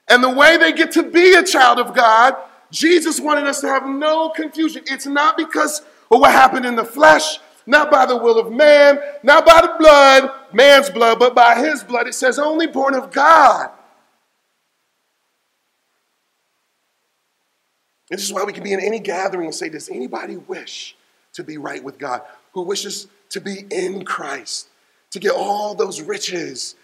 And 0.08 0.22
the 0.22 0.30
way 0.30 0.56
they 0.56 0.72
get 0.72 0.92
to 0.92 1.02
be 1.02 1.34
a 1.34 1.42
child 1.42 1.78
of 1.78 1.94
God, 1.94 2.36
Jesus 2.70 3.20
wanted 3.20 3.46
us 3.46 3.60
to 3.60 3.68
have 3.68 3.86
no 3.86 4.30
confusion. 4.30 4.82
It's 4.86 5.06
not 5.06 5.36
because 5.36 5.80
of 6.10 6.20
what 6.20 6.32
happened 6.32 6.66
in 6.66 6.76
the 6.76 6.84
flesh, 6.84 7.38
not 7.66 7.90
by 7.90 8.06
the 8.06 8.16
will 8.16 8.38
of 8.38 8.52
man, 8.52 8.98
not 9.22 9.46
by 9.46 9.60
the 9.62 9.74
blood, 9.78 10.30
man's 10.52 10.90
blood, 10.90 11.18
but 11.18 11.34
by 11.34 11.54
his 11.54 11.82
blood. 11.84 12.06
It 12.06 12.14
says, 12.14 12.38
only 12.38 12.66
born 12.66 12.94
of 12.94 13.10
God. 13.10 13.70
And 18.10 18.18
this 18.18 18.26
is 18.26 18.32
why 18.32 18.44
we 18.44 18.52
can 18.52 18.62
be 18.62 18.74
in 18.74 18.80
any 18.80 18.98
gathering 18.98 19.46
and 19.46 19.54
say, 19.54 19.70
Does 19.70 19.88
anybody 19.88 20.36
wish 20.36 20.94
to 21.32 21.42
be 21.42 21.56
right 21.56 21.82
with 21.82 21.98
God? 21.98 22.20
Who 22.52 22.60
wishes 22.60 23.06
to 23.30 23.40
be 23.40 23.64
in 23.70 24.04
Christ, 24.04 24.68
to 25.12 25.18
get 25.18 25.32
all 25.32 25.74
those 25.74 26.00
riches 26.00 26.74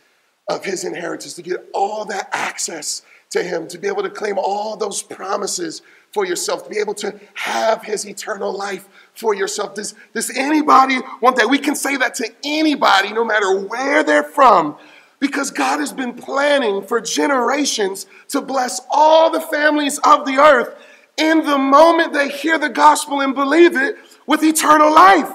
of 0.48 0.64
his 0.64 0.84
inheritance, 0.84 1.34
to 1.34 1.42
get 1.42 1.68
all 1.74 2.04
that 2.06 2.28
access 2.32 3.02
to 3.30 3.42
him, 3.42 3.68
to 3.68 3.78
be 3.78 3.88
able 3.88 4.02
to 4.02 4.10
claim 4.10 4.38
all 4.38 4.76
those 4.76 5.02
promises 5.02 5.82
for 6.12 6.24
yourself, 6.24 6.64
to 6.64 6.70
be 6.70 6.78
able 6.78 6.94
to 6.94 7.18
have 7.34 7.82
his 7.82 8.06
eternal 8.06 8.56
life 8.56 8.88
for 9.12 9.34
yourself. 9.34 9.74
Does, 9.74 9.94
does 10.14 10.30
anybody 10.34 10.98
want 11.20 11.36
that? 11.36 11.50
We 11.50 11.58
can 11.58 11.74
say 11.74 11.96
that 11.98 12.14
to 12.16 12.30
anybody, 12.44 13.12
no 13.12 13.24
matter 13.24 13.60
where 13.60 14.02
they're 14.02 14.22
from, 14.22 14.76
because 15.20 15.50
God 15.50 15.80
has 15.80 15.92
been 15.92 16.14
planning 16.14 16.82
for 16.82 17.00
generations 17.00 18.06
to 18.28 18.40
bless 18.40 18.80
all 18.90 19.30
the 19.30 19.40
families 19.40 19.98
of 19.98 20.24
the 20.24 20.38
earth 20.38 20.74
in 21.16 21.44
the 21.44 21.58
moment 21.58 22.12
they 22.12 22.28
hear 22.28 22.58
the 22.58 22.68
gospel 22.68 23.20
and 23.20 23.34
believe 23.34 23.76
it 23.76 23.96
with 24.26 24.42
eternal 24.42 24.94
life. 24.94 25.30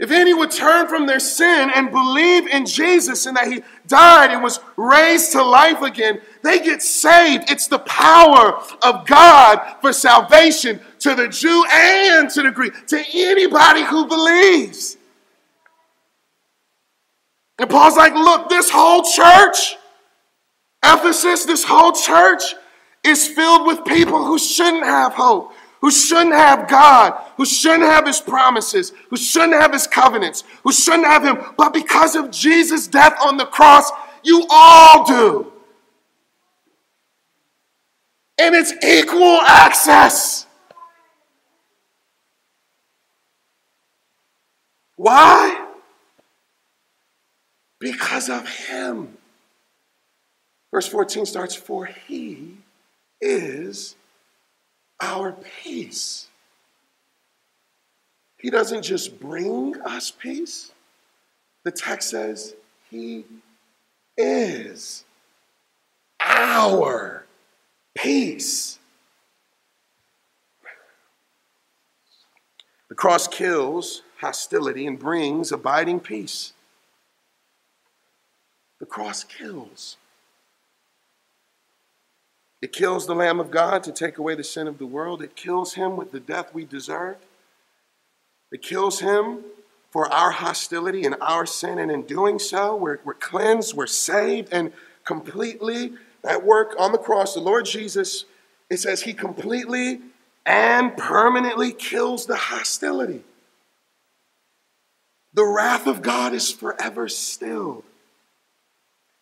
If 0.00 0.10
any 0.10 0.32
would 0.32 0.50
turn 0.50 0.88
from 0.88 1.06
their 1.06 1.20
sin 1.20 1.70
and 1.74 1.90
believe 1.90 2.46
in 2.46 2.64
Jesus 2.64 3.26
and 3.26 3.36
that 3.36 3.48
he 3.48 3.62
died 3.86 4.30
and 4.30 4.42
was 4.42 4.58
raised 4.78 5.32
to 5.32 5.42
life 5.42 5.82
again, 5.82 6.22
they 6.42 6.58
get 6.58 6.80
saved. 6.80 7.50
It's 7.50 7.66
the 7.66 7.80
power 7.80 8.58
of 8.82 9.06
God 9.06 9.76
for 9.82 9.92
salvation 9.92 10.80
to 11.00 11.14
the 11.14 11.28
Jew 11.28 11.66
and 11.70 12.30
to 12.30 12.42
the 12.42 12.50
Greek, 12.50 12.86
to 12.86 13.04
anybody 13.12 13.84
who 13.84 14.06
believes. 14.06 14.96
And 17.58 17.68
Paul's 17.68 17.98
like, 17.98 18.14
look, 18.14 18.48
this 18.48 18.70
whole 18.70 19.02
church, 19.02 19.76
Ephesus, 20.82 21.44
this 21.44 21.62
whole 21.62 21.92
church 21.92 22.54
is 23.04 23.28
filled 23.28 23.66
with 23.66 23.84
people 23.84 24.24
who 24.24 24.38
shouldn't 24.38 24.84
have 24.84 25.12
hope, 25.12 25.52
who 25.80 25.90
shouldn't 25.90 26.34
have 26.34 26.68
God, 26.68 27.12
who 27.36 27.46
shouldn't 27.46 27.82
have 27.82 28.06
his 28.06 28.20
promises, 28.20 28.92
who 29.08 29.16
shouldn't 29.16 29.54
have 29.54 29.72
his 29.72 29.86
covenants, 29.86 30.44
who 30.62 30.72
shouldn't 30.72 31.06
have 31.06 31.24
him. 31.24 31.38
But 31.56 31.72
because 31.72 32.14
of 32.14 32.30
Jesus' 32.30 32.86
death 32.86 33.16
on 33.24 33.36
the 33.36 33.46
cross, 33.46 33.90
you 34.22 34.46
all 34.50 35.04
do. 35.06 35.52
And 38.38 38.54
it's 38.54 38.72
equal 38.84 39.40
access. 39.42 40.46
Why? 44.96 45.66
Because 47.78 48.28
of 48.28 48.46
him. 48.46 49.16
Verse 50.70 50.86
14 50.86 51.24
starts, 51.26 51.54
For 51.54 51.86
he 51.86 52.56
is 53.20 53.96
our 55.00 55.32
peace. 55.62 56.28
He 58.38 58.50
doesn't 58.50 58.82
just 58.82 59.20
bring 59.20 59.74
us 59.82 60.10
peace, 60.10 60.72
the 61.64 61.70
text 61.70 62.10
says 62.10 62.54
He 62.90 63.24
is 64.16 65.04
our 66.20 67.26
peace. 67.94 68.78
The 72.88 72.94
cross 72.96 73.28
kills 73.28 74.02
hostility 74.18 74.86
and 74.86 74.98
brings 74.98 75.52
abiding 75.52 76.00
peace. 76.00 76.52
The 78.80 78.86
cross 78.86 79.22
kills. 79.22 79.96
It 82.62 82.72
kills 82.72 83.06
the 83.06 83.14
Lamb 83.14 83.40
of 83.40 83.50
God 83.50 83.82
to 83.84 83.92
take 83.92 84.18
away 84.18 84.34
the 84.34 84.44
sin 84.44 84.68
of 84.68 84.78
the 84.78 84.86
world. 84.86 85.22
It 85.22 85.34
kills 85.34 85.74
him 85.74 85.96
with 85.96 86.12
the 86.12 86.20
death 86.20 86.52
we 86.52 86.64
deserved. 86.64 87.24
It 88.52 88.62
kills 88.62 89.00
him 89.00 89.44
for 89.90 90.12
our 90.12 90.30
hostility 90.30 91.04
and 91.04 91.16
our 91.20 91.46
sin. 91.46 91.78
And 91.78 91.90
in 91.90 92.02
doing 92.02 92.38
so, 92.38 92.76
we're, 92.76 92.98
we're 93.04 93.14
cleansed, 93.14 93.74
we're 93.74 93.86
saved, 93.86 94.48
and 94.52 94.72
completely 95.04 95.92
that 96.22 96.44
work 96.44 96.74
on 96.78 96.92
the 96.92 96.98
cross, 96.98 97.34
the 97.34 97.40
Lord 97.40 97.64
Jesus, 97.64 98.26
it 98.68 98.78
says 98.78 99.02
he 99.02 99.14
completely 99.14 100.00
and 100.44 100.96
permanently 100.96 101.72
kills 101.72 102.26
the 102.26 102.36
hostility. 102.36 103.24
The 105.32 105.44
wrath 105.44 105.86
of 105.86 106.02
God 106.02 106.34
is 106.34 106.50
forever 106.50 107.08
stilled. 107.08 107.84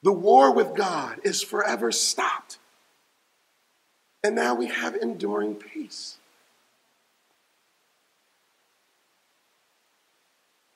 The 0.02 0.12
war 0.12 0.52
with 0.54 0.74
God 0.74 1.20
is 1.22 1.42
forever 1.42 1.92
stopped. 1.92 2.58
And 4.22 4.34
now 4.34 4.54
we 4.54 4.66
have 4.66 4.96
enduring 4.96 5.54
peace. 5.54 6.16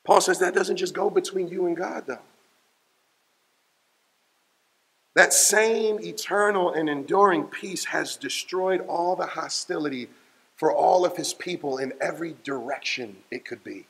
Paul 0.04 0.20
says 0.20 0.38
that 0.40 0.54
doesn't 0.54 0.76
just 0.76 0.94
go 0.94 1.10
between 1.10 1.48
you 1.48 1.66
and 1.66 1.76
God, 1.76 2.04
though. 2.06 2.18
That 5.14 5.32
same 5.32 6.00
eternal 6.00 6.72
and 6.72 6.88
enduring 6.88 7.44
peace 7.44 7.84
has 7.86 8.16
destroyed 8.16 8.80
all 8.88 9.14
the 9.14 9.26
hostility 9.26 10.08
for 10.56 10.72
all 10.72 11.04
of 11.04 11.16
his 11.16 11.34
people 11.34 11.78
in 11.78 11.92
every 12.00 12.36
direction 12.44 13.16
it 13.30 13.44
could 13.44 13.62
be. 13.62 13.86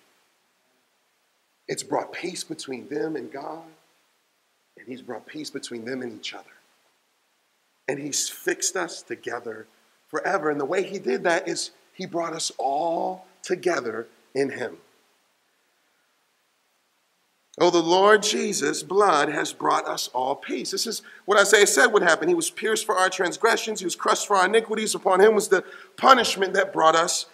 It's 1.69 1.83
brought 1.83 2.13
peace 2.13 2.43
between 2.43 2.89
them 2.89 3.15
and 3.15 3.31
God, 3.31 3.63
and 4.77 4.89
he's 4.89 5.03
brought 5.03 5.27
peace 5.27 5.51
between 5.51 5.85
them 5.85 6.03
and 6.03 6.13
each 6.13 6.35
other 6.35 6.51
and 7.89 7.99
he's 7.99 8.29
fixed 8.29 8.77
us 8.77 9.03
together 9.03 9.67
forever. 10.09 10.51
And 10.51 10.61
the 10.61 10.65
way 10.65 10.83
he 10.83 10.99
did 10.99 11.25
that 11.25 11.49
is 11.49 11.71
he 11.93 12.07
brought 12.07 12.33
us 12.33 12.53
all 12.59 13.27
together 13.43 14.07
in 14.35 14.51
him. 14.51 14.79
Oh, 17.61 17.71
the 17.71 17.83
Lord 17.83 18.23
Jesus' 18.23 18.83
blood 18.83 19.29
has 19.29 19.53
brought 19.53 19.87
us 19.87 20.09
all 20.15 20.35
peace. 20.35 20.71
This 20.71 20.87
is 20.87 21.03
what 21.27 21.39
Isaiah 21.39 21.67
said 21.67 21.89
would 21.89 22.03
happen. 22.03 22.29
He 22.29 22.35
was 22.35 22.49
pierced 22.49 22.87
for 22.87 22.97
our 22.97 23.11
transgressions, 23.11 23.81
he 23.81 23.85
was 23.85 23.97
crushed 23.97 24.27
for 24.27 24.37
our 24.37 24.47
iniquities. 24.47 24.95
Upon 24.95 25.21
him 25.21 25.35
was 25.35 25.49
the 25.49 25.65
punishment 25.97 26.55
that 26.55 26.73
brought 26.73 26.97
us 26.97 27.27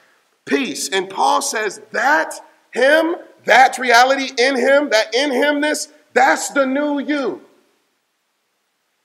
peace. 0.45 0.89
And 0.89 1.09
Paul 1.09 1.41
says 1.41 1.81
that 1.93 2.35
him, 2.73 3.17
that 3.45 3.79
reality 3.79 4.31
in 4.37 4.57
him, 4.57 4.91
that 4.91 5.15
in 5.15 5.31
himness, 5.31 5.89
that's 6.15 6.49
the 6.49 6.67
new 6.67 6.99
you. 6.99 7.43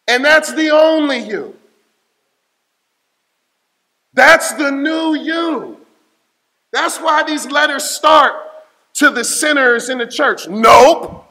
And 0.07 0.23
that's 0.23 0.53
the 0.53 0.69
only 0.69 1.19
you. 1.19 1.55
That's 4.13 4.53
the 4.53 4.71
new 4.71 5.15
you. 5.15 5.77
That's 6.71 6.97
why 6.99 7.23
these 7.23 7.45
letters 7.45 7.83
start 7.83 8.33
to 8.95 9.09
the 9.09 9.23
sinners 9.23 9.89
in 9.89 9.97
the 9.97 10.07
church. 10.07 10.47
Nope. 10.47 11.25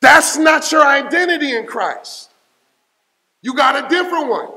That's 0.00 0.36
not 0.36 0.70
your 0.70 0.86
identity 0.86 1.56
in 1.56 1.66
Christ. 1.66 2.30
You 3.42 3.54
got 3.54 3.84
a 3.84 3.88
different 3.88 4.28
one, 4.28 4.48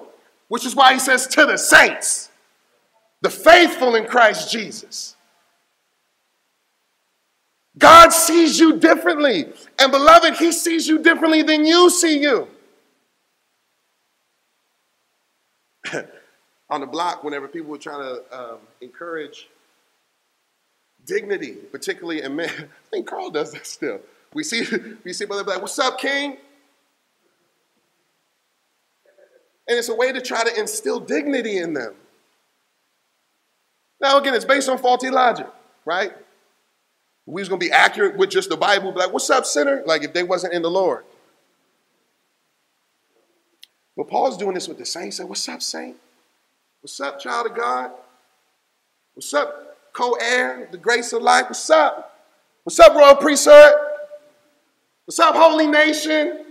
which 0.48 0.66
is 0.66 0.76
why 0.76 0.94
he 0.94 1.00
says 1.00 1.28
to 1.28 1.46
the 1.46 1.58
saints, 1.58 2.30
the 3.22 3.30
faithful 3.30 3.96
in 3.96 4.06
Christ 4.06 4.52
Jesus. 4.52 5.16
God 7.78 8.10
sees 8.10 8.60
you 8.60 8.78
differently. 8.78 9.46
And 9.80 9.92
beloved, 9.92 10.36
He 10.36 10.52
sees 10.52 10.88
you 10.88 11.00
differently 11.00 11.42
than 11.42 11.66
you 11.66 11.90
see 11.90 12.20
you. 12.20 12.48
On 16.70 16.82
the 16.82 16.88
block, 16.88 17.24
whenever 17.24 17.48
people 17.48 17.72
were 17.72 17.78
trying 17.78 18.02
to 18.02 18.24
um, 18.38 18.58
encourage 18.82 19.48
dignity, 21.06 21.54
particularly 21.54 22.22
in 22.22 22.36
men, 22.36 22.50
I 22.60 22.90
think 22.90 23.08
Carl 23.08 23.30
does 23.30 23.52
that 23.54 23.66
still. 23.66 24.00
We 24.34 24.44
see, 24.44 24.66
we 25.04 25.14
see 25.14 25.26
brother 25.26 25.44
like, 25.44 25.62
"What's 25.62 25.80
up, 25.80 25.98
King?" 25.98 26.38
And 29.68 29.78
it's 29.78 29.90
a 29.90 29.96
way 29.96 30.12
to 30.12 30.20
try 30.20 30.44
to 30.44 30.60
instill 30.60 31.00
dignity 31.00 31.58
in 31.58 31.74
them. 31.74 31.94
Now, 34.02 34.18
again, 34.18 34.34
it's 34.34 34.44
based 34.44 34.68
on 34.68 34.78
faulty 34.80 35.10
logic, 35.10 35.48
right? 35.86 36.12
We 37.26 37.42
was 37.42 37.50
gonna 37.50 37.60
be 37.60 37.72
accurate 37.72 38.18
with 38.18 38.30
just 38.30 38.50
the 38.50 38.58
Bible, 38.58 38.94
like, 38.94 39.14
what's 39.14 39.30
up, 39.30 39.46
sinner? 39.46 39.84
Like 39.86 40.04
if 40.04 40.14
they 40.14 40.24
wasn't 40.24 40.54
in 40.54 40.62
the 40.62 40.72
Lord. 40.72 41.06
But 43.96 44.08
Paul's 44.08 44.38
doing 44.38 44.54
this 44.56 44.68
with 44.68 44.78
the 44.78 44.86
saints. 44.86 45.18
Say, 45.18 45.24
what's 45.24 45.48
up, 45.48 45.62
saint? 45.62 45.98
What's 46.82 47.00
up, 47.00 47.20
child 47.20 47.48
of 47.48 47.56
God? 47.56 47.92
What's 49.14 49.34
up, 49.34 49.78
co-heir, 49.94 50.68
the 50.72 50.78
grace 50.78 51.14
of 51.14 51.22
life? 51.22 51.46
What's 51.46 51.70
up? 51.70 52.20
What's 52.64 52.80
up, 52.80 52.96
royal 52.96 53.16
priesthood? 53.16 53.74
What's 55.06 55.20
up, 55.20 55.36
holy 55.36 55.68
nation? 55.68 56.46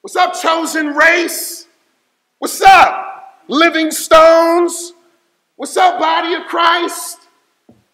What's 0.00 0.16
up, 0.16 0.34
chosen 0.34 0.88
race? 0.88 1.66
What's 2.38 2.60
up, 2.60 3.36
living 3.48 3.90
stones? 3.90 4.92
What's 5.56 5.76
up, 5.76 5.98
body 5.98 6.34
of 6.34 6.44
Christ? 6.46 7.18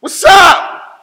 What's 0.00 0.24
up? 0.24 0.93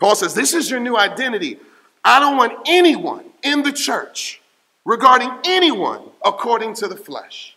Paul 0.00 0.16
says, 0.16 0.34
This 0.34 0.54
is 0.54 0.70
your 0.70 0.80
new 0.80 0.96
identity. 0.96 1.58
I 2.02 2.18
don't 2.18 2.38
want 2.38 2.54
anyone 2.66 3.26
in 3.42 3.62
the 3.62 3.72
church 3.72 4.40
regarding 4.84 5.30
anyone 5.44 6.02
according 6.24 6.74
to 6.74 6.88
the 6.88 6.96
flesh. 6.96 7.56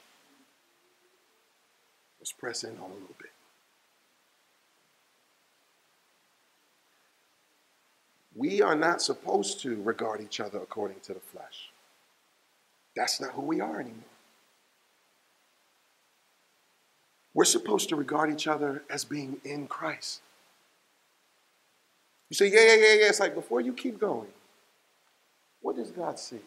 Let's 2.19 2.33
press 2.33 2.63
in 2.63 2.71
on 2.71 2.91
a 2.91 2.93
little 2.93 3.15
bit. 3.19 3.31
We 8.35 8.61
are 8.61 8.75
not 8.75 9.01
supposed 9.01 9.61
to 9.61 9.81
regard 9.81 10.19
each 10.21 10.39
other 10.39 10.57
according 10.59 10.99
to 11.01 11.13
the 11.13 11.19
flesh. 11.19 11.69
That's 12.95 13.21
not 13.21 13.31
who 13.31 13.41
we 13.41 13.61
are 13.61 13.79
anymore. 13.79 14.03
We're 17.33 17.45
supposed 17.45 17.89
to 17.89 17.95
regard 17.95 18.31
each 18.31 18.47
other 18.47 18.83
as 18.89 19.05
being 19.05 19.37
in 19.43 19.67
Christ. 19.67 20.21
You 22.29 22.35
say, 22.35 22.47
yeah, 22.47 22.61
yeah, 22.61 22.75
yeah, 22.75 22.93
yeah. 23.01 23.09
It's 23.09 23.19
like 23.19 23.35
before 23.35 23.61
you 23.61 23.73
keep 23.73 23.99
going, 23.99 24.27
what 25.61 25.75
does 25.75 25.91
God 25.91 26.19
see? 26.19 26.39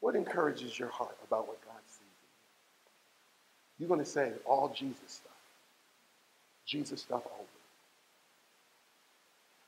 What 0.00 0.14
encourages 0.14 0.78
your 0.78 0.88
heart 0.88 1.16
about 1.26 1.48
what 1.48 1.64
God 1.64 1.80
sees 1.86 2.00
in 2.00 2.28
you? 3.80 3.86
You're 3.86 3.88
going 3.88 4.04
to 4.04 4.10
say 4.10 4.32
all 4.44 4.68
Jesus 4.68 5.00
stuff. 5.06 5.32
Jesus 6.66 7.00
stuff 7.00 7.22
over. 7.26 7.48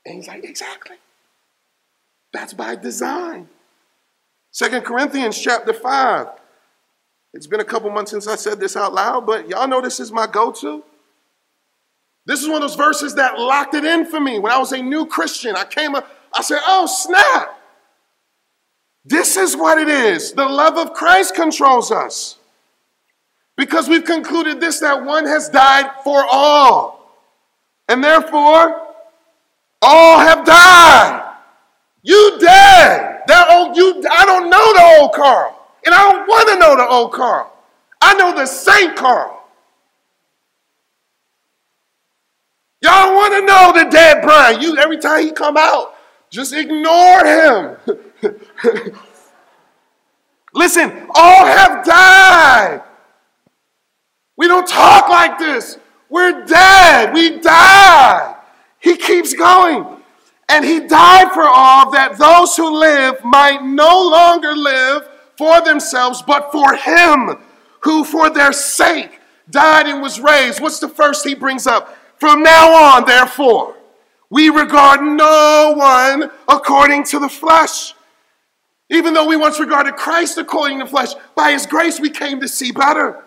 And 0.05 0.15
he's 0.15 0.27
like, 0.27 0.43
exactly. 0.43 0.97
That's 2.31 2.53
by 2.53 2.75
design. 2.75 3.47
Second 4.51 4.83
Corinthians 4.83 5.39
chapter 5.39 5.73
5. 5.73 6.27
It's 7.33 7.47
been 7.47 7.59
a 7.59 7.65
couple 7.65 7.89
months 7.91 8.11
since 8.11 8.27
I 8.27 8.35
said 8.35 8.59
this 8.59 8.75
out 8.75 8.93
loud, 8.93 9.25
but 9.25 9.47
y'all 9.47 9.67
know 9.67 9.81
this 9.81 9.99
is 9.99 10.11
my 10.11 10.25
go-to. 10.25 10.83
This 12.29 12.43
is 12.43 12.47
one 12.47 12.57
of 12.57 12.61
those 12.61 12.75
verses 12.75 13.15
that 13.15 13.39
locked 13.39 13.73
it 13.73 13.83
in 13.83 14.05
for 14.05 14.19
me. 14.19 14.37
When 14.37 14.51
I 14.51 14.59
was 14.59 14.71
a 14.71 14.77
new 14.77 15.07
Christian, 15.07 15.55
I 15.55 15.65
came 15.65 15.95
up, 15.95 16.07
I 16.31 16.43
said, 16.43 16.59
oh, 16.63 16.85
snap. 16.85 17.59
This 19.03 19.35
is 19.35 19.57
what 19.57 19.79
it 19.79 19.89
is. 19.89 20.33
The 20.33 20.45
love 20.45 20.77
of 20.77 20.93
Christ 20.93 21.33
controls 21.33 21.91
us. 21.91 22.37
Because 23.57 23.89
we've 23.89 24.05
concluded 24.05 24.61
this 24.61 24.79
that 24.79 25.03
one 25.03 25.25
has 25.25 25.49
died 25.49 25.89
for 26.03 26.23
all. 26.31 27.17
And 27.87 28.03
therefore, 28.03 28.79
all 29.81 30.19
have 30.19 30.45
died. 30.45 31.33
You 32.03 32.37
dead. 32.39 33.21
That 33.25 33.47
old 33.49 33.75
you 33.75 34.03
I 34.11 34.25
don't 34.25 34.51
know 34.51 34.73
the 34.73 35.01
old 35.01 35.13
Carl. 35.13 35.59
And 35.83 35.95
I 35.95 36.11
don't 36.11 36.27
want 36.27 36.49
to 36.49 36.59
know 36.59 36.75
the 36.75 36.87
old 36.87 37.11
Carl. 37.11 37.51
I 37.99 38.13
know 38.13 38.35
the 38.35 38.45
Saint 38.45 38.95
Carl. 38.95 39.38
Y'all 42.81 43.13
want 43.13 43.33
to 43.33 43.45
know 43.45 43.83
the 43.83 43.89
dead 43.89 44.21
Brian. 44.21 44.61
You 44.61 44.77
every 44.77 44.97
time 44.97 45.23
he 45.23 45.31
come 45.31 45.57
out, 45.57 45.95
just 46.29 46.53
ignore 46.53 47.25
him. 47.25 47.77
Listen, 50.53 51.07
all 51.13 51.45
have 51.45 51.85
died. 51.85 52.81
We 54.37 54.47
don't 54.47 54.67
talk 54.67 55.09
like 55.09 55.37
this. 55.37 55.77
We're 56.09 56.45
dead. 56.45 57.13
We 57.13 57.39
died. 57.39 58.35
He 58.79 58.95
keeps 58.95 59.33
going. 59.33 59.97
And 60.47 60.65
he 60.65 60.79
died 60.79 61.31
for 61.33 61.43
all 61.45 61.91
that 61.91 62.17
those 62.17 62.55
who 62.55 62.79
live 62.79 63.23
might 63.23 63.63
no 63.63 64.09
longer 64.09 64.55
live 64.55 65.07
for 65.37 65.61
themselves, 65.61 66.23
but 66.23 66.51
for 66.51 66.75
him 66.75 67.37
who 67.81 68.03
for 68.03 68.29
their 68.29 68.51
sake 68.51 69.19
died 69.49 69.85
and 69.85 70.01
was 70.01 70.19
raised. 70.19 70.59
What's 70.59 70.79
the 70.79 70.89
first 70.89 71.25
he 71.25 71.35
brings 71.35 71.67
up? 71.67 71.95
From 72.19 72.43
now 72.43 72.73
on, 72.73 73.05
therefore, 73.05 73.75
we 74.29 74.49
regard 74.49 75.01
no 75.01 75.73
one 75.75 76.29
according 76.47 77.05
to 77.05 77.19
the 77.19 77.29
flesh. 77.29 77.93
Even 78.89 79.13
though 79.13 79.27
we 79.27 79.37
once 79.37 79.59
regarded 79.59 79.95
Christ 79.95 80.37
according 80.37 80.79
to 80.79 80.85
the 80.85 80.89
flesh, 80.89 81.13
by 81.35 81.51
his 81.51 81.65
grace 81.65 81.99
we 81.99 82.09
came 82.09 82.41
to 82.41 82.47
see 82.47 82.71
better. 82.71 83.23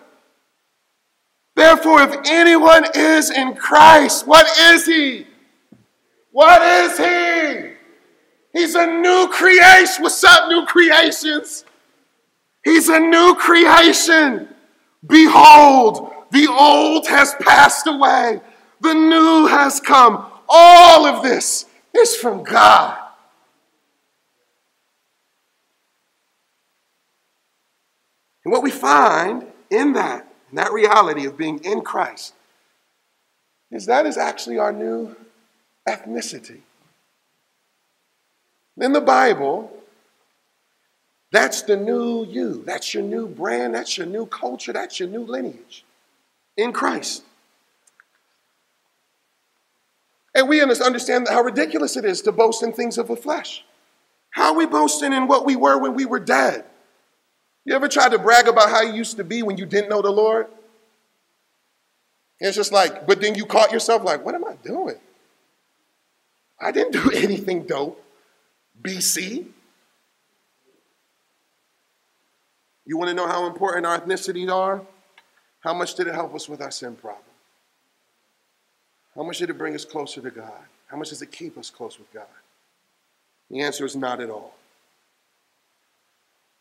Therefore, 1.55 2.01
if 2.01 2.15
anyone 2.25 2.85
is 2.95 3.29
in 3.29 3.55
Christ, 3.55 4.27
what 4.27 4.45
is 4.57 4.85
he? 4.85 5.27
What 6.31 6.61
is 6.61 6.97
he? 6.97 7.73
He's 8.53 8.75
a 8.75 8.85
new 8.85 9.27
creation. 9.31 10.03
What's 10.03 10.23
up, 10.23 10.49
new 10.49 10.65
creations? 10.65 11.65
He's 12.63 12.89
a 12.89 12.99
new 12.99 13.35
creation. 13.35 14.49
Behold, 15.05 16.11
the 16.31 16.47
old 16.47 17.07
has 17.07 17.35
passed 17.39 17.87
away. 17.87 18.41
The 18.83 18.93
new 18.93 19.47
has 19.47 19.79
come. 19.79 20.29
All 20.49 21.05
of 21.05 21.23
this 21.23 21.65
is 21.95 22.17
from 22.17 22.43
God. 22.43 22.99
And 28.43 28.51
what 28.51 28.61
we 28.61 28.71
find 28.71 29.45
in 29.69 29.93
that, 29.93 30.27
in 30.49 30.57
that 30.57 30.73
reality 30.73 31.25
of 31.25 31.37
being 31.37 31.63
in 31.63 31.79
Christ, 31.79 32.33
is 33.71 33.85
that 33.85 34.05
is 34.05 34.17
actually 34.17 34.59
our 34.59 34.73
new 34.73 35.15
ethnicity. 35.87 36.59
In 38.77 38.91
the 38.91 38.99
Bible, 38.99 39.71
that's 41.31 41.61
the 41.61 41.77
new 41.77 42.25
you. 42.25 42.63
That's 42.65 42.93
your 42.93 43.03
new 43.03 43.27
brand. 43.27 43.75
That's 43.75 43.97
your 43.97 44.07
new 44.07 44.25
culture. 44.25 44.73
That's 44.73 44.99
your 44.99 45.07
new 45.07 45.23
lineage 45.23 45.85
in 46.57 46.73
Christ. 46.73 47.23
And 50.35 50.49
we 50.49 50.61
understand 50.61 51.27
how 51.29 51.41
ridiculous 51.41 51.95
it 51.95 52.05
is 52.05 52.21
to 52.21 52.31
boast 52.31 52.63
in 52.63 52.73
things 52.73 52.97
of 52.97 53.07
the 53.07 53.15
flesh. 53.15 53.63
How 54.31 54.51
are 54.51 54.57
we 54.57 54.65
boasting 54.65 55.13
in 55.13 55.27
what 55.27 55.45
we 55.45 55.55
were 55.55 55.77
when 55.77 55.93
we 55.93 56.05
were 56.05 56.19
dead? 56.19 56.65
You 57.65 57.75
ever 57.75 57.87
tried 57.87 58.11
to 58.11 58.19
brag 58.19 58.47
about 58.47 58.69
how 58.69 58.81
you 58.81 58.93
used 58.93 59.17
to 59.17 59.23
be 59.23 59.43
when 59.43 59.57
you 59.57 59.65
didn't 59.65 59.89
know 59.89 60.01
the 60.01 60.11
Lord? 60.11 60.47
it's 62.39 62.57
just 62.57 62.73
like, 62.73 63.07
but 63.07 63.21
then 63.21 63.35
you 63.35 63.45
caught 63.45 63.71
yourself 63.71 64.03
like, 64.03 64.25
what 64.25 64.35
am 64.35 64.43
I 64.43 64.55
doing? 64.63 64.97
I 66.59 66.71
didn't 66.71 66.91
do 66.91 67.09
anything 67.15 67.65
dope. 67.65 68.03
BC. 68.81 69.45
You 72.85 72.97
want 72.97 73.09
to 73.09 73.13
know 73.13 73.27
how 73.27 73.47
important 73.47 73.85
our 73.85 73.97
ethnicities 73.97 74.51
are? 74.51 74.81
How 75.61 75.73
much 75.73 75.95
did 75.95 76.07
it 76.07 76.13
help 76.13 76.35
us 76.35 76.49
with 76.49 76.61
our 76.61 76.71
sin 76.71 76.95
problem? 76.97 77.23
How 79.15 79.23
much 79.23 79.37
did 79.37 79.49
it 79.49 79.57
bring 79.57 79.75
us 79.75 79.85
closer 79.85 80.21
to 80.21 80.31
God? 80.31 80.63
How 80.87 80.97
much 80.97 81.09
does 81.09 81.21
it 81.21 81.31
keep 81.31 81.57
us 81.57 81.69
close 81.69 81.97
with 81.97 82.11
God? 82.13 82.25
The 83.49 83.61
answer 83.61 83.85
is 83.85 83.95
not 83.95 84.19
at 84.19 84.29
all. 84.29 84.55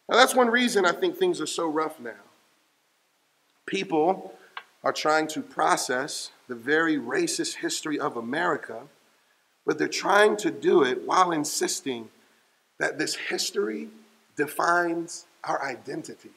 Now, 0.09 0.17
that's 0.17 0.35
one 0.35 0.49
reason 0.49 0.85
I 0.85 0.93
think 0.93 1.17
things 1.17 1.41
are 1.41 1.47
so 1.47 1.67
rough 1.67 1.99
now. 1.99 2.11
People 3.67 4.35
are 4.85 4.93
trying 4.93 5.29
to 5.29 5.41
process 5.41 6.31
the 6.49 6.55
very 6.55 6.97
racist 6.97 7.57
history 7.57 7.99
of 7.99 8.17
America, 8.17 8.83
but 9.65 9.79
they're 9.79 9.89
trying 9.89 10.37
to 10.39 10.51
do 10.51 10.83
it 10.83 11.07
while 11.07 11.31
insisting 11.33 12.11
that 12.79 12.99
this 12.99 13.15
history 13.15 13.89
defines 14.37 15.27
our 15.45 15.65
identity. 15.65 16.31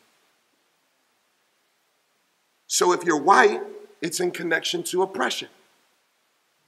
So 2.68 2.94
if 2.94 3.04
you're 3.04 3.22
white, 3.22 3.62
it's 4.02 4.20
in 4.20 4.32
connection 4.32 4.84
to 4.84 5.02
oppression. 5.02 5.50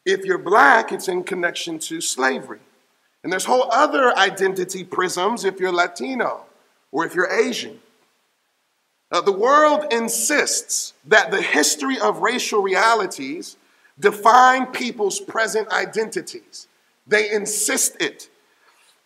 If 0.07 0.23
you're 0.23 0.37
black, 0.37 0.93
it's 0.93 1.09
in 1.09 1.25
connection 1.25 1.79
to 1.79 1.99
slavery. 1.99 2.61
And 3.23 3.31
there's 3.31 3.43
whole 3.43 3.69
other 3.73 4.17
identity 4.17 4.85
prisms 4.85 5.43
if 5.43 5.59
you're 5.59 5.73
Latino 5.73 6.45
or 6.93 7.05
if 7.05 7.13
you're 7.13 7.29
Asian. 7.29 7.81
Uh, 9.11 9.19
the 9.19 9.33
world 9.33 9.91
insists 9.91 10.93
that 11.07 11.29
the 11.29 11.41
history 11.41 11.99
of 11.99 12.19
racial 12.19 12.61
realities 12.61 13.57
define 13.99 14.67
people's 14.67 15.19
present 15.19 15.67
identities. 15.73 16.69
They 17.05 17.29
insist 17.29 18.01
it. 18.01 18.29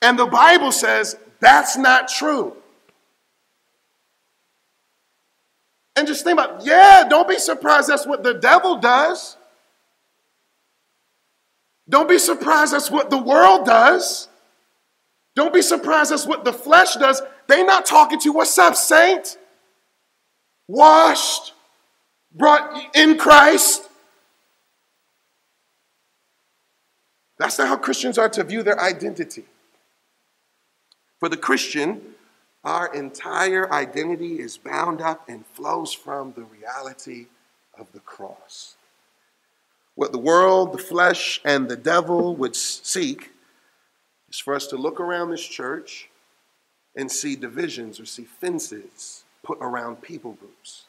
And 0.03 0.19
the 0.19 0.27
Bible 0.27 0.71
says 0.71 1.17
that's 1.39 1.77
not 1.77 2.09
true. 2.09 2.55
And 5.95 6.05
just 6.05 6.23
think 6.23 6.39
about, 6.39 6.63
yeah, 6.63 7.05
don't 7.09 7.27
be 7.27 7.39
surprised 7.39 7.89
that's 7.89 8.05
what 8.05 8.21
the 8.21 8.35
devil 8.35 8.77
does. 8.77 9.37
Don't 11.91 12.07
be 12.07 12.17
surprised 12.17 12.71
that's 12.71 12.89
what 12.89 13.09
the 13.09 13.17
world 13.17 13.65
does. 13.65 14.29
Don't 15.35 15.53
be 15.53 15.61
surprised 15.61 16.11
that's 16.11 16.25
what 16.25 16.45
the 16.45 16.53
flesh 16.53 16.95
does. 16.95 17.21
They 17.47 17.63
not 17.63 17.85
talking 17.85 18.17
to 18.19 18.25
you. 18.25 18.33
What's 18.33 18.57
up, 18.57 18.75
saint? 18.75 19.37
Washed, 20.69 21.53
brought 22.33 22.95
in 22.95 23.17
Christ. 23.17 23.89
That's 27.37 27.57
not 27.57 27.67
how 27.67 27.75
Christians 27.75 28.17
are 28.17 28.29
to 28.29 28.43
view 28.45 28.63
their 28.63 28.79
identity. 28.79 29.43
For 31.19 31.27
the 31.27 31.35
Christian, 31.35 32.01
our 32.63 32.93
entire 32.93 33.69
identity 33.73 34.39
is 34.39 34.57
bound 34.57 35.01
up 35.01 35.27
and 35.27 35.45
flows 35.45 35.91
from 35.91 36.31
the 36.37 36.43
reality 36.43 37.25
of 37.77 37.91
the 37.91 37.99
cross. 37.99 38.75
What 39.95 40.11
the 40.11 40.19
world, 40.19 40.73
the 40.73 40.77
flesh, 40.77 41.41
and 41.43 41.67
the 41.67 41.75
devil 41.75 42.35
would 42.35 42.55
seek 42.55 43.31
is 44.29 44.39
for 44.39 44.55
us 44.55 44.67
to 44.67 44.77
look 44.77 44.99
around 44.99 45.29
this 45.29 45.45
church 45.45 46.09
and 46.95 47.11
see 47.11 47.35
divisions 47.35 47.99
or 47.99 48.05
see 48.05 48.23
fences 48.23 49.23
put 49.43 49.57
around 49.61 50.01
people 50.01 50.33
groups. 50.33 50.85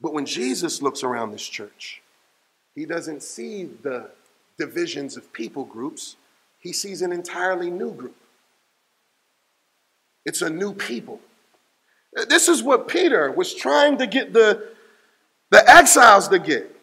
But 0.00 0.12
when 0.12 0.26
Jesus 0.26 0.82
looks 0.82 1.02
around 1.02 1.32
this 1.32 1.46
church, 1.46 2.02
he 2.74 2.84
doesn't 2.84 3.22
see 3.22 3.64
the 3.64 4.10
divisions 4.58 5.16
of 5.16 5.32
people 5.32 5.64
groups, 5.64 6.16
he 6.60 6.72
sees 6.72 7.02
an 7.02 7.12
entirely 7.12 7.70
new 7.70 7.92
group. 7.92 8.16
It's 10.24 10.42
a 10.42 10.50
new 10.50 10.74
people. 10.74 11.20
This 12.28 12.48
is 12.48 12.62
what 12.62 12.88
Peter 12.88 13.30
was 13.30 13.54
trying 13.54 13.98
to 13.98 14.06
get 14.06 14.32
the, 14.32 14.68
the 15.50 15.68
exiles 15.70 16.28
to 16.28 16.38
get. 16.38 16.74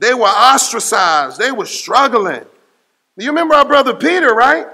They 0.00 0.14
were 0.14 0.22
ostracized, 0.22 1.38
they 1.38 1.52
were 1.52 1.66
struggling. 1.66 2.44
You 3.16 3.28
remember 3.28 3.54
our 3.54 3.66
brother 3.66 3.94
Peter, 3.94 4.34
right? 4.34 4.66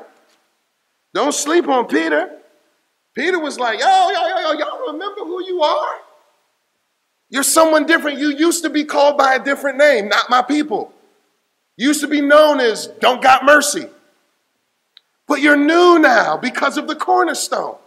Don't 1.12 1.34
sleep 1.34 1.66
on 1.66 1.88
Peter. 1.88 2.30
Peter 3.12 3.38
was 3.40 3.58
like, 3.58 3.80
yo, 3.80 3.86
yo, 3.86 4.28
yo, 4.28 4.38
yo, 4.38 4.52
y'all 4.52 4.92
remember 4.92 5.22
who 5.22 5.44
you 5.44 5.62
are? 5.62 5.96
You're 7.28 7.42
someone 7.42 7.86
different. 7.86 8.18
You 8.18 8.28
used 8.28 8.62
to 8.62 8.70
be 8.70 8.84
called 8.84 9.18
by 9.18 9.34
a 9.34 9.42
different 9.42 9.78
name, 9.78 10.08
not 10.08 10.30
my 10.30 10.42
people. 10.42 10.92
You 11.76 11.88
used 11.88 12.02
to 12.02 12.08
be 12.08 12.20
known 12.20 12.60
as 12.60 12.86
don't 12.86 13.20
got 13.20 13.44
mercy. 13.44 13.88
But 15.26 15.40
you're 15.40 15.56
new 15.56 15.98
now 15.98 16.36
because 16.36 16.78
of 16.78 16.86
the 16.86 16.94
cornerstone. 16.94 17.78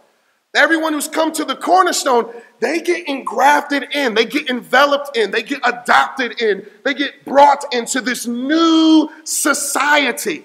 Everyone 0.54 0.92
who's 0.92 1.06
come 1.06 1.30
to 1.32 1.44
the 1.44 1.54
cornerstone, 1.54 2.32
they 2.58 2.80
get 2.80 3.08
engrafted 3.08 3.84
in, 3.94 4.14
they 4.14 4.24
get 4.24 4.50
enveloped 4.50 5.16
in, 5.16 5.30
they 5.30 5.42
get 5.42 5.60
adopted 5.64 6.40
in, 6.42 6.66
they 6.84 6.92
get 6.92 7.24
brought 7.24 7.72
into 7.72 8.00
this 8.00 8.26
new 8.26 9.08
society, 9.22 10.44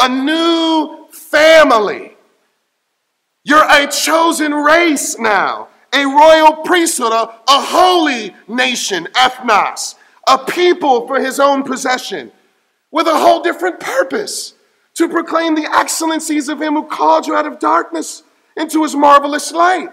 a 0.00 0.08
new 0.08 1.06
family. 1.12 2.16
You're 3.44 3.64
a 3.64 3.86
chosen 3.86 4.52
race 4.52 5.16
now, 5.18 5.68
a 5.92 6.04
royal 6.04 6.56
priesthood, 6.64 7.12
a, 7.12 7.22
a 7.48 7.60
holy 7.60 8.34
nation, 8.48 9.06
ethnos, 9.14 9.94
a 10.26 10.38
people 10.38 11.06
for 11.06 11.20
his 11.20 11.38
own 11.38 11.62
possession, 11.62 12.32
with 12.90 13.06
a 13.06 13.16
whole 13.16 13.40
different 13.40 13.78
purpose 13.78 14.54
to 14.94 15.08
proclaim 15.08 15.54
the 15.54 15.70
excellencies 15.76 16.48
of 16.48 16.60
him 16.60 16.74
who 16.74 16.88
called 16.88 17.28
you 17.28 17.36
out 17.36 17.46
of 17.46 17.60
darkness 17.60 18.24
into 18.56 18.82
his 18.82 18.94
marvelous 18.94 19.52
light. 19.52 19.88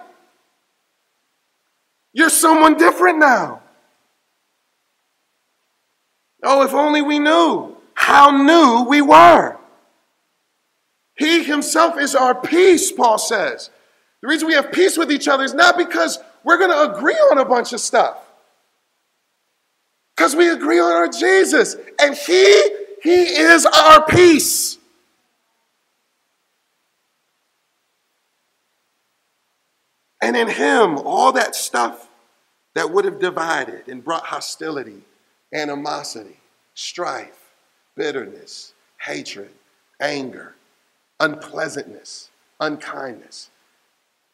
You're 2.14 2.30
someone 2.30 2.78
different 2.78 3.20
now. 3.20 3.62
Oh, 6.43 6.64
if 6.64 6.74
only 6.74 7.01
we 7.01 7.20
knew 7.20 7.78
how 7.93 8.32
new 8.32 8.89
we 8.89 9.01
were. 9.01 9.57
He 11.16 11.43
himself 11.43 11.99
is 11.99 12.16
our 12.16 12.34
peace, 12.34 12.91
Paul 12.91 13.18
says. 13.18 13.70
The 14.22 14.28
reason 14.28 14.47
we 14.47 14.53
have 14.53 14.72
peace 14.72 14.97
with 14.97 15.12
each 15.12 15.28
other 15.28 15.43
is 15.43 15.53
not 15.53 15.78
because 15.78 16.18
we're 16.43 16.57
going 16.57 16.72
to 16.72 16.95
agree 16.95 17.14
on 17.14 17.38
a 17.38 17.45
bunch 17.45 17.74
of 17.74 17.82
stuff. 17.82 18.18
Because 20.16 20.36
we 20.36 20.49
agree 20.49 20.80
on 20.80 20.91
our 20.91 21.07
Jesus. 21.07 21.76
And 22.01 22.16
he, 22.16 22.70
he 23.03 23.24
is 23.24 23.66
our 23.66 24.05
peace. 24.05 24.78
And 30.22 30.36
in 30.36 30.49
him, 30.49 30.97
all 30.97 31.32
that 31.34 31.55
stuff 31.55 32.09
that 32.76 32.91
would 32.91 33.05
have 33.05 33.20
divided 33.20 33.88
and 33.88 34.03
brought 34.03 34.26
hostility, 34.26 35.01
animosity, 35.53 36.38
strife, 36.74 37.51
bitterness, 37.95 38.74
hatred, 38.99 39.51
anger, 39.99 40.55
unpleasantness, 41.20 42.30
unkindness. 42.59 43.49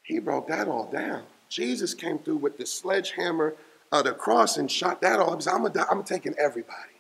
He 0.04 0.20
broke 0.20 0.48
that 0.48 0.68
all 0.68 0.86
down. 0.86 1.24
Jesus 1.50 1.94
came 1.94 2.20
through 2.20 2.38
with 2.38 2.58
the 2.58 2.66
sledgehammer 2.66 3.56
of 3.92 4.06
the 4.06 4.14
cross 4.14 4.58
and 4.58 4.70
shot 4.70 5.02
that 5.02 5.20
all 5.20 5.34
up. 5.34 5.48
I'm, 5.48 5.66
I'm 5.90 6.04
taking 6.04 6.36
everybody. 6.38 6.96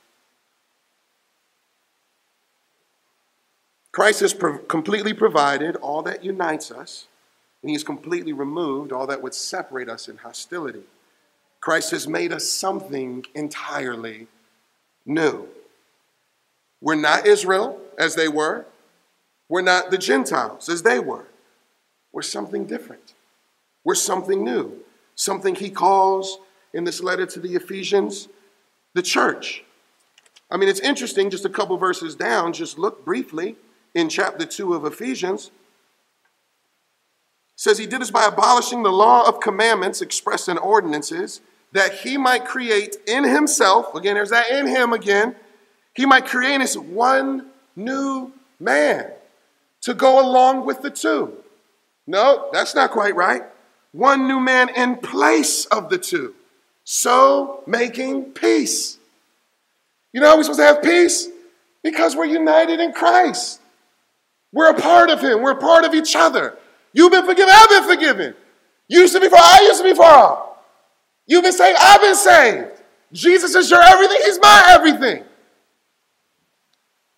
Christ 3.91 4.19
has 4.19 4.33
completely 4.67 5.13
provided 5.13 5.77
all 5.77 6.01
that 6.03 6.23
unites 6.23 6.69
us 6.69 7.07
and 7.65 7.71
he's 7.71 7.83
completely 7.83 8.31
removed 8.31 8.91
all 8.91 9.07
that 9.07 9.23
would 9.23 9.33
separate 9.33 9.89
us 9.89 10.07
in 10.07 10.17
hostility. 10.17 10.83
Christ 11.61 11.89
has 11.89 12.07
made 12.07 12.31
us 12.31 12.47
something 12.47 13.25
entirely 13.33 14.27
new. 15.03 15.47
We're 16.79 16.93
not 16.93 17.25
Israel 17.25 17.81
as 17.97 18.13
they 18.13 18.27
were, 18.27 18.67
we're 19.49 19.63
not 19.63 19.89
the 19.89 19.97
Gentiles 19.97 20.69
as 20.69 20.83
they 20.83 20.99
were. 20.99 21.25
We're 22.13 22.21
something 22.21 22.67
different. 22.67 23.15
We're 23.83 23.95
something 23.95 24.43
new, 24.43 24.81
something 25.15 25.55
he 25.55 25.71
calls 25.71 26.37
in 26.71 26.83
this 26.83 27.01
letter 27.01 27.25
to 27.25 27.39
the 27.39 27.55
Ephesians 27.55 28.27
the 28.93 29.01
church. 29.01 29.63
I 30.51 30.57
mean, 30.57 30.69
it's 30.69 30.81
interesting, 30.81 31.31
just 31.31 31.45
a 31.45 31.49
couple 31.49 31.77
verses 31.77 32.13
down, 32.13 32.53
just 32.53 32.77
look 32.77 33.03
briefly 33.03 33.55
in 33.95 34.07
chapter 34.07 34.45
2 34.45 34.75
of 34.75 34.85
Ephesians 34.85 35.49
says 37.55 37.77
he 37.77 37.85
did 37.85 38.01
this 38.01 38.11
by 38.11 38.25
abolishing 38.25 38.83
the 38.83 38.91
law 38.91 39.27
of 39.27 39.39
commandments 39.39 40.01
expressed 40.01 40.49
in 40.49 40.57
ordinances 40.57 41.41
that 41.71 41.93
he 41.93 42.17
might 42.17 42.45
create 42.45 42.97
in 43.07 43.23
himself 43.23 43.93
again 43.95 44.15
there's 44.15 44.29
that 44.29 44.49
in 44.49 44.67
him 44.67 44.93
again 44.93 45.35
he 45.95 46.05
might 46.05 46.25
create 46.25 46.61
us 46.61 46.75
one 46.75 47.47
new 47.75 48.31
man 48.59 49.11
to 49.81 49.93
go 49.93 50.19
along 50.19 50.65
with 50.65 50.81
the 50.81 50.89
two. 50.89 51.33
No 52.05 52.49
that's 52.51 52.75
not 52.75 52.91
quite 52.91 53.15
right. 53.15 53.43
One 53.91 54.27
new 54.27 54.39
man 54.39 54.69
in 54.69 54.97
place 54.97 55.65
of 55.65 55.89
the 55.89 55.97
two. 55.97 56.35
So 56.83 57.63
making 57.65 58.31
peace. 58.33 58.97
You 60.11 60.21
know 60.21 60.27
how 60.27 60.37
we're 60.37 60.43
supposed 60.43 60.59
to 60.59 60.65
have 60.65 60.83
peace? 60.83 61.27
Because 61.83 62.15
we're 62.15 62.25
united 62.25 62.79
in 62.79 62.93
christ. 62.93 63.61
We're 64.51 64.71
a 64.71 64.79
part 64.79 65.09
of 65.09 65.21
him. 65.21 65.41
We're 65.41 65.51
a 65.51 65.61
part 65.61 65.85
of 65.85 65.93
each 65.93 66.15
other 66.15 66.57
You've 66.95 67.11
been 67.11 67.25
forgiven, 67.25 67.53
I've 67.53 67.69
been 67.69 67.83
forgiven. 67.83 68.35
You 68.87 69.01
used 69.01 69.13
to 69.13 69.19
be 69.19 69.27
far, 69.27 69.41
I 69.41 69.65
used 69.67 69.81
to 69.81 69.83
be 69.83 69.93
far. 69.93 70.55
You've 71.27 71.43
been 71.43 71.51
saved, 71.51 71.77
I've 71.79 72.01
been 72.01 72.15
saved. 72.15 72.81
Jesus 73.11 73.53
is 73.53 73.69
your 73.69 73.81
everything, 73.83 74.17
He's 74.23 74.39
my 74.39 74.63
everything. 74.69 75.25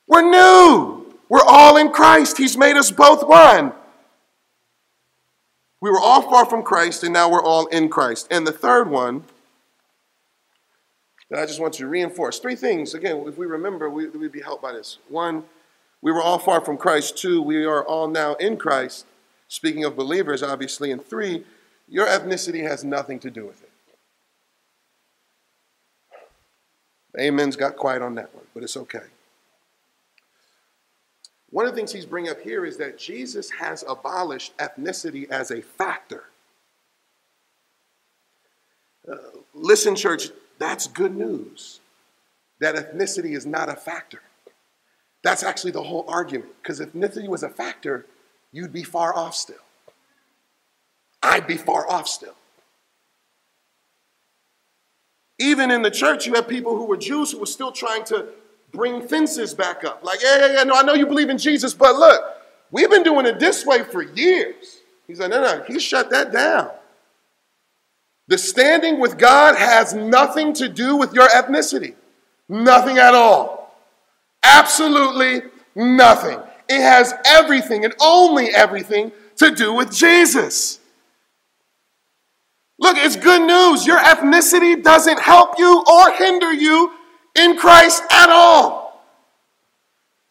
We're 0.07 0.29
new. 0.29 1.13
We're 1.29 1.45
all 1.45 1.77
in 1.77 1.91
Christ. 1.91 2.37
He's 2.37 2.57
made 2.57 2.75
us 2.75 2.89
both 2.89 3.27
one. 3.27 3.71
We 5.79 5.91
were 5.91 5.99
all 5.99 6.23
far 6.23 6.45
from 6.45 6.63
Christ, 6.63 7.03
and 7.03 7.13
now 7.13 7.29
we're 7.29 7.43
all 7.43 7.67
in 7.67 7.89
Christ. 7.89 8.27
And 8.31 8.47
the 8.47 8.51
third 8.51 8.89
one 8.89 9.25
that 11.29 11.39
I 11.39 11.45
just 11.45 11.59
want 11.59 11.75
to 11.75 11.87
reinforce 11.87 12.39
three 12.39 12.55
things. 12.55 12.95
Again, 12.95 13.23
if 13.27 13.37
we 13.37 13.45
remember, 13.45 13.89
we, 13.89 14.07
would 14.07 14.31
be 14.31 14.41
helped 14.41 14.63
by 14.63 14.71
this. 14.71 14.97
One, 15.07 15.43
we 16.01 16.11
were 16.11 16.21
all 16.21 16.39
far 16.39 16.61
from 16.61 16.77
Christ. 16.77 17.17
Two, 17.17 17.43
we 17.43 17.63
are 17.65 17.83
all 17.83 18.07
now 18.07 18.33
in 18.35 18.57
Christ. 18.57 19.05
Speaking 19.47 19.85
of 19.85 19.95
believers, 19.95 20.43
obviously, 20.43 20.91
and 20.91 21.03
three, 21.03 21.45
your 21.87 22.05
ethnicity 22.05 22.63
has 22.63 22.83
nothing 22.83 23.19
to 23.19 23.29
do 23.29 23.45
with 23.45 23.63
it. 23.63 23.69
Amen's 27.19 27.55
got 27.55 27.77
quiet 27.77 28.01
on 28.01 28.15
that 28.15 28.33
one, 28.35 28.45
but 28.53 28.63
it's 28.63 28.77
okay. 28.77 29.05
One 31.49 31.65
of 31.65 31.71
the 31.71 31.77
things 31.77 31.91
he's 31.93 32.05
bringing 32.05 32.29
up 32.29 32.41
here 32.41 32.65
is 32.65 32.77
that 32.77 32.99
Jesus 32.99 33.49
has 33.51 33.83
abolished 33.87 34.55
ethnicity 34.57 35.29
as 35.29 35.49
a 35.49 35.61
factor. 35.61 36.25
Uh, 39.09 39.15
listen, 39.53 39.95
church, 39.95 40.29
that's 40.59 40.87
good 40.87 41.15
news. 41.15 41.79
That 42.59 42.75
ethnicity 42.75 43.35
is 43.35 43.45
not 43.45 43.69
a 43.69 43.75
factor. 43.75 44.21
That's 45.23 45.43
actually 45.43 45.71
the 45.71 45.83
whole 45.83 46.05
argument. 46.07 46.51
Because 46.61 46.79
if 46.79 46.93
ethnicity 46.93 47.29
was 47.29 47.43
a 47.43 47.49
factor, 47.49 48.05
you'd 48.51 48.73
be 48.73 48.83
far 48.83 49.15
off 49.15 49.35
still. 49.35 49.55
I'd 51.21 51.47
be 51.47 51.57
far 51.57 51.89
off 51.89 52.07
still. 52.07 52.35
Even 55.39 55.69
in 55.69 55.81
the 55.81 55.91
church, 55.91 56.25
you 56.25 56.33
have 56.33 56.47
people 56.47 56.75
who 56.75 56.85
were 56.85 56.97
Jews 56.97 57.31
who 57.31 57.39
were 57.39 57.45
still 57.45 57.71
trying 57.71 58.03
to 58.05 58.27
bring 58.71 59.07
fences 59.07 59.53
back 59.53 59.83
up. 59.83 60.03
Like, 60.03 60.21
yeah, 60.23 60.39
yeah, 60.39 60.53
yeah, 60.53 60.63
no, 60.63 60.75
I 60.75 60.81
know 60.83 60.93
you 60.93 61.05
believe 61.05 61.29
in 61.29 61.37
Jesus, 61.37 61.73
but 61.73 61.95
look, 61.95 62.21
we've 62.71 62.89
been 62.89 63.03
doing 63.03 63.25
it 63.25 63.39
this 63.39 63.65
way 63.65 63.83
for 63.83 64.01
years. 64.01 64.79
He's 65.05 65.19
like, 65.19 65.29
no, 65.29 65.41
no, 65.41 65.63
he 65.63 65.79
shut 65.79 66.09
that 66.09 66.31
down. 66.31 66.71
The 68.27 68.37
standing 68.37 68.99
with 68.99 69.17
God 69.17 69.55
has 69.55 69.93
nothing 69.93 70.53
to 70.53 70.67
do 70.67 70.97
with 70.97 71.13
your 71.13 71.27
ethnicity. 71.29 71.95
Nothing 72.49 72.97
at 72.97 73.13
all. 73.13 73.73
Absolutely 74.43 75.43
nothing. 75.75 76.39
It 76.69 76.81
has 76.81 77.13
everything 77.25 77.85
and 77.85 77.93
only 78.01 78.49
everything 78.49 79.11
to 79.37 79.51
do 79.51 79.73
with 79.73 79.93
Jesus. 79.93 80.79
Look, 82.79 82.97
it's 82.97 83.15
good 83.15 83.41
news. 83.41 83.87
Your 83.87 83.97
ethnicity 83.97 84.81
doesn't 84.81 85.19
help 85.19 85.57
you 85.57 85.83
or 85.89 86.11
hinder 86.11 86.53
you 86.53 86.91
in 87.35 87.57
Christ 87.57 88.03
at 88.11 88.29
all. 88.29 89.03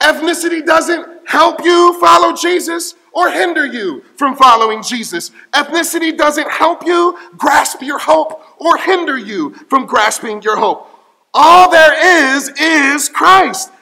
Ethnicity 0.03 0.65
doesn't 0.65 1.29
help 1.29 1.65
you 1.65 1.99
follow 2.01 2.35
Jesus 2.35 2.95
or 3.13 3.31
hinder 3.31 3.67
you 3.67 4.05
from 4.17 4.37
following 4.37 4.83
Jesus. 4.83 5.31
Ethnicity 5.53 6.17
doesn't 6.17 6.51
help 6.51 6.87
you 6.87 7.19
grasp 7.37 7.83
your 7.83 7.99
hope 7.99 8.43
or 8.59 8.77
hinder 8.77 9.17
you 9.17 9.55
from 9.69 9.87
grasping 9.87 10.43
your 10.43 10.57
hope. 10.57 10.89
All 11.33 11.71
there 11.71 12.35
is 12.35 12.51
is 12.51 13.09
Christ. 13.09 13.73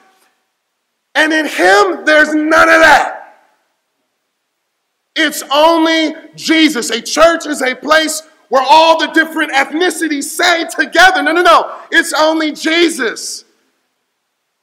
And 1.15 1.33
in 1.33 1.45
Him, 1.45 2.05
there's 2.05 2.33
none 2.33 2.69
of 2.69 2.81
that. 2.81 3.39
It's 5.15 5.43
only 5.51 6.13
Jesus. 6.35 6.89
A 6.89 7.01
church 7.01 7.45
is 7.45 7.61
a 7.61 7.73
place 7.73 8.21
where 8.49 8.65
all 8.67 8.99
the 8.99 9.07
different 9.07 9.53
ethnicities 9.53 10.25
say 10.25 10.65
together. 10.65 11.23
No, 11.23 11.31
no, 11.31 11.41
no. 11.41 11.75
It's 11.91 12.13
only 12.13 12.51
Jesus. 12.51 13.45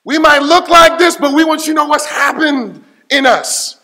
We 0.04 0.18
might 0.18 0.42
look 0.42 0.68
like 0.68 0.98
this, 0.98 1.16
but 1.16 1.32
we 1.34 1.44
want 1.44 1.66
you 1.66 1.72
to 1.72 1.74
know 1.74 1.86
what's 1.86 2.06
happened 2.06 2.84
in 3.10 3.24
us. 3.24 3.78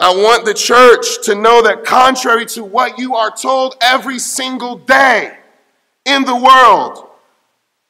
I 0.00 0.12
want 0.12 0.44
the 0.44 0.54
church 0.54 1.24
to 1.26 1.36
know 1.36 1.62
that, 1.62 1.84
contrary 1.84 2.46
to 2.46 2.64
what 2.64 2.98
you 2.98 3.14
are 3.14 3.30
told 3.30 3.76
every 3.80 4.18
single 4.18 4.76
day 4.76 5.38
in 6.04 6.24
the 6.24 6.34
world, 6.34 7.10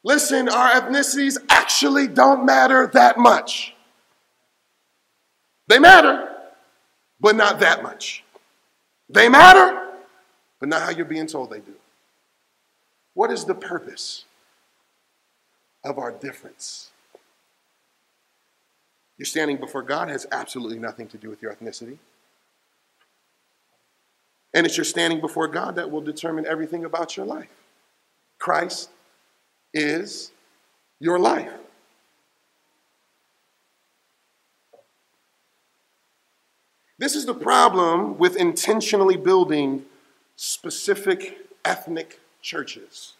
listen, 0.05 0.47
our 0.47 0.69
ethnicities 0.79 1.37
actually 1.49 2.07
don't 2.07 2.45
matter 2.45 2.87
that 2.93 3.17
much. 3.17 3.73
They 5.67 5.79
matter, 5.79 6.29
but 7.19 7.35
not 7.35 7.59
that 7.59 7.83
much. 7.83 8.23
They 9.09 9.27
matter, 9.27 9.89
but 10.59 10.69
not 10.69 10.83
how 10.83 10.91
you're 10.91 11.05
being 11.05 11.27
told 11.27 11.49
they 11.49 11.59
do. 11.59 11.73
What 13.15 13.31
is 13.31 13.45
the 13.45 13.55
purpose 13.55 14.25
of 15.83 15.97
our 15.97 16.11
difference? 16.11 16.91
You're 19.17 19.25
standing 19.25 19.57
before 19.57 19.81
God 19.81 20.09
has 20.09 20.27
absolutely 20.31 20.77
nothing 20.77 21.07
to 21.07 21.17
do 21.17 21.29
with 21.29 21.41
your 21.41 21.53
ethnicity. 21.53 21.97
And 24.53 24.65
it's 24.65 24.77
your 24.77 24.85
standing 24.85 25.19
before 25.19 25.47
God 25.47 25.75
that 25.75 25.89
will 25.89 26.01
determine 26.01 26.45
everything 26.45 26.85
about 26.85 27.17
your 27.17 27.25
life. 27.25 27.49
Christ 28.37 28.89
is 29.75 30.31
your 30.99 31.19
life. 31.19 31.51
This 36.97 37.13
is 37.13 37.25
the 37.25 37.33
problem 37.33 38.17
with 38.17 38.37
intentionally 38.37 39.17
building 39.17 39.85
specific 40.37 41.37
ethnic 41.65 42.21
churches. 42.41 43.13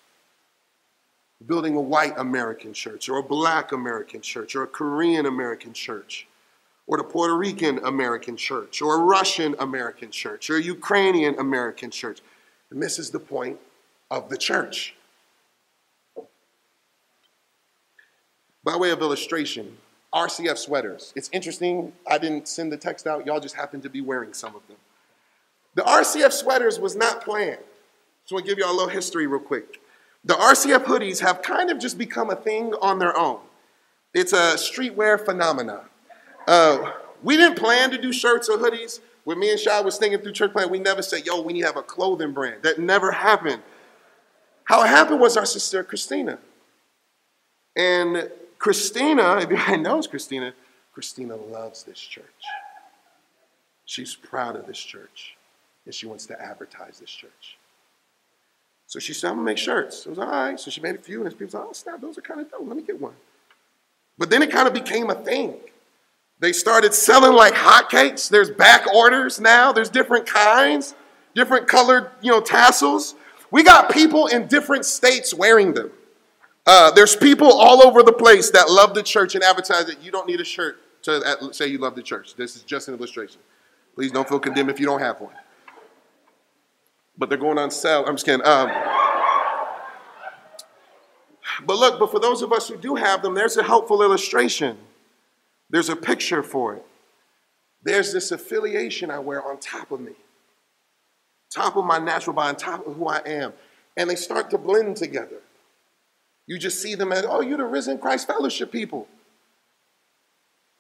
Building 1.46 1.76
a 1.76 1.82
white 1.82 2.14
American 2.18 2.72
church, 2.72 3.10
or 3.10 3.18
a 3.18 3.24
black 3.24 3.74
American 3.74 4.22
church, 4.22 4.56
or 4.56 4.64
a 4.64 4.68
Korean 4.68 5.26
American 5.26 5.74
church, 5.74 6.26
or 6.88 6.98
the 6.98 7.04
Puerto 7.04 7.36
Rican 7.36 7.80
American 7.80 8.38
church, 8.38 8.82
or 8.82 8.96
a 8.96 9.00
Russian 9.00 9.56
American 9.60 10.10
church, 10.10 10.50
or 10.50 10.56
a 10.56 10.62
Ukrainian 10.62 11.38
American 11.38 11.92
church. 11.92 12.22
And 12.72 12.82
this 12.82 12.98
is 12.98 13.12
the 13.12 13.20
point 13.20 13.60
of 14.10 14.30
the 14.30 14.38
church. 14.38 14.95
By 18.66 18.76
way 18.76 18.90
of 18.90 19.00
illustration, 19.00 19.78
RCF 20.12 20.58
sweaters. 20.58 21.14
It's 21.16 21.30
interesting. 21.32 21.94
I 22.10 22.18
didn't 22.18 22.48
send 22.48 22.72
the 22.72 22.78
text 22.78 23.06
out. 23.06 23.24
Y'all 23.28 23.40
just 23.40 23.56
happened 23.56 23.84
to 23.84 23.90
be 23.90 24.02
wearing 24.02 24.34
some 24.34 24.56
of 24.56 24.68
them. 24.68 24.78
The 25.76 25.84
RCF 25.84 26.32
sweaters 26.32 26.80
was 26.80 26.96
not 26.96 27.24
planned. 27.24 27.60
So 28.26 28.36
I'm 28.36 28.42
gonna 28.42 28.50
give 28.50 28.58
y'all 28.58 28.72
a 28.72 28.74
little 28.74 28.90
history 28.90 29.28
real 29.28 29.40
quick. 29.40 29.80
The 30.24 30.34
RCF 30.34 30.84
hoodies 30.86 31.20
have 31.20 31.44
kind 31.44 31.70
of 31.70 31.78
just 31.78 32.00
become 32.00 32.32
a 32.32 32.36
thing 32.36 32.74
on 32.82 32.98
their 32.98 33.16
own. 33.16 33.40
It's 34.16 34.34
a 34.34 34.56
streetwear 34.56 35.24
phenomenon. 35.24 35.82
Uh, 36.48 36.92
we 37.22 37.38
didn't 37.38 37.60
plan 37.60 37.92
to 37.92 38.02
do 38.02 38.12
shirts 38.12 38.50
or 38.50 38.58
hoodies. 38.58 39.00
When 39.26 39.38
me 39.38 39.52
and 39.52 39.60
Shai 39.60 39.82
was 39.82 39.98
thinking 39.98 40.22
through 40.22 40.32
church 40.32 40.54
plan, 40.54 40.72
we 40.72 40.80
never 40.80 41.04
said, 41.04 41.26
yo, 41.26 41.42
we 41.42 41.54
need 41.54 41.62
to 41.62 41.68
have 41.68 41.78
a 41.78 41.84
clothing 41.84 42.32
brand. 42.32 42.64
That 42.64 42.80
never 42.80 43.12
happened. 43.12 43.62
How 44.64 44.84
it 44.84 44.88
happened 44.88 45.20
was 45.20 45.38
our 45.38 45.46
sister 45.46 45.84
Christina. 45.84 46.40
And 47.76 48.32
Christina, 48.66 49.38
if 49.38 49.52
anybody 49.52 49.78
knows 49.90 50.08
Christina, 50.08 50.52
Christina 50.92 51.36
loves 51.36 51.84
this 51.84 52.00
church. 52.00 52.26
She's 53.86 54.16
proud 54.16 54.56
of 54.56 54.66
this 54.66 54.80
church 54.80 55.38
and 55.86 55.94
she 55.94 56.08
wants 56.08 56.26
to 56.26 56.42
advertise 56.42 56.98
this 57.00 57.12
church. 57.12 57.60
So 58.88 58.98
she 58.98 59.14
said, 59.14 59.30
I'm 59.30 59.36
gonna 59.36 59.46
make 59.46 59.60
shirts. 59.60 60.08
I 60.08 60.10
was 60.10 60.18
all 60.18 60.26
right. 60.26 60.60
So 60.60 60.72
she 60.72 60.82
made 60.82 60.96
a 60.96 60.98
few, 60.98 61.24
and 61.24 61.32
people 61.38 61.52
said, 61.52 61.62
Oh, 61.62 61.74
snap, 61.74 62.02
those 62.02 62.18
are 62.18 62.22
kind 62.22 62.42
of 62.42 62.50
dope. 62.50 62.68
Let 62.68 62.76
me 62.76 62.82
get 62.82 63.00
one. 63.00 63.14
But 64.18 64.32
then 64.32 64.42
it 64.42 64.50
kind 64.50 64.68
of 64.68 64.74
became 64.74 65.12
a 65.12 65.16
thing. 65.16 65.58
They 66.40 66.52
started 66.52 66.96
selling 66.96 67.34
like 67.34 67.54
hotcakes. 67.54 68.30
There's 68.30 68.50
back 68.50 68.88
orders 68.92 69.40
now, 69.40 69.74
there's 69.74 69.92
different 69.92 70.26
kinds, 70.26 70.96
different 71.36 71.68
colored, 71.68 72.10
you 72.20 72.32
know, 72.32 72.42
tassels. 72.42 73.14
We 73.52 73.62
got 73.62 73.92
people 73.92 74.26
in 74.26 74.48
different 74.48 74.86
states 74.86 75.36
wearing 75.36 75.76
them. 75.76 75.92
Uh, 76.66 76.92
there's 76.92 77.16
people 77.16 77.52
all 77.52 77.86
over 77.86 78.02
the 78.02 78.14
place 78.14 78.50
that 78.52 78.70
love 78.70 78.96
the 78.96 79.04
church 79.04 79.36
and 79.36 79.44
advertise 79.44 79.86
that 79.86 80.02
you 80.04 80.12
don't 80.12 80.28
need 80.28 80.42
a 80.42 80.46
shirt 80.46 80.78
to 81.04 81.50
say 81.52 81.68
you 81.68 81.78
love 81.78 81.96
the 81.96 82.02
church. 82.02 82.36
This 82.36 82.56
is 82.56 82.64
just 82.64 82.88
an 82.88 82.96
illustration. 82.96 83.40
Please 83.94 84.12
don't 84.12 84.28
feel 84.28 84.40
condemned 84.40 84.70
if 84.70 84.80
you 84.80 84.86
don't 84.86 85.00
have 85.00 85.22
one 85.22 85.34
but 87.18 87.30
they're 87.30 87.38
going 87.38 87.58
on 87.58 87.72
sale. 87.72 88.04
I'm 88.06 88.16
just 88.16 88.26
kidding. 88.26 88.46
Um, 88.46 88.70
but 91.66 91.78
look, 91.78 92.00
but 92.00 92.12
for 92.12 92.20
those 92.20 92.42
of 92.42 92.52
us 92.52 92.68
who 92.68 92.78
do 92.78 92.96
have 92.96 93.22
them, 93.22 93.34
there's 93.34 93.58
a 93.58 93.64
helpful 93.64 94.02
illustration. 94.02 94.78
There's 95.70 95.90
a 95.90 95.96
picture 95.96 96.44
for 96.44 96.76
it. 96.76 96.86
There's 97.84 98.12
this 98.12 98.32
affiliation 98.32 99.12
I 99.12 99.20
wear 99.20 99.44
on 99.44 99.60
top 99.60 99.92
of 99.92 100.00
me, 100.00 100.14
top 101.50 101.76
of 101.76 101.86
my 101.86 102.00
natural 102.00 102.36
body, 102.36 102.50
on 102.50 102.56
top 102.56 102.86
of 102.86 102.96
who 102.96 103.08
I 103.08 103.22
am. 103.26 103.54
And 103.96 104.10
they 104.10 104.16
start 104.16 104.50
to 104.50 104.58
blend 104.58 104.98
together. 104.98 105.38
You 106.48 106.60
just 106.60 106.82
see 106.82 106.96
them 106.96 107.12
as, 107.12 107.26
oh, 107.28 107.42
you're 107.42 107.58
the 107.58 107.66
risen 107.66 107.98
Christ 107.98 108.28
fellowship 108.28 108.72
people. 108.72 109.08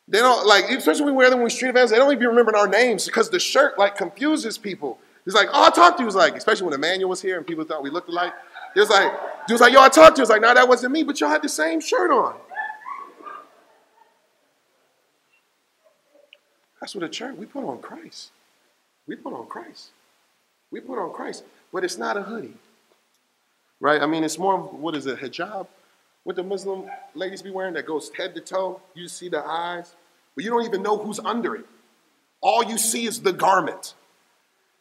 They 0.07 0.20
don't 0.20 0.45
like, 0.45 0.66
especially 0.70 1.05
when 1.05 1.13
we 1.13 1.18
wear 1.18 1.30
them 1.30 1.39
when 1.39 1.45
we 1.45 1.49
street 1.49 1.70
events, 1.70 1.91
they 1.91 1.97
don't 1.97 2.11
even 2.11 2.28
remember 2.28 2.55
our 2.55 2.68
names 2.68 3.05
because 3.05 3.30
the 3.30 3.39
shirt 3.39 3.80
like 3.80 3.95
confuses 3.95 4.57
people. 4.57 4.99
He's 5.26 5.34
like, 5.34 5.49
oh, 5.51 5.66
I 5.66 5.72
talked 5.72 5.97
to 5.97 6.03
you. 6.03 6.05
He 6.05 6.05
was 6.05 6.16
like, 6.16 6.36
especially 6.36 6.66
when 6.66 6.76
Emmanuel 6.76 7.09
was 7.09 7.22
here 7.22 7.38
and 7.38 7.47
people 7.47 7.63
thought 7.63 7.82
we 7.82 7.89
looked 7.89 8.09
alike. 8.09 8.34
He 8.76 8.80
was 8.80 8.89
like, 8.89 9.11
was 9.49 9.61
like, 9.61 9.74
yo, 9.74 9.82
I 9.82 9.89
talked 9.89 10.18
to 10.18 10.20
you. 10.20 10.24
Was 10.24 10.30
like, 10.30 10.41
no, 10.41 10.53
that 10.53 10.68
wasn't 10.68 10.91
me, 10.93 11.01
but 11.01 11.20
y'all 11.20 11.30
had 11.30 11.41
the 11.41 11.49
same 11.49 11.82
shirt 11.82 12.11
on. 12.11 12.36
That's 16.80 16.93
what 16.93 17.03
a 17.03 17.09
church, 17.09 17.36
we 17.36 17.47
put 17.47 17.63
on 17.63 17.80
Christ. 17.80 18.30
We 19.07 19.16
put 19.16 19.34
on 19.34 19.47
Christ. 19.47 19.89
We 20.70 20.82
put 20.82 20.99
on 20.99 21.11
Christ. 21.13 21.43
But 21.74 21.84
it's 21.84 21.97
not 21.97 22.18
a 22.18 22.22
hoodie. 22.22 22.53
Right? 23.80 24.01
I 24.01 24.05
mean, 24.05 24.23
it's 24.23 24.38
more, 24.38 24.55
of, 24.55 24.73
what 24.73 24.95
is 24.95 25.05
it, 25.05 25.19
hijab? 25.19 25.67
What 26.23 26.36
the 26.36 26.43
Muslim 26.43 26.89
ladies 27.13 27.41
be 27.41 27.51
wearing 27.51 27.76
that 27.76 27.86
goes 27.86 28.09
head 28.17 28.34
to 28.36 28.41
toe. 28.41 28.82
You 28.95 29.07
see 29.07 29.30
the 29.30 29.45
eyes, 29.45 29.93
but 30.34 30.43
you 30.43 30.49
don't 30.49 30.65
even 30.65 30.82
know 30.82 30.97
who's 30.97 31.19
under 31.19 31.55
it. 31.55 31.65
All 32.41 32.63
you 32.63 32.78
see 32.78 33.05
is 33.05 33.21
the 33.21 33.34
garment. 33.34 33.93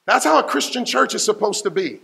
That's 0.06 0.24
how 0.24 0.38
a 0.38 0.42
Christian 0.42 0.84
church 0.84 1.14
is 1.14 1.24
supposed 1.24 1.64
to 1.64 1.70
be. 1.70 2.00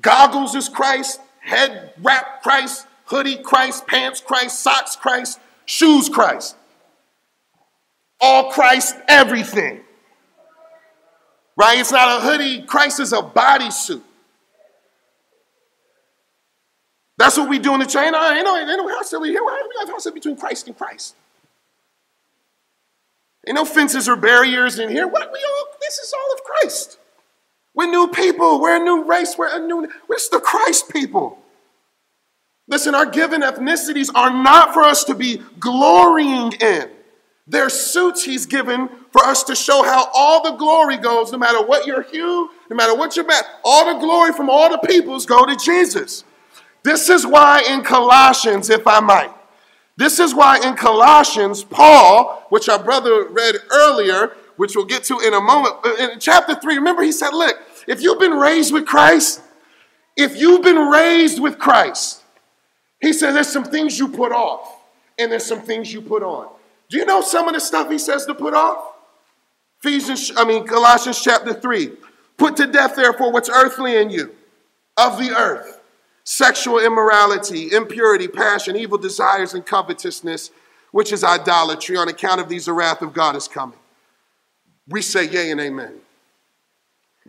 Goggles 0.00 0.54
is 0.54 0.68
Christ, 0.68 1.20
head 1.40 1.92
wrap 2.02 2.42
Christ, 2.42 2.86
hoodie 3.06 3.36
Christ, 3.36 3.86
pants 3.86 4.20
Christ, 4.20 4.60
socks 4.60 4.96
Christ, 4.96 5.40
shoes 5.66 6.08
Christ. 6.08 6.56
All 8.20 8.50
Christ, 8.50 8.96
everything. 9.08 9.80
Right? 11.56 11.78
It's 11.78 11.92
not 11.92 12.18
a 12.18 12.22
hoodie. 12.22 12.62
Christ 12.62 13.00
is 13.00 13.12
a 13.12 13.20
bodysuit. 13.20 14.02
That's 17.24 17.38
what 17.38 17.48
we 17.48 17.58
do 17.58 17.72
in 17.72 17.80
the. 17.80 17.86
Ain't 17.86 18.12
no, 18.12 18.30
ain't 18.30 18.44
no, 18.44 18.54
ain't 18.54 18.68
no 18.68 18.86
hostility 18.86 19.32
here. 19.32 19.40
We 19.42 19.50
have 19.80 19.88
hostility 19.88 20.20
between 20.20 20.36
Christ 20.36 20.66
and 20.66 20.76
Christ. 20.76 21.16
Ain't 23.46 23.54
no 23.54 23.64
fences 23.64 24.10
or 24.10 24.16
barriers 24.16 24.78
in 24.78 24.90
here. 24.90 25.08
What 25.08 25.32
we 25.32 25.38
all, 25.38 25.66
this 25.80 25.96
is 25.96 26.12
all 26.12 26.34
of 26.34 26.44
Christ. 26.44 26.98
We're 27.74 27.90
new 27.90 28.08
people. 28.08 28.60
We're 28.60 28.76
a 28.76 28.84
new 28.84 29.04
race. 29.04 29.36
We're 29.38 29.56
a 29.56 29.66
new, 29.66 29.88
we're 30.06 30.18
the 30.30 30.38
Christ 30.38 30.90
people. 30.90 31.38
Listen, 32.68 32.94
our 32.94 33.06
given 33.06 33.40
ethnicities 33.40 34.10
are 34.14 34.30
not 34.30 34.74
for 34.74 34.82
us 34.82 35.04
to 35.04 35.14
be 35.14 35.40
glorying 35.58 36.52
in. 36.60 36.90
They're 37.46 37.70
suits 37.70 38.22
he's 38.22 38.44
given 38.44 38.90
for 39.12 39.24
us 39.24 39.44
to 39.44 39.54
show 39.54 39.82
how 39.82 40.10
all 40.12 40.42
the 40.42 40.58
glory 40.58 40.98
goes, 40.98 41.32
no 41.32 41.38
matter 41.38 41.64
what 41.64 41.86
your 41.86 42.02
hue, 42.02 42.50
no 42.68 42.76
matter 42.76 42.94
what 42.94 43.16
your 43.16 43.24
back. 43.24 43.46
All 43.64 43.94
the 43.94 43.98
glory 43.98 44.34
from 44.34 44.50
all 44.50 44.68
the 44.68 44.86
peoples 44.86 45.24
go 45.24 45.46
to 45.46 45.56
Jesus. 45.56 46.24
This 46.84 47.08
is 47.08 47.26
why 47.26 47.62
in 47.66 47.82
Colossians, 47.82 48.68
if 48.68 48.86
I 48.86 49.00
might, 49.00 49.32
this 49.96 50.18
is 50.18 50.34
why 50.34 50.58
in 50.58 50.76
Colossians, 50.76 51.64
Paul, 51.64 52.44
which 52.50 52.68
our 52.68 52.82
brother 52.82 53.26
read 53.28 53.56
earlier, 53.72 54.36
which 54.56 54.76
we'll 54.76 54.84
get 54.84 55.02
to 55.04 55.18
in 55.20 55.32
a 55.32 55.40
moment, 55.40 55.76
uh, 55.84 55.94
in 55.94 56.20
chapter 56.20 56.54
3, 56.54 56.76
remember 56.76 57.02
he 57.02 57.10
said, 57.10 57.30
Look, 57.30 57.56
if 57.88 58.02
you've 58.02 58.20
been 58.20 58.34
raised 58.34 58.72
with 58.72 58.86
Christ, 58.86 59.40
if 60.16 60.36
you've 60.36 60.62
been 60.62 60.88
raised 60.88 61.40
with 61.40 61.58
Christ, 61.58 62.22
he 63.00 63.12
said 63.12 63.32
there's 63.32 63.48
some 63.48 63.64
things 63.64 63.98
you 63.98 64.08
put 64.08 64.32
off 64.32 64.78
and 65.18 65.32
there's 65.32 65.46
some 65.46 65.62
things 65.62 65.92
you 65.92 66.02
put 66.02 66.22
on. 66.22 66.48
Do 66.90 66.98
you 66.98 67.06
know 67.06 67.22
some 67.22 67.48
of 67.48 67.54
the 67.54 67.60
stuff 67.60 67.90
he 67.90 67.98
says 67.98 68.26
to 68.26 68.34
put 68.34 68.52
off? 68.52 68.92
Ephesians, 69.82 70.32
I 70.36 70.44
mean, 70.44 70.66
Colossians 70.66 71.22
chapter 71.22 71.54
3. 71.54 71.92
Put 72.36 72.56
to 72.56 72.66
death, 72.66 72.96
therefore, 72.96 73.32
what's 73.32 73.48
earthly 73.48 73.96
in 73.96 74.10
you, 74.10 74.34
of 74.96 75.18
the 75.18 75.30
earth 75.30 75.73
sexual 76.24 76.80
immorality, 76.80 77.72
impurity, 77.72 78.26
passion, 78.26 78.76
evil 78.76 78.98
desires, 78.98 79.54
and 79.54 79.64
covetousness, 79.64 80.50
which 80.90 81.12
is 81.12 81.22
idolatry. 81.22 81.96
On 81.96 82.08
account 82.08 82.40
of 82.40 82.48
these, 82.48 82.64
the 82.64 82.72
wrath 82.72 83.02
of 83.02 83.12
God 83.12 83.36
is 83.36 83.46
coming. 83.46 83.78
We 84.88 85.02
say 85.02 85.28
yea 85.28 85.50
and 85.50 85.60
amen. 85.60 86.00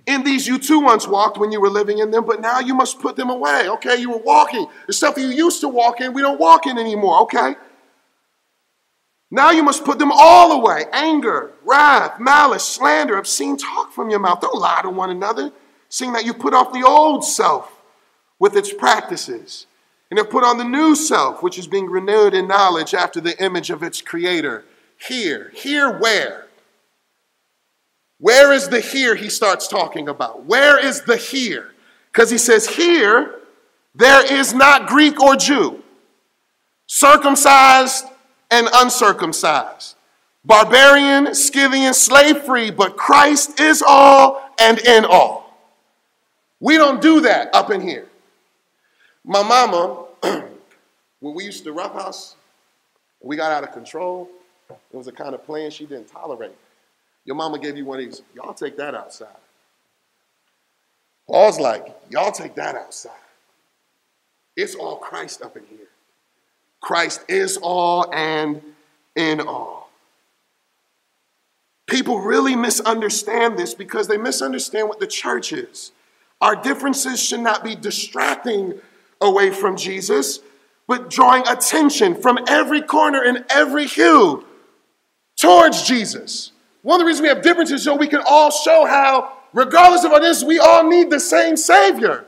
In 0.08 0.24
these 0.24 0.46
you 0.48 0.60
too 0.60 0.80
once 0.80 1.08
walked 1.08 1.38
when 1.38 1.52
you 1.52 1.62
were 1.62 1.70
living 1.70 2.00
in 2.00 2.12
them, 2.12 2.26
but 2.26 2.42
now 2.42 2.60
you 2.60 2.74
must 2.74 3.00
put 3.00 3.16
them 3.16 3.30
away. 3.30 3.70
Okay, 3.70 3.96
you 3.96 4.12
were 4.12 4.18
walking. 4.18 4.68
The 4.88 4.94
stuff 4.94 5.18
you 5.18 5.28
used 5.28 5.62
to 5.62 5.70
walk 5.70 6.02
in, 6.02 6.14
we 6.14 6.22
don't 6.22 6.40
walk 6.40 6.68
in 6.68 6.78
anymore. 6.78 7.22
Okay? 7.24 7.56
Now 9.32 9.52
you 9.52 9.64
must 9.64 9.84
put 9.84 10.00
them 10.00 10.12
all 10.14 10.52
away 10.52 10.86
anger, 10.94 11.54
wrath, 11.64 12.20
malice, 12.20 12.64
slander, 12.64 13.18
obscene 13.18 13.58
talk 13.58 13.92
from 13.92 14.10
your 14.10 14.20
mouth. 14.20 14.42
Don't 14.42 14.60
lie 14.60 14.82
to 14.84 14.90
one 14.90 15.10
another, 15.10 15.52
seeing 15.90 16.14
that 16.14 16.26
you 16.26 16.34
put 16.34 16.54
off 16.54 16.72
the 16.72 16.86
old 16.86 17.26
self 17.26 17.75
with 18.40 18.56
its 18.56 18.74
practices 18.74 19.68
and 20.10 20.18
have 20.18 20.30
put 20.30 20.44
on 20.44 20.58
the 20.58 20.64
new 20.64 20.96
self, 20.96 21.42
which 21.42 21.58
is 21.58 21.68
being 21.68 21.90
renewed 21.90 22.34
in 22.34 22.48
knowledge 22.48 22.94
after 22.94 23.20
the 23.20 23.42
image 23.44 23.70
of 23.70 23.84
its 23.84 24.02
creator. 24.02 24.66
Here, 24.98 25.52
here 25.54 25.98
where? 25.98 26.48
Where 28.20 28.54
is 28.54 28.70
the 28.70 28.80
here 28.80 29.16
he 29.16 29.30
starts 29.30 29.68
talking 29.68 30.08
about? 30.08 30.46
Where 30.46 30.84
is 30.84 31.02
the 31.02 31.18
here? 31.18 31.72
Because 32.12 32.30
he 32.30 32.38
says, 32.38 32.68
Here 32.68 33.36
there 33.94 34.32
is 34.32 34.54
not 34.54 34.88
Greek 34.88 35.20
or 35.22 35.36
Jew, 35.36 35.84
circumcised 36.88 38.06
and 38.52 38.68
uncircumcised, 38.74 39.96
barbarian, 40.44 41.34
Scythian, 41.34 41.94
slave 41.94 42.40
free, 42.44 42.72
but 42.72 42.96
Christ 42.96 43.60
is 43.60 43.84
all 43.86 44.50
and 44.60 44.80
in 44.80 45.04
all. 45.04 45.46
We 46.60 46.78
don't 46.78 47.02
do 47.02 47.22
that 47.22 47.54
up 47.54 47.70
in 47.72 47.82
here. 47.82 48.08
My 49.28 49.42
mama, 49.42 50.06
when 51.20 51.34
we 51.34 51.46
used 51.46 51.64
to 51.64 51.74
roughhouse, 51.74 52.36
we 53.20 53.36
got 53.36 53.52
out 53.52 53.64
of 53.64 53.74
control. 53.74 54.30
It 54.70 54.96
was 54.96 55.08
a 55.08 55.12
kind 55.12 55.34
of 55.34 55.44
plan 55.44 55.72
she 55.72 55.88
didn't 55.88 56.08
tolerate. 56.08 56.56
Your 57.26 57.36
mama 57.36 57.58
gave 57.58 57.76
you 57.76 57.86
one 57.86 58.00
of 58.00 58.06
these, 58.06 58.22
y'all 58.36 58.54
take 58.54 58.78
that 58.78 58.94
outside. 58.94 59.36
Paul's 61.28 61.60
like, 61.60 61.88
y'all 62.12 62.32
take 62.32 62.54
that 62.56 62.76
outside. 62.76 63.12
It's 64.56 64.76
all 64.76 64.98
Christ 64.98 65.42
up 65.42 65.58
in 65.58 65.64
here. 65.66 65.88
Christ 66.80 67.26
is 67.28 67.58
all 67.64 68.14
and 68.14 68.62
in 69.16 69.42
all. 69.42 69.90
People 71.88 72.20
really 72.20 72.56
misunderstand 72.56 73.58
this 73.58 73.74
because 73.74 74.08
they 74.08 74.18
misunderstand 74.18 74.88
what 74.88 75.00
the 75.00 75.08
church 75.08 75.52
is. 75.52 75.92
Our 76.42 76.56
differences 76.56 77.20
should 77.20 77.40
not 77.40 77.64
be 77.64 77.76
distracting 77.76 78.80
away 79.22 79.52
from 79.52 79.78
Jesus, 79.78 80.40
but 80.88 81.10
drawing 81.10 81.48
attention 81.48 82.16
from 82.16 82.40
every 82.48 82.82
corner 82.82 83.24
and 83.24 83.46
every 83.50 83.86
hue 83.86 84.46
towards 85.38 85.84
Jesus. 85.84 86.52
One 86.82 87.00
of 87.02 87.06
the 87.06 87.08
reasons 87.08 87.24
we 87.24 87.30
have 87.30 87.42
differences 87.42 87.82
is 87.82 87.84
so 87.84 87.96
we 87.96 88.08
can 88.08 88.22
all 88.28 88.52
show 88.52 88.86
how, 88.86 89.34
regardless 89.54 90.04
of 90.04 90.12
what 90.12 90.24
it 90.24 90.28
is, 90.28 90.44
we 90.44 90.60
all 90.60 90.88
need 90.88 91.10
the 91.10 91.20
same 91.20 91.58
Savior. 91.58 92.26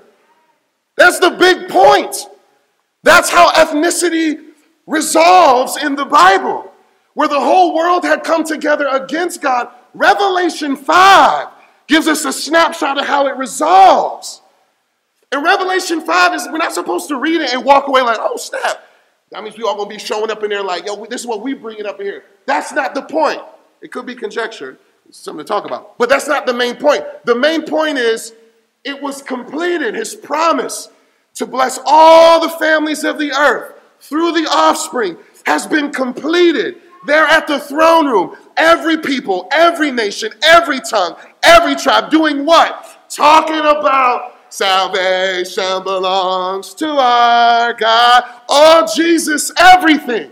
That's 0.96 1.20
the 1.20 1.30
big 1.30 1.70
point. 1.70 2.16
That's 3.04 3.30
how 3.30 3.52
ethnicity 3.52 4.44
resolves 4.88 5.78
in 5.78 5.96
the 5.96 6.06
Bible, 6.06 6.72
where 7.14 7.28
the 7.28 7.40
whole 7.40 7.76
world 7.76 8.04
had 8.04 8.24
come 8.24 8.44
together 8.44 8.88
against 8.88 9.42
God. 9.42 9.70
Revelation 9.94 10.76
5 10.76 11.48
gives 11.88 12.08
us 12.08 12.26
a 12.26 12.34
snapshot 12.34 12.98
of 12.98 13.06
how 13.06 13.28
it 13.28 13.38
resolves. 13.38 14.42
In 15.32 15.44
Revelation 15.44 16.02
5 16.02 16.34
is 16.34 16.48
we're 16.52 16.58
not 16.58 16.74
supposed 16.74 17.10
to 17.10 17.20
read 17.20 17.42
it 17.42 17.54
and 17.54 17.66
walk 17.66 17.88
away 17.88 18.02
like, 18.02 18.18
oh 18.20 18.38
snap. 18.38 18.84
That 19.32 19.44
means 19.44 19.58
we 19.58 19.64
all 19.64 19.76
gonna 19.76 19.90
be 19.90 20.00
showing 20.00 20.32
up 20.32 20.42
in 20.44 20.50
there 20.50 20.64
like, 20.64 20.86
yo, 20.86 21.06
this 21.06 21.22
is 21.22 21.28
what 21.28 21.42
we 21.42 21.54
bring 21.54 21.80
it 21.80 21.86
up 21.86 22.00
here. 22.00 22.24
That's 22.46 22.72
not 22.72 22.96
the 22.96 23.02
point. 23.02 23.42
It 23.82 23.92
could 23.92 24.06
be 24.06 24.16
conjecture, 24.16 24.78
it's 25.08 25.18
something 25.18 25.46
to 25.46 25.48
talk 25.48 25.66
about. 25.66 25.98
But 25.98 26.10
that's 26.10 26.28
not 26.28 26.46
the 26.46 26.54
main 26.54 26.76
point. 26.76 27.04
The 27.26 27.36
main 27.36 27.64
point 27.64 27.98
is 27.98 28.34
it 28.86 29.02
was 29.02 29.22
completed, 29.22 29.96
his 29.96 30.16
promise 30.16 30.90
to 31.36 31.46
bless 31.46 31.78
all 31.86 32.40
the 32.40 32.50
families 32.50 33.04
of 33.04 33.20
the 33.20 33.32
earth 33.32 33.74
through 34.00 34.32
the 34.32 34.48
offspring 34.50 35.18
has 35.46 35.68
been 35.68 35.92
completed. 35.92 36.78
They're 37.06 37.26
at 37.26 37.48
the 37.48 37.60
throne 37.60 38.08
room. 38.08 38.36
Every 38.56 38.98
people, 38.98 39.48
every 39.52 39.92
nation, 39.92 40.32
every 40.44 40.80
tongue, 40.80 41.16
every 41.44 41.76
tribe 41.76 42.10
doing 42.10 42.46
what? 42.46 43.10
Talking 43.10 43.60
about 43.60 44.37
salvation 44.50 45.84
belongs 45.84 46.74
to 46.76 46.88
our 46.88 47.74
God. 47.74 48.24
Oh, 48.50 48.88
Jesus, 48.96 49.52
everything. 49.58 50.32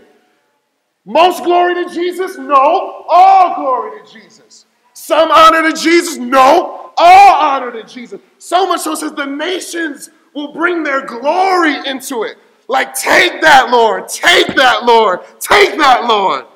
Most 1.04 1.44
glory 1.44 1.74
to 1.84 1.94
Jesus? 1.94 2.36
No. 2.36 3.04
All 3.08 3.54
glory 3.54 4.02
to 4.02 4.12
Jesus. 4.12 4.66
Some 4.92 5.30
honor 5.30 5.70
to 5.70 5.76
Jesus? 5.76 6.16
No. 6.16 6.92
All 6.96 7.34
honor 7.34 7.70
to 7.70 7.84
Jesus. 7.84 8.20
So 8.38 8.66
much 8.66 8.80
so 8.80 8.94
says 8.94 9.12
the 9.12 9.24
nations 9.24 10.10
will 10.34 10.52
bring 10.52 10.82
their 10.82 11.06
glory 11.06 11.76
into 11.86 12.24
it. 12.24 12.38
Like, 12.68 12.94
take 12.94 13.40
that, 13.42 13.70
Lord. 13.70 14.08
Take 14.08 14.48
that, 14.56 14.84
Lord. 14.84 15.20
Take 15.38 15.78
that, 15.78 16.06
Lord. 16.06 16.46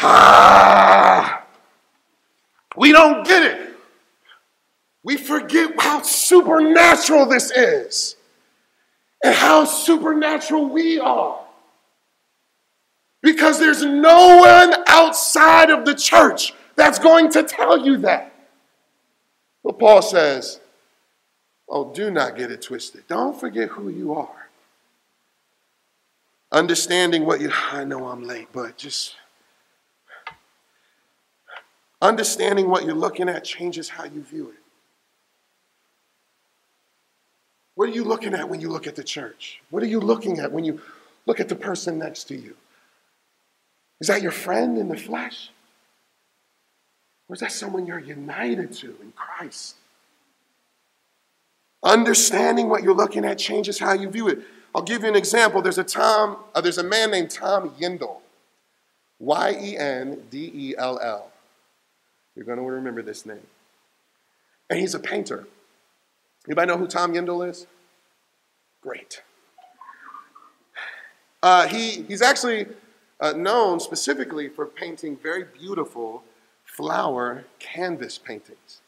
Ah, 0.00 1.44
we 2.76 2.92
don't 2.92 3.26
get 3.26 3.42
it. 3.42 3.67
We 5.08 5.16
forget 5.16 5.72
how 5.80 6.02
supernatural 6.02 7.24
this 7.24 7.50
is 7.50 8.16
and 9.24 9.34
how 9.34 9.64
supernatural 9.64 10.68
we 10.68 11.00
are. 11.00 11.40
Because 13.22 13.58
there's 13.58 13.82
no 13.82 14.36
one 14.36 14.84
outside 14.86 15.70
of 15.70 15.86
the 15.86 15.94
church 15.94 16.52
that's 16.76 16.98
going 16.98 17.30
to 17.30 17.42
tell 17.42 17.86
you 17.86 17.96
that. 18.02 18.34
But 19.64 19.78
Paul 19.78 20.02
says, 20.02 20.60
Oh, 21.70 21.90
do 21.90 22.10
not 22.10 22.36
get 22.36 22.52
it 22.52 22.60
twisted. 22.60 23.08
Don't 23.08 23.40
forget 23.40 23.70
who 23.70 23.88
you 23.88 24.12
are. 24.12 24.50
Understanding 26.52 27.24
what 27.24 27.40
you, 27.40 27.50
I 27.72 27.84
know 27.84 28.08
I'm 28.08 28.24
late, 28.24 28.48
but 28.52 28.76
just 28.76 29.16
understanding 32.02 32.68
what 32.68 32.84
you're 32.84 32.94
looking 32.94 33.30
at 33.30 33.42
changes 33.42 33.88
how 33.88 34.04
you 34.04 34.22
view 34.22 34.50
it. 34.50 34.67
What 37.78 37.88
are 37.88 37.92
you 37.92 38.02
looking 38.02 38.34
at 38.34 38.48
when 38.48 38.60
you 38.60 38.70
look 38.70 38.88
at 38.88 38.96
the 38.96 39.04
church? 39.04 39.60
What 39.70 39.84
are 39.84 39.86
you 39.86 40.00
looking 40.00 40.40
at 40.40 40.50
when 40.50 40.64
you 40.64 40.80
look 41.26 41.38
at 41.38 41.48
the 41.48 41.54
person 41.54 41.96
next 41.96 42.24
to 42.24 42.34
you? 42.34 42.56
Is 44.00 44.08
that 44.08 44.20
your 44.20 44.32
friend 44.32 44.76
in 44.76 44.88
the 44.88 44.96
flesh? 44.96 45.50
Or 47.28 47.34
is 47.34 47.40
that 47.40 47.52
someone 47.52 47.86
you're 47.86 48.00
united 48.00 48.72
to 48.78 48.96
in 49.00 49.12
Christ? 49.14 49.76
Understanding 51.84 52.68
what 52.68 52.82
you're 52.82 52.96
looking 52.96 53.24
at 53.24 53.38
changes 53.38 53.78
how 53.78 53.92
you 53.92 54.10
view 54.10 54.26
it. 54.26 54.40
I'll 54.74 54.82
give 54.82 55.02
you 55.02 55.08
an 55.08 55.14
example. 55.14 55.62
There's 55.62 55.78
a 55.78 55.84
Tom, 55.84 56.38
uh, 56.56 56.60
there's 56.60 56.78
a 56.78 56.82
man 56.82 57.12
named 57.12 57.30
Tom 57.30 57.70
Yendell. 57.78 58.16
Y 59.20 59.56
E 59.56 59.78
N 59.78 60.24
D 60.32 60.50
E 60.52 60.74
L 60.76 60.98
L. 61.00 61.30
You're 62.34 62.44
going 62.44 62.58
to 62.58 62.64
remember 62.64 63.02
this 63.02 63.24
name. 63.24 63.46
And 64.68 64.80
he's 64.80 64.94
a 64.94 64.98
painter. 64.98 65.46
Anybody 66.48 66.68
know 66.68 66.78
who 66.78 66.86
Tom 66.86 67.12
Yendell 67.12 67.46
is? 67.46 67.66
Great. 68.80 69.22
Uh, 71.42 71.68
he, 71.68 72.02
he's 72.02 72.22
actually 72.22 72.66
uh, 73.20 73.32
known 73.32 73.80
specifically 73.80 74.48
for 74.48 74.64
painting 74.64 75.18
very 75.22 75.44
beautiful 75.44 76.22
flower 76.64 77.44
canvas 77.58 78.16
paintings. 78.16 78.80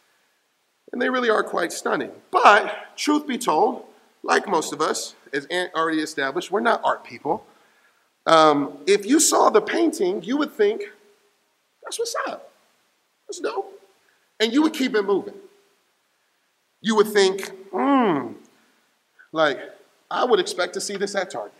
And 0.91 1.03
they 1.03 1.11
really 1.11 1.29
are 1.29 1.45
quite 1.45 1.71
stunning. 1.71 2.13
But, 2.31 2.97
truth 2.97 3.27
be 3.27 3.37
told, 3.37 3.85
like 4.23 4.49
most 4.49 4.73
of 4.73 4.81
us, 4.81 5.15
as 5.35 5.47
already 5.75 6.01
established, 6.01 6.51
we're 6.51 6.61
not 6.61 6.81
art 6.83 7.05
people. 7.05 7.45
Um, 8.27 8.79
if 8.87 9.05
you 9.05 9.21
saw 9.21 9.51
the 9.51 9.61
painting, 9.61 10.23
you 10.23 10.39
would 10.39 10.53
think, 10.53 10.83
that's 11.83 11.99
what's 11.99 12.15
up. 12.27 12.53
That's 13.29 13.39
dope. 13.41 13.81
And 14.41 14.51
you 14.51 14.63
would 14.63 14.73
keep 14.73 14.95
it 14.95 15.03
moving. 15.03 15.35
You 16.81 16.97
would 16.97 17.09
think, 17.09 17.51
hmm, 17.73 18.33
like, 19.33 19.59
I 20.11 20.25
would 20.25 20.41
expect 20.41 20.75
to 20.75 20.81
see 20.81 20.97
this 20.97 21.15
at 21.15 21.31
Target. 21.31 21.53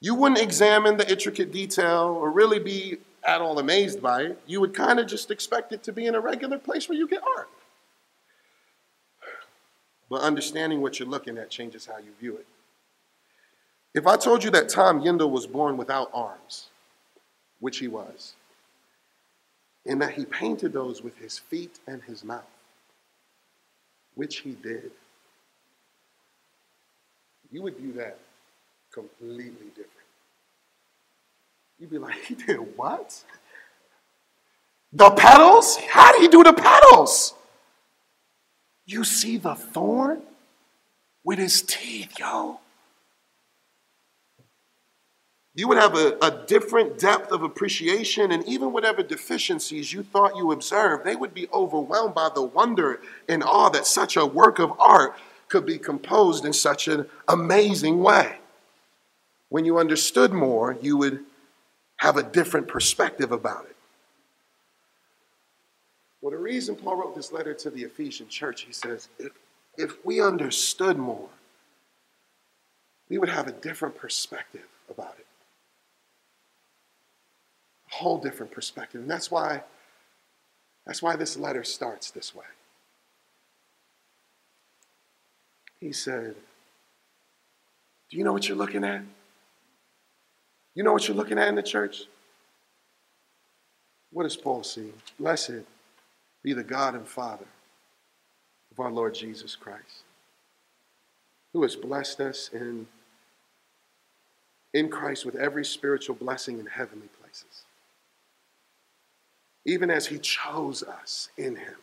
You 0.00 0.14
wouldn't 0.14 0.40
examine 0.40 0.96
the 0.96 1.10
intricate 1.10 1.50
detail 1.50 2.16
or 2.20 2.30
really 2.30 2.60
be 2.60 2.98
at 3.24 3.40
all 3.40 3.58
amazed 3.58 4.00
by 4.00 4.22
it. 4.22 4.40
You 4.46 4.60
would 4.60 4.74
kind 4.74 5.00
of 5.00 5.06
just 5.06 5.30
expect 5.30 5.72
it 5.72 5.82
to 5.84 5.92
be 5.92 6.06
in 6.06 6.14
a 6.14 6.20
regular 6.20 6.58
place 6.58 6.88
where 6.88 6.96
you 6.96 7.08
get 7.08 7.22
art. 7.36 7.48
But 10.08 10.22
understanding 10.22 10.80
what 10.80 10.98
you're 10.98 11.08
looking 11.08 11.36
at 11.36 11.50
changes 11.50 11.86
how 11.86 11.98
you 11.98 12.12
view 12.20 12.36
it. 12.36 12.46
If 13.94 14.06
I 14.06 14.16
told 14.16 14.44
you 14.44 14.50
that 14.50 14.68
Tom 14.68 15.02
Yendell 15.02 15.30
was 15.30 15.46
born 15.46 15.76
without 15.76 16.10
arms, 16.14 16.68
which 17.58 17.78
he 17.78 17.88
was, 17.88 18.34
and 19.84 20.00
that 20.00 20.12
he 20.12 20.24
painted 20.24 20.72
those 20.72 21.02
with 21.02 21.18
his 21.18 21.38
feet 21.38 21.80
and 21.86 22.02
his 22.02 22.22
mouth, 22.22 22.44
which 24.18 24.38
he 24.38 24.50
did, 24.50 24.90
you 27.52 27.62
would 27.62 27.76
view 27.76 27.92
that 27.92 28.18
completely 28.92 29.68
different. 29.68 29.92
You'd 31.78 31.90
be 31.90 31.98
like, 31.98 32.16
he 32.26 32.34
did 32.34 32.56
what? 32.76 33.22
The 34.92 35.10
petals? 35.10 35.76
How 35.76 36.10
did 36.10 36.22
he 36.22 36.28
do 36.28 36.42
the 36.42 36.52
petals? 36.52 37.34
You 38.86 39.04
see 39.04 39.36
the 39.36 39.54
thorn 39.54 40.22
with 41.22 41.38
his 41.38 41.62
teeth, 41.62 42.18
yo. 42.18 42.58
You 45.58 45.66
would 45.66 45.78
have 45.78 45.96
a, 45.96 46.16
a 46.22 46.44
different 46.46 47.00
depth 47.00 47.32
of 47.32 47.42
appreciation, 47.42 48.30
and 48.30 48.46
even 48.46 48.72
whatever 48.72 49.02
deficiencies 49.02 49.92
you 49.92 50.04
thought 50.04 50.36
you 50.36 50.52
observed, 50.52 51.04
they 51.04 51.16
would 51.16 51.34
be 51.34 51.48
overwhelmed 51.52 52.14
by 52.14 52.30
the 52.32 52.44
wonder 52.44 53.00
and 53.28 53.42
awe 53.42 53.68
that 53.70 53.84
such 53.84 54.16
a 54.16 54.24
work 54.24 54.60
of 54.60 54.72
art 54.78 55.16
could 55.48 55.66
be 55.66 55.76
composed 55.76 56.44
in 56.44 56.52
such 56.52 56.86
an 56.86 57.06
amazing 57.26 57.98
way. 58.04 58.36
When 59.48 59.64
you 59.64 59.78
understood 59.78 60.32
more, 60.32 60.78
you 60.80 60.96
would 60.96 61.24
have 61.96 62.16
a 62.16 62.22
different 62.22 62.68
perspective 62.68 63.32
about 63.32 63.64
it. 63.64 63.74
Well, 66.20 66.30
the 66.30 66.38
reason 66.38 66.76
Paul 66.76 66.98
wrote 66.98 67.16
this 67.16 67.32
letter 67.32 67.52
to 67.54 67.70
the 67.70 67.82
Ephesian 67.82 68.28
church, 68.28 68.62
he 68.62 68.72
says, 68.72 69.08
if, 69.18 69.32
if 69.76 70.06
we 70.06 70.22
understood 70.22 70.96
more, 70.96 71.30
we 73.08 73.18
would 73.18 73.28
have 73.28 73.48
a 73.48 73.52
different 73.52 73.96
perspective 73.96 74.68
about 74.88 75.16
it. 75.18 75.24
Whole 77.90 78.18
different 78.18 78.52
perspective. 78.52 79.00
And 79.00 79.10
that's 79.10 79.30
why, 79.30 79.62
that's 80.86 81.02
why 81.02 81.16
this 81.16 81.36
letter 81.36 81.64
starts 81.64 82.10
this 82.10 82.34
way. 82.34 82.44
He 85.80 85.92
said, 85.92 86.34
Do 88.10 88.16
you 88.16 88.24
know 88.24 88.32
what 88.32 88.48
you're 88.48 88.58
looking 88.58 88.84
at? 88.84 89.02
You 90.74 90.82
know 90.82 90.92
what 90.92 91.08
you're 91.08 91.16
looking 91.16 91.38
at 91.38 91.48
in 91.48 91.54
the 91.54 91.62
church? 91.62 92.04
What 94.10 94.24
does 94.24 94.36
Paul 94.36 94.62
see? 94.62 94.92
Blessed 95.18 95.62
be 96.42 96.52
the 96.52 96.62
God 96.62 96.94
and 96.94 97.06
Father 97.06 97.46
of 98.70 98.80
our 98.80 98.90
Lord 98.90 99.14
Jesus 99.14 99.56
Christ, 99.56 100.04
who 101.52 101.62
has 101.62 101.76
blessed 101.76 102.20
us 102.20 102.50
in, 102.52 102.86
in 104.72 104.88
Christ 104.88 105.26
with 105.26 105.34
every 105.36 105.64
spiritual 105.64 106.14
blessing 106.14 106.58
in 106.58 106.66
heavenly 106.66 107.08
places, 107.20 107.64
even 109.68 109.90
as 109.90 110.06
he 110.06 110.18
chose 110.18 110.82
us 110.82 111.28
in 111.36 111.56
him 111.56 111.76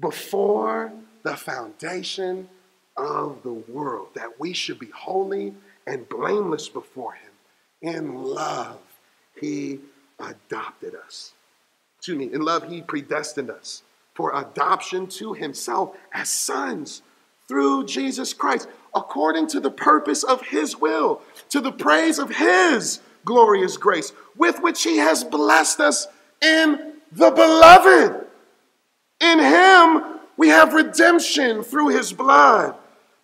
before 0.00 0.92
the 1.22 1.36
foundation 1.36 2.48
of 2.96 3.42
the 3.42 3.52
world, 3.52 4.08
that 4.14 4.38
we 4.38 4.52
should 4.52 4.78
be 4.78 4.90
holy 4.94 5.54
and 5.86 6.08
blameless 6.08 6.68
before 6.68 7.12
him. 7.12 7.30
In 7.80 8.22
love, 8.22 8.78
he 9.40 9.80
adopted 10.18 10.94
us 10.94 11.32
excuse 12.06 12.18
me, 12.18 12.32
in 12.32 12.42
love, 12.42 12.70
he 12.70 12.82
predestined 12.82 13.50
us 13.50 13.82
for 14.14 14.38
adoption 14.38 15.08
to 15.08 15.32
himself 15.34 15.96
as 16.12 16.28
sons 16.28 17.02
through 17.48 17.84
Jesus 17.86 18.32
Christ, 18.32 18.68
according 18.94 19.48
to 19.48 19.58
the 19.58 19.72
purpose 19.72 20.22
of 20.22 20.40
his 20.42 20.76
will, 20.76 21.20
to 21.48 21.60
the 21.60 21.72
praise 21.72 22.20
of 22.20 22.36
his 22.36 23.00
glorious 23.24 23.76
grace, 23.76 24.12
with 24.36 24.62
which 24.62 24.84
he 24.84 24.98
has 24.98 25.24
blessed 25.24 25.80
us 25.80 26.06
in 26.42 26.94
the 27.12 27.30
beloved. 27.30 28.26
In 29.20 29.38
him, 29.38 30.20
we 30.36 30.48
have 30.48 30.74
redemption 30.74 31.62
through 31.62 31.88
his 31.88 32.12
blood, 32.12 32.74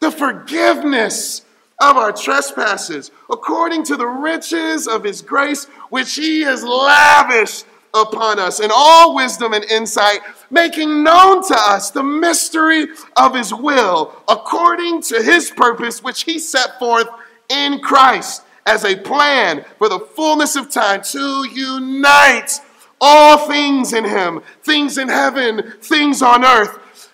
the 0.00 0.10
forgiveness 0.10 1.42
of 1.80 1.96
our 1.96 2.12
trespasses, 2.12 3.10
according 3.30 3.84
to 3.84 3.96
the 3.96 4.06
riches 4.06 4.86
of 4.86 5.04
his 5.04 5.20
grace, 5.20 5.64
which 5.90 6.14
he 6.14 6.42
has 6.42 6.62
lavished 6.62 7.66
upon 7.94 8.38
us 8.38 8.60
in 8.60 8.70
all 8.74 9.14
wisdom 9.14 9.52
and 9.52 9.64
insight, 9.64 10.20
making 10.50 11.02
known 11.02 11.46
to 11.46 11.54
us 11.54 11.90
the 11.90 12.02
mystery 12.02 12.86
of 13.16 13.34
his 13.34 13.52
will 13.52 14.14
according 14.28 15.02
to 15.02 15.22
his 15.22 15.50
purpose, 15.50 16.02
which 16.02 16.22
he 16.22 16.38
set 16.38 16.78
forth 16.78 17.08
in 17.50 17.80
Christ 17.80 18.42
as 18.64 18.84
a 18.84 18.96
plan 18.96 19.64
for 19.78 19.88
the 19.88 19.98
fullness 19.98 20.56
of 20.56 20.70
time 20.70 21.02
to 21.02 21.46
unite 21.52 22.60
all 23.02 23.48
things 23.48 23.92
in 23.92 24.04
him, 24.04 24.40
things 24.62 24.96
in 24.96 25.08
heaven, 25.08 25.74
things 25.80 26.22
on 26.22 26.44
earth. 26.44 27.10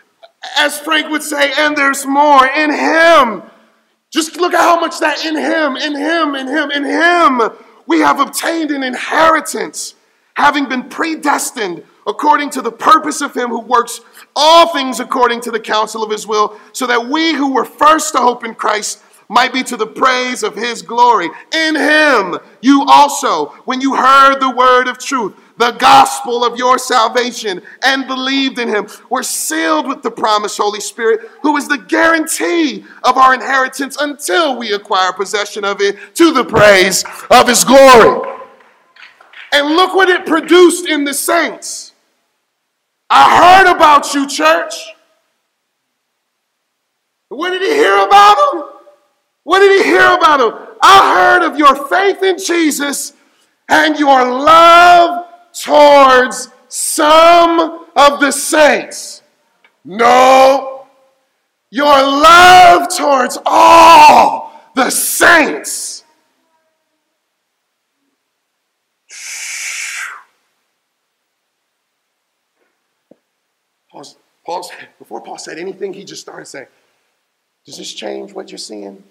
As 0.59 0.79
Frank 0.79 1.09
would 1.09 1.23
say, 1.23 1.51
and 1.59 1.77
there's 1.77 2.07
more 2.07 2.47
in 2.47 2.71
him. 2.71 3.43
Just 4.11 4.37
look 4.37 4.55
at 4.55 4.61
how 4.61 4.79
much 4.79 5.01
that 5.01 5.25
in 5.25 5.35
him, 5.35 5.77
in 5.77 5.97
him, 5.97 6.35
in 6.35 6.47
him, 6.47 6.71
in 6.71 6.85
him, 6.85 7.57
we 7.87 8.01
have 8.01 8.21
obtained 8.21 8.71
an 8.71 8.85
inheritance 8.85 9.95
having 10.35 10.69
been 10.69 10.89
predestined 10.89 11.83
according 12.07 12.51
to 12.51 12.63
the 12.63 12.71
purpose 12.71 13.21
of 13.21 13.35
him 13.35 13.49
who 13.49 13.61
works 13.61 14.01
all 14.37 14.73
things 14.73 15.01
according 15.01 15.41
to 15.41 15.51
the 15.51 15.61
counsel 15.61 16.03
of 16.03 16.11
his 16.11 16.27
will, 16.27 16.59
so 16.73 16.87
that 16.87 17.09
we 17.09 17.35
who 17.35 17.53
were 17.53 17.65
first 17.65 18.13
to 18.13 18.19
hope 18.19 18.45
in 18.45 18.55
Christ 18.55 19.03
might 19.29 19.53
be 19.53 19.63
to 19.63 19.77
the 19.77 19.87
praise 19.87 20.43
of 20.43 20.55
his 20.55 20.81
glory. 20.81 21.29
In 21.53 21.77
him, 21.77 22.39
you 22.63 22.85
also, 22.89 23.47
when 23.65 23.81
you 23.81 23.95
heard 23.95 24.39
the 24.39 24.55
word 24.55 24.89
of 24.89 24.99
truth, 24.99 25.35
the 25.59 25.73
gospel 25.73 26.45
of 26.45 26.57
your 26.57 26.79
salvation, 26.79 27.61
and 27.83 28.07
believed 28.07 28.59
in 28.59 28.69
him, 28.69 28.87
were 29.11 29.23
sealed 29.23 29.87
with 29.87 30.03
the 30.03 30.11
promised 30.11 30.57
Holy 30.57 30.81
Spirit, 30.81 31.29
who 31.43 31.57
is 31.57 31.69
the 31.69 31.79
guarantee 31.79 32.85
of 33.05 33.19
our 33.19 33.35
inheritance 33.35 33.97
until 34.01 34.57
we 34.57 34.73
acquire 34.73 35.13
possession 35.13 35.65
of 35.65 35.81
it 35.81 35.97
to 36.15 36.33
the 36.33 36.45
praise 36.45 37.05
of 37.31 37.49
his 37.49 37.65
glory. 37.65 38.27
And 39.53 39.69
look 39.69 39.95
what 39.95 40.09
it 40.09 40.27
produced 40.27 40.87
in 40.89 41.05
the 41.05 41.15
saints. 41.15 41.93
I 43.11 43.65
heard 43.65 43.75
about 43.75 44.15
you, 44.15 44.29
church. 44.29 44.75
What 47.29 47.51
did 47.51 47.63
he 47.63 47.69
hear 47.69 47.97
about 47.97 48.37
them? 48.53 48.65
What 49.45 49.61
did 49.61 49.83
he 49.83 49.91
hear 49.91 50.13
about 50.13 50.39
them? 50.39 50.77
I 50.83 51.15
heard 51.15 51.47
of 51.47 51.59
your 51.59 51.89
faith 51.89 52.23
in 52.23 52.39
Jesus 52.39 53.15
and 53.69 53.99
your 53.99 54.25
love 54.25 55.28
towards 55.53 56.49
some 56.69 57.87
of 57.97 58.21
the 58.21 58.31
saints. 58.31 59.23
No, 59.85 60.87
your 61.71 61.87
love 61.87 62.89
towards 62.97 63.39
all 63.45 64.53
the 64.75 64.91
saints. 64.91 66.05
Paul, 74.49 74.67
before 74.99 75.21
Paul 75.21 75.37
said 75.37 75.59
anything, 75.59 75.93
he 75.93 76.05
just 76.05 76.23
started 76.23 76.47
saying, 76.47 76.69
Does 77.67 77.77
this 77.77 77.93
change 77.93 78.33
what 78.33 78.51
you're 78.51 78.57
seeing? 78.57 79.05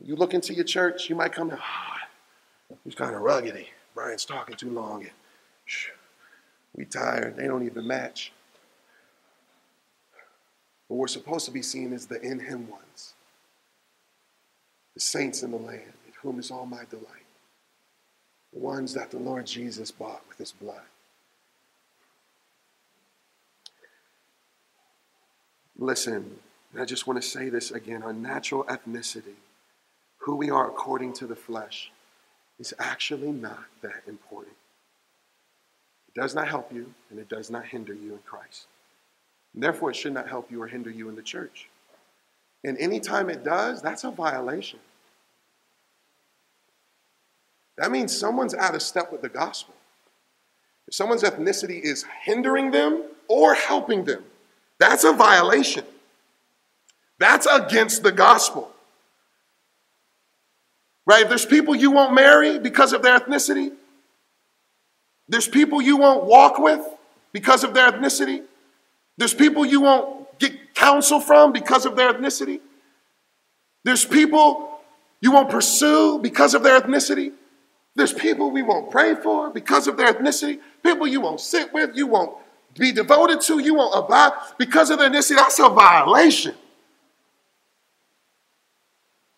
You 0.00 0.14
look 0.14 0.34
into 0.34 0.54
your 0.54 0.64
church, 0.64 1.10
you 1.10 1.16
might 1.16 1.32
come 1.32 1.50
in, 1.50 1.58
oh, 1.58 2.76
he's 2.84 2.94
kind 2.94 3.16
of 3.16 3.22
ruggedy. 3.22 3.66
Brian's 3.94 4.24
talking 4.24 4.56
too 4.56 4.70
long. 4.70 5.02
And, 5.02 5.10
shh, 5.64 5.88
we 6.74 6.84
tired. 6.84 7.36
They 7.36 7.46
don't 7.46 7.64
even 7.64 7.86
match. 7.86 8.32
What 10.88 10.98
we're 10.98 11.08
supposed 11.08 11.46
to 11.46 11.50
be 11.50 11.62
seeing 11.62 11.92
is 11.92 12.06
the 12.06 12.20
in 12.20 12.38
him 12.38 12.68
ones, 12.68 13.14
the 14.94 15.00
saints 15.00 15.42
in 15.42 15.50
the 15.50 15.56
land, 15.56 15.94
in 16.06 16.12
whom 16.20 16.38
is 16.38 16.50
all 16.50 16.66
my 16.66 16.84
delight, 16.90 17.26
the 18.52 18.58
ones 18.60 18.92
that 18.94 19.10
the 19.10 19.18
Lord 19.18 19.46
Jesus 19.46 19.90
bought 19.90 20.22
with 20.28 20.38
his 20.38 20.52
blood. 20.52 20.82
Listen, 25.78 26.38
I 26.78 26.84
just 26.84 27.06
want 27.06 27.20
to 27.22 27.26
say 27.26 27.48
this 27.48 27.70
again 27.70 28.02
our 28.02 28.12
natural 28.12 28.64
ethnicity, 28.64 29.36
who 30.18 30.36
we 30.36 30.50
are 30.50 30.68
according 30.68 31.14
to 31.14 31.26
the 31.26 31.36
flesh, 31.36 31.90
is 32.58 32.74
actually 32.78 33.32
not 33.32 33.64
that 33.82 34.02
important. 34.06 34.54
It 36.08 36.20
does 36.20 36.34
not 36.34 36.48
help 36.48 36.72
you, 36.72 36.92
and 37.10 37.18
it 37.18 37.28
does 37.28 37.50
not 37.50 37.66
hinder 37.66 37.94
you 37.94 38.12
in 38.12 38.18
Christ. 38.24 38.66
And 39.54 39.62
therefore, 39.62 39.90
it 39.90 39.96
should 39.96 40.12
not 40.12 40.28
help 40.28 40.50
you 40.50 40.62
or 40.62 40.66
hinder 40.66 40.90
you 40.90 41.08
in 41.08 41.16
the 41.16 41.22
church. 41.22 41.68
And 42.64 42.78
anytime 42.78 43.28
it 43.28 43.44
does, 43.44 43.82
that's 43.82 44.04
a 44.04 44.10
violation. 44.10 44.78
That 47.78 47.90
means 47.90 48.16
someone's 48.16 48.54
out 48.54 48.74
of 48.74 48.82
step 48.82 49.10
with 49.10 49.22
the 49.22 49.28
gospel. 49.28 49.74
If 50.86 50.94
someone's 50.94 51.22
ethnicity 51.22 51.80
is 51.80 52.04
hindering 52.22 52.70
them 52.70 53.04
or 53.28 53.54
helping 53.54 54.04
them, 54.04 54.24
that's 54.78 55.04
a 55.04 55.12
violation. 55.12 55.84
That's 57.18 57.46
against 57.46 58.02
the 58.02 58.12
gospel. 58.12 58.71
Right? 61.12 61.24
If 61.24 61.28
there's 61.28 61.44
people 61.44 61.74
you 61.74 61.90
won't 61.90 62.14
marry 62.14 62.58
because 62.58 62.94
of 62.94 63.02
their 63.02 63.20
ethnicity, 63.20 63.70
there's 65.28 65.46
people 65.46 65.82
you 65.82 65.98
won't 65.98 66.24
walk 66.24 66.58
with 66.58 66.80
because 67.32 67.64
of 67.64 67.74
their 67.74 67.92
ethnicity, 67.92 68.44
there's 69.18 69.34
people 69.34 69.66
you 69.66 69.82
won't 69.82 70.38
get 70.38 70.74
counsel 70.74 71.20
from 71.20 71.52
because 71.52 71.84
of 71.84 71.96
their 71.96 72.14
ethnicity, 72.14 72.60
there's 73.84 74.06
people 74.06 74.80
you 75.20 75.32
won't 75.32 75.50
pursue 75.50 76.18
because 76.18 76.54
of 76.54 76.62
their 76.62 76.80
ethnicity. 76.80 77.32
There's 77.94 78.14
people 78.14 78.50
we 78.50 78.62
won't 78.62 78.90
pray 78.90 79.14
for 79.14 79.50
because 79.50 79.88
of 79.88 79.98
their 79.98 80.14
ethnicity. 80.14 80.60
People 80.82 81.06
you 81.06 81.20
won't 81.20 81.40
sit 81.40 81.74
with, 81.74 81.94
you 81.94 82.06
won't 82.06 82.34
be 82.78 82.90
devoted 82.90 83.42
to, 83.42 83.58
you 83.58 83.74
won't 83.74 83.94
abide 83.94 84.32
because 84.56 84.88
of 84.88 84.98
their 84.98 85.10
ethnicity. 85.10 85.36
That's 85.36 85.58
a 85.58 85.68
violation. 85.68 86.54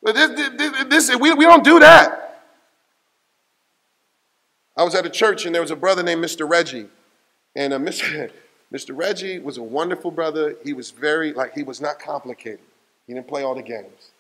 But 0.04 0.14
this, 0.14 0.50
this, 0.56 0.84
this, 0.84 1.16
we, 1.16 1.32
we 1.32 1.46
don't 1.46 1.64
do 1.64 1.80
that. 1.80 2.42
I 4.76 4.84
was 4.84 4.94
at 4.94 5.06
a 5.06 5.10
church 5.10 5.46
and 5.46 5.54
there 5.54 5.62
was 5.62 5.70
a 5.70 5.76
brother 5.76 6.02
named 6.02 6.22
Mr. 6.22 6.48
Reggie. 6.48 6.88
And 7.56 7.72
uh, 7.72 7.78
Mr. 7.80 8.30
Mr. 8.72 8.96
Reggie 8.96 9.38
was 9.38 9.56
a 9.56 9.62
wonderful 9.62 10.10
brother. 10.10 10.56
He 10.62 10.72
was 10.72 10.90
very, 10.90 11.32
like, 11.32 11.54
he 11.54 11.62
was 11.62 11.80
not 11.80 11.98
complicated. 11.98 12.60
He 13.06 13.14
didn't 13.14 13.28
play 13.28 13.42
all 13.42 13.54
the 13.54 13.62
games. 13.62 14.10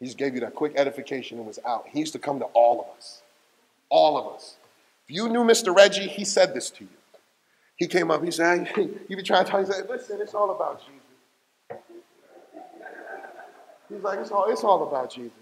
He 0.00 0.06
just 0.06 0.18
gave 0.18 0.34
you 0.34 0.40
that 0.40 0.54
quick 0.54 0.72
edification 0.76 1.38
and 1.38 1.46
was 1.46 1.58
out. 1.66 1.86
He 1.88 2.00
used 2.00 2.12
to 2.14 2.18
come 2.18 2.38
to 2.38 2.46
all 2.46 2.80
of 2.80 2.96
us. 2.96 3.22
All 3.90 4.16
of 4.16 4.34
us. 4.34 4.56
If 5.06 5.14
you 5.14 5.28
knew 5.28 5.44
Mr. 5.44 5.74
Reggie, 5.74 6.08
he 6.08 6.24
said 6.24 6.54
this 6.54 6.70
to 6.70 6.84
you. 6.84 6.90
He 7.76 7.86
came 7.86 8.10
up, 8.10 8.24
he 8.24 8.30
said, 8.30 8.72
you 9.08 9.16
be 9.16 9.22
trying 9.22 9.44
to 9.44 9.50
tell, 9.50 9.60
he 9.60 9.66
said, 9.70 9.88
listen, 9.88 10.20
it's 10.20 10.34
all 10.34 10.50
about 10.50 10.80
Jesus. 10.80 10.97
He's 13.88 14.02
like, 14.02 14.18
it's 14.18 14.30
all, 14.30 14.50
it's 14.50 14.64
all 14.64 14.86
about 14.86 15.10
Jesus. 15.10 15.32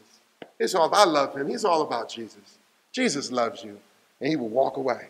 It's 0.59 0.75
all, 0.75 0.93
I 0.95 1.05
love 1.05 1.37
him. 1.37 1.49
He's 1.49 1.65
all 1.65 1.83
about 1.83 2.09
Jesus. 2.09 2.59
Jesus 2.93 3.31
loves 3.31 3.63
you. 3.65 3.79
And 4.21 4.31
he 4.31 4.37
would 4.37 4.51
walk 4.51 4.77
away. 4.77 5.09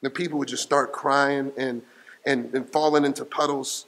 The 0.00 0.10
people 0.10 0.38
would 0.38 0.48
just 0.48 0.62
start 0.62 0.92
crying 0.92 1.52
and, 1.56 1.82
and, 2.26 2.52
and 2.54 2.68
falling 2.68 3.04
into 3.04 3.24
puddles. 3.24 3.86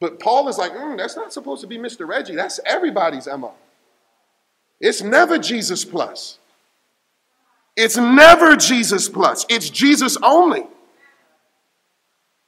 But 0.00 0.18
Paul 0.20 0.48
is 0.48 0.56
like, 0.56 0.72
mm, 0.72 0.96
that's 0.96 1.16
not 1.16 1.32
supposed 1.32 1.60
to 1.60 1.66
be 1.66 1.78
Mr. 1.78 2.06
Reggie. 2.08 2.34
That's 2.34 2.60
everybody's 2.64 3.26
MO. 3.26 3.52
It's 4.80 5.02
never 5.02 5.38
Jesus 5.38 5.84
plus. 5.84 6.38
It's 7.76 7.96
never 7.96 8.56
Jesus 8.56 9.08
plus. 9.08 9.44
It's 9.48 9.68
Jesus 9.68 10.16
only. 10.22 10.64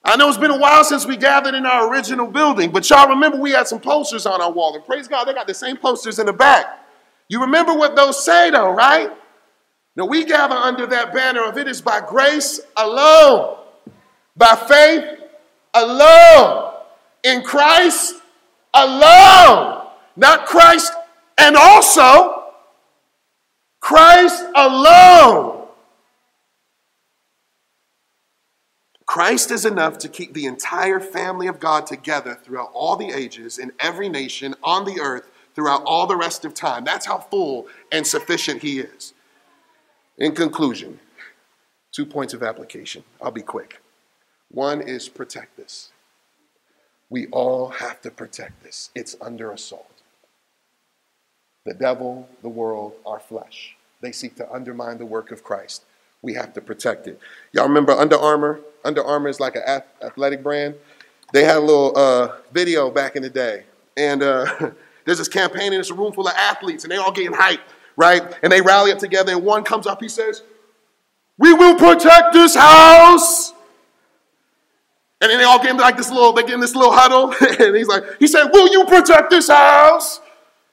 I 0.08 0.14
know 0.14 0.28
it's 0.28 0.38
been 0.38 0.52
a 0.52 0.58
while 0.58 0.84
since 0.84 1.04
we 1.04 1.16
gathered 1.16 1.54
in 1.54 1.66
our 1.66 1.90
original 1.90 2.28
building, 2.28 2.70
but 2.70 2.88
y'all 2.88 3.08
remember 3.08 3.38
we 3.38 3.50
had 3.50 3.66
some 3.66 3.80
posters 3.80 4.24
on 4.24 4.40
our 4.40 4.52
wall. 4.52 4.72
And 4.76 4.84
praise 4.84 5.08
God, 5.08 5.24
they 5.24 5.34
got 5.34 5.48
the 5.48 5.54
same 5.54 5.76
posters 5.76 6.20
in 6.20 6.26
the 6.26 6.32
back. 6.32 6.86
You 7.28 7.40
remember 7.40 7.74
what 7.74 7.96
those 7.96 8.24
say, 8.24 8.50
though, 8.50 8.70
right? 8.70 9.10
Now 9.96 10.06
we 10.06 10.24
gather 10.24 10.54
under 10.54 10.86
that 10.86 11.12
banner 11.12 11.44
of 11.44 11.58
it 11.58 11.66
is 11.66 11.82
by 11.82 12.00
grace 12.00 12.60
alone, 12.76 13.56
by 14.36 14.54
faith 14.54 15.18
alone, 15.74 16.74
in 17.24 17.42
Christ 17.42 18.14
alone, 18.74 19.88
not 20.14 20.46
Christ 20.46 20.92
and 21.36 21.56
also 21.56 22.44
Christ 23.80 24.44
alone. 24.54 25.55
Christ 29.16 29.50
is 29.50 29.64
enough 29.64 29.96
to 30.00 30.10
keep 30.10 30.34
the 30.34 30.44
entire 30.44 31.00
family 31.00 31.46
of 31.46 31.58
God 31.58 31.86
together 31.86 32.34
throughout 32.34 32.70
all 32.74 32.96
the 32.96 33.12
ages 33.12 33.56
in 33.56 33.72
every 33.80 34.10
nation 34.10 34.54
on 34.62 34.84
the 34.84 35.00
earth 35.00 35.30
throughout 35.54 35.82
all 35.86 36.06
the 36.06 36.14
rest 36.14 36.44
of 36.44 36.52
time. 36.52 36.84
That's 36.84 37.06
how 37.06 37.16
full 37.16 37.66
and 37.90 38.06
sufficient 38.06 38.60
He 38.60 38.78
is. 38.78 39.14
In 40.18 40.34
conclusion, 40.34 41.00
two 41.92 42.04
points 42.04 42.34
of 42.34 42.42
application. 42.42 43.04
I'll 43.22 43.30
be 43.30 43.40
quick. 43.40 43.80
One 44.50 44.82
is 44.82 45.08
protect 45.08 45.56
this. 45.56 45.92
We 47.08 47.26
all 47.28 47.68
have 47.68 48.02
to 48.02 48.10
protect 48.10 48.62
this, 48.64 48.90
it's 48.94 49.16
under 49.22 49.50
assault. 49.50 50.02
The 51.64 51.72
devil, 51.72 52.28
the 52.42 52.50
world, 52.50 52.92
our 53.06 53.20
flesh, 53.20 53.76
they 54.02 54.12
seek 54.12 54.36
to 54.36 54.52
undermine 54.52 54.98
the 54.98 55.06
work 55.06 55.32
of 55.32 55.42
Christ. 55.42 55.86
We 56.22 56.34
have 56.34 56.52
to 56.54 56.60
protect 56.60 57.06
it. 57.06 57.20
Y'all 57.52 57.68
remember 57.68 57.92
Under 57.92 58.16
Armour? 58.16 58.60
Under 58.84 59.04
Armour 59.04 59.28
is 59.28 59.40
like 59.40 59.56
an 59.56 59.82
athletic 60.02 60.42
brand. 60.42 60.74
They 61.32 61.44
had 61.44 61.56
a 61.56 61.60
little 61.60 61.96
uh, 61.96 62.36
video 62.52 62.90
back 62.90 63.16
in 63.16 63.22
the 63.22 63.30
day. 63.30 63.64
And 63.96 64.22
uh, 64.22 64.70
there's 65.04 65.18
this 65.18 65.28
campaign, 65.28 65.72
and 65.72 65.80
it's 65.80 65.90
a 65.90 65.94
room 65.94 66.12
full 66.12 66.28
of 66.28 66.34
athletes, 66.34 66.84
and 66.84 66.90
they 66.90 66.96
all 66.96 67.12
getting 67.12 67.32
hyped, 67.32 67.60
right? 67.96 68.22
And 68.42 68.52
they 68.52 68.60
rally 68.60 68.92
up 68.92 68.98
together, 68.98 69.32
and 69.32 69.44
one 69.44 69.64
comes 69.64 69.86
up, 69.86 70.00
he 70.00 70.08
says, 70.08 70.42
We 71.38 71.52
will 71.52 71.76
protect 71.76 72.32
this 72.32 72.54
house. 72.54 73.52
And 75.20 75.30
then 75.30 75.38
they 75.38 75.44
all 75.44 75.58
get 75.58 75.70
in 75.70 75.76
like 75.78 75.96
this 75.96 76.10
little, 76.10 76.32
they 76.32 76.42
get 76.42 76.54
in 76.54 76.60
this 76.60 76.74
little 76.74 76.92
huddle, 76.92 77.34
and 77.64 77.74
he's 77.74 77.88
like, 77.88 78.04
he 78.18 78.26
said, 78.26 78.48
Will 78.52 78.70
you 78.70 78.84
protect 78.84 79.30
this 79.30 79.48
house? 79.48 80.20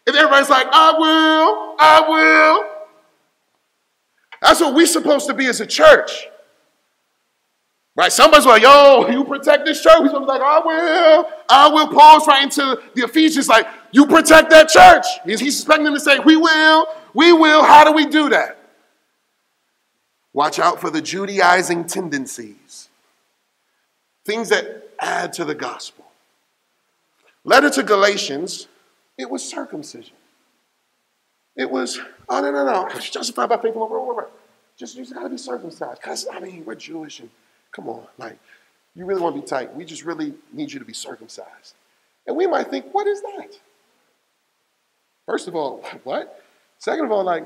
And 0.05 0.15
everybody's 0.15 0.49
like, 0.49 0.67
I 0.69 0.91
will, 0.97 1.75
I 1.79 2.09
will. 2.09 2.72
That's 4.43 4.59
what 4.59 4.75
we're 4.75 4.85
supposed 4.85 5.27
to 5.27 5.33
be 5.33 5.47
as 5.47 5.61
a 5.61 5.65
church. 5.65 6.27
Right? 7.95 8.11
Somebody's 8.11 8.45
like, 8.45 8.61
yo, 8.61 9.07
you 9.07 9.23
protect 9.23 9.65
this 9.65 9.81
church. 9.81 10.01
He's 10.01 10.11
like, 10.11 10.41
I 10.41 10.59
will. 10.59 11.29
I 11.47 11.69
will. 11.69 11.87
Paul's 11.87 12.27
right 12.27 12.43
into 12.43 12.81
the 12.93 13.03
Ephesians, 13.03 13.47
like, 13.47 13.67
you 13.91 14.05
protect 14.05 14.49
that 14.49 14.67
church. 14.67 15.05
He's, 15.25 15.39
he's 15.39 15.59
expecting 15.59 15.85
them 15.85 15.93
to 15.93 15.99
say, 15.99 16.19
we 16.19 16.35
will. 16.35 16.87
We 17.13 17.31
will. 17.31 17.63
How 17.63 17.85
do 17.85 17.93
we 17.93 18.05
do 18.05 18.29
that? 18.29 18.57
Watch 20.33 20.59
out 20.59 20.81
for 20.81 20.89
the 20.89 21.01
Judaizing 21.01 21.85
tendencies, 21.85 22.89
things 24.25 24.49
that 24.49 24.89
add 24.99 25.31
to 25.33 25.45
the 25.45 25.55
gospel. 25.55 26.05
Letter 27.45 27.69
to 27.69 27.83
Galatians, 27.83 28.67
it 29.17 29.29
was 29.29 29.47
circumcision. 29.47 30.15
It 31.55 31.69
was, 31.69 31.99
oh, 32.29 32.41
no, 32.41 32.51
no, 32.51 32.65
no. 32.65 32.99
Justified 32.99 33.49
by 33.49 33.57
faith 33.57 33.75
alone. 33.75 34.25
Just, 34.77 34.95
you 34.95 35.03
just 35.03 35.13
got 35.13 35.23
to 35.23 35.29
be 35.29 35.37
circumcised. 35.37 36.01
Because, 36.01 36.27
I 36.31 36.39
mean, 36.39 36.65
we're 36.65 36.75
Jewish 36.75 37.19
and 37.19 37.29
Come 37.73 37.89
on, 37.89 38.05
like, 38.17 38.37
you 38.95 39.05
really 39.05 39.21
want 39.21 39.35
to 39.35 39.41
be 39.41 39.47
tight. 39.47 39.75
We 39.75 39.83
just 39.83 40.05
really 40.05 40.33
need 40.53 40.71
you 40.71 40.79
to 40.79 40.85
be 40.85 40.93
circumcised. 40.93 41.73
And 42.27 42.37
we 42.37 42.47
might 42.47 42.69
think, 42.69 42.93
what 42.93 43.07
is 43.07 43.21
that? 43.21 43.57
First 45.25 45.47
of 45.47 45.55
all, 45.55 45.83
what? 46.03 46.41
Second 46.77 47.05
of 47.05 47.11
all, 47.11 47.23
like, 47.23 47.45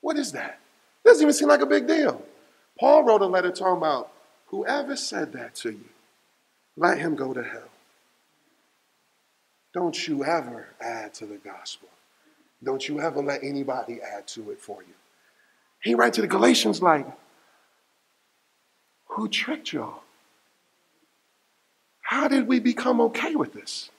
what 0.00 0.16
is 0.16 0.32
that? 0.32 0.60
Doesn't 1.04 1.22
even 1.22 1.34
seem 1.34 1.48
like 1.48 1.60
a 1.60 1.66
big 1.66 1.86
deal. 1.86 2.22
Paul 2.78 3.04
wrote 3.04 3.22
a 3.22 3.26
letter 3.26 3.50
talking 3.50 3.78
about 3.78 4.10
whoever 4.46 4.96
said 4.96 5.32
that 5.32 5.54
to 5.56 5.70
you, 5.70 5.88
let 6.76 6.98
him 6.98 7.14
go 7.14 7.32
to 7.32 7.42
hell. 7.42 7.70
Don't 9.72 10.06
you 10.06 10.24
ever 10.24 10.68
add 10.80 11.14
to 11.14 11.26
the 11.26 11.36
gospel. 11.36 11.88
Don't 12.62 12.88
you 12.88 13.00
ever 13.00 13.20
let 13.20 13.42
anybody 13.42 14.00
add 14.00 14.26
to 14.28 14.50
it 14.50 14.60
for 14.60 14.82
you. 14.82 14.94
He 15.82 15.94
writes 15.94 16.16
to 16.16 16.22
the 16.22 16.28
Galatians 16.28 16.80
like, 16.80 17.06
who 19.08 19.28
tricked 19.28 19.72
y'all? 19.72 20.02
How 22.00 22.28
did 22.28 22.48
we 22.48 22.60
become 22.60 23.00
okay 23.00 23.34
with 23.34 23.52
this? 23.52 23.90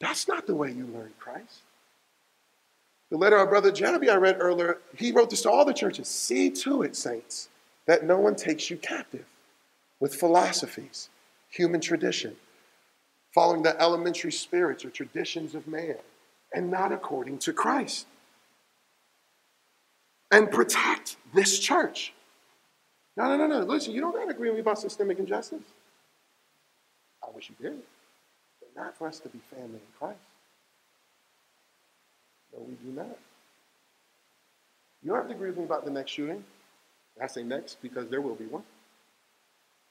That's 0.00 0.26
not 0.26 0.46
the 0.46 0.54
way 0.54 0.70
you 0.70 0.86
learn 0.86 1.12
Christ. 1.18 1.60
The 3.10 3.18
letter 3.18 3.36
our 3.36 3.46
brother 3.46 3.70
Jeremy 3.70 4.08
I 4.08 4.16
read 4.16 4.38
earlier, 4.40 4.78
he 4.96 5.12
wrote 5.12 5.30
this 5.30 5.42
to 5.42 5.50
all 5.50 5.64
the 5.64 5.74
churches. 5.74 6.08
See 6.08 6.50
to 6.50 6.82
it, 6.82 6.96
saints, 6.96 7.48
that 7.86 8.04
no 8.04 8.18
one 8.18 8.34
takes 8.34 8.70
you 8.70 8.76
captive 8.76 9.26
with 10.00 10.14
philosophies, 10.14 11.10
human 11.48 11.80
tradition, 11.80 12.36
following 13.34 13.62
the 13.62 13.80
elementary 13.80 14.32
spirits 14.32 14.84
or 14.84 14.90
traditions 14.90 15.54
of 15.54 15.66
man, 15.66 15.96
and 16.54 16.70
not 16.70 16.92
according 16.92 17.38
to 17.38 17.52
Christ. 17.52 18.06
And 20.30 20.50
protect 20.50 21.16
this 21.34 21.58
church. 21.58 22.12
No, 23.16 23.28
no, 23.28 23.36
no, 23.36 23.46
no. 23.46 23.66
Listen, 23.66 23.92
you 23.92 24.00
don't 24.00 24.14
got 24.14 24.24
to 24.24 24.30
agree 24.30 24.48
with 24.48 24.56
me 24.56 24.60
about 24.62 24.78
systemic 24.78 25.18
injustice. 25.18 25.62
I 27.22 27.30
wish 27.34 27.50
you 27.50 27.56
did. 27.60 27.78
But 28.60 28.82
not 28.82 28.96
for 28.96 29.06
us 29.06 29.20
to 29.20 29.28
be 29.28 29.40
family 29.50 29.74
in 29.74 29.98
Christ. 29.98 30.18
No, 32.52 32.64
we 32.66 32.74
do 32.74 32.96
not. 32.96 33.18
You 35.02 35.10
don't 35.10 35.18
have 35.18 35.28
to 35.28 35.34
agree 35.34 35.48
with 35.48 35.58
me 35.58 35.64
about 35.64 35.84
the 35.84 35.90
next 35.90 36.12
shooting. 36.12 36.44
I 37.20 37.26
say 37.26 37.42
next 37.42 37.82
because 37.82 38.08
there 38.08 38.20
will 38.20 38.34
be 38.34 38.46
one. 38.46 38.62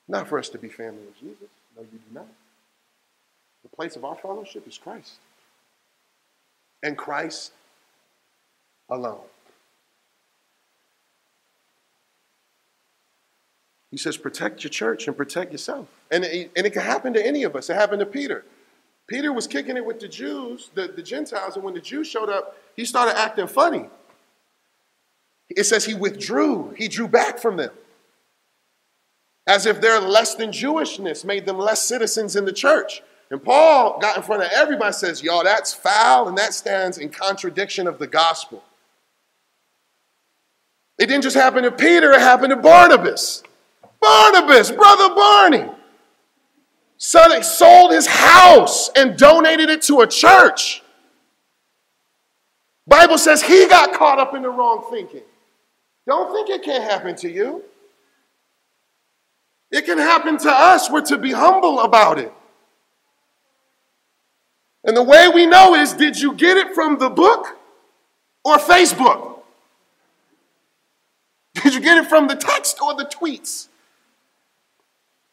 Not 0.08 0.28
for 0.28 0.40
us 0.40 0.50
to 0.50 0.58
be 0.58 0.70
family 0.70 1.04
in 1.04 1.14
Jesus. 1.20 1.50
No, 1.76 1.84
you 1.84 2.00
do 2.00 2.14
not. 2.14 2.28
The 3.64 3.70
place 3.70 3.96
of 3.96 4.04
our 4.04 4.16
fellowship 4.16 4.68
is 4.68 4.78
Christ. 4.78 5.14
And 6.84 6.98
Christ 6.98 7.52
alone. 8.90 9.22
He 13.92 13.98
says, 13.98 14.16
protect 14.18 14.64
your 14.64 14.72
church 14.72 15.08
and 15.08 15.18
protect 15.18 15.52
yourself. 15.52 15.88
And 16.10 16.24
it, 16.24 16.52
and 16.56 16.66
it 16.66 16.72
can 16.72 16.82
happen 16.82 17.14
to 17.14 17.26
any 17.26 17.44
of 17.44 17.56
us. 17.56 17.70
It 17.70 17.76
happened 17.76 18.00
to 18.00 18.06
Peter. 18.06 18.46
Peter 19.06 19.34
was 19.34 19.48
kicking 19.48 19.76
it 19.76 19.86
with 19.86 20.00
the 20.00 20.08
Jews, 20.08 20.70
the, 20.74 20.88
the 20.88 21.04
Gentiles, 21.04 21.56
and 21.56 21.66
when 21.66 21.74
the 21.74 21.82
Jews 21.82 22.08
showed 22.08 22.30
up, 22.30 22.56
he 22.78 22.86
started 22.86 23.20
acting 23.20 23.48
funny. 23.48 23.88
It 25.50 25.66
says 25.66 25.84
he 25.84 25.94
withdrew, 25.94 26.74
he 26.78 26.88
drew 26.88 27.10
back 27.10 27.38
from 27.38 27.58
them. 27.58 27.72
As 29.46 29.66
if 29.66 29.82
their 29.82 30.00
less 30.00 30.36
than 30.36 30.52
Jewishness 30.52 31.26
made 31.26 31.46
them 31.46 31.58
less 31.58 31.86
citizens 31.86 32.38
in 32.38 32.46
the 32.46 32.54
church. 32.54 33.02
And 33.32 33.42
Paul 33.42 33.98
got 34.00 34.18
in 34.18 34.24
front 34.24 34.44
of 34.44 34.50
everybody 34.52 34.92
says, 34.92 35.24
Y'all, 35.24 35.46
that's 35.46 35.74
foul 35.74 36.28
and 36.28 36.38
that 36.38 36.54
stands 36.54 36.98
in 36.98 37.10
contradiction 37.10 37.88
of 37.88 37.98
the 37.98 38.06
gospel. 38.06 38.62
It 41.00 41.08
didn't 41.08 41.24
just 41.24 41.38
happen 41.38 41.64
to 41.64 41.72
Peter, 41.72 42.12
it 42.12 42.20
happened 42.20 42.50
to 42.50 42.58
Barnabas. 42.58 43.42
Barnabas, 44.02 44.72
brother 44.72 45.16
Barney, 45.16 45.70
sold 46.98 47.92
his 47.92 48.06
house 48.06 48.90
and 48.96 49.18
donated 49.18 49.70
it 49.70 49.82
to 49.84 50.02
a 50.02 50.08
church. 50.08 50.84
Bible 52.86 53.18
says 53.18 53.42
he 53.42 53.68
got 53.68 53.94
caught 53.94 54.20
up 54.20 54.36
in 54.36 54.42
the 54.42 54.50
wrong 54.50 54.88
thinking. 54.92 55.24
Don't 56.06 56.34
think 56.34 56.50
it 56.50 56.66
can't 56.66 56.84
happen 56.84 57.16
to 57.18 57.32
you. 57.32 57.64
It 59.72 59.86
can 59.86 60.00
happen 60.00 60.38
to 60.40 60.52
us. 60.52 60.92
We're 60.92 61.02
to 61.04 61.18
be 61.18 61.32
humble 61.32 61.80
about 61.80 62.20
it. 62.20 62.34
And 64.84 64.98
the 64.98 65.04
way 65.04 65.28
we 65.28 65.46
know 65.46 65.76
is 65.76 65.94
did 65.94 66.20
you 66.20 66.34
get 66.34 66.58
it 66.58 66.74
from 66.74 66.98
the 66.98 67.10
book 67.10 67.58
or 68.44 68.58
Facebook? 68.58 69.40
Did 71.54 71.74
you 71.74 71.82
get 71.82 71.98
it 71.98 72.08
from 72.08 72.28
the 72.28 72.36
text 72.36 72.82
or 72.82 72.96
the 72.96 73.06
tweets? 73.06 73.68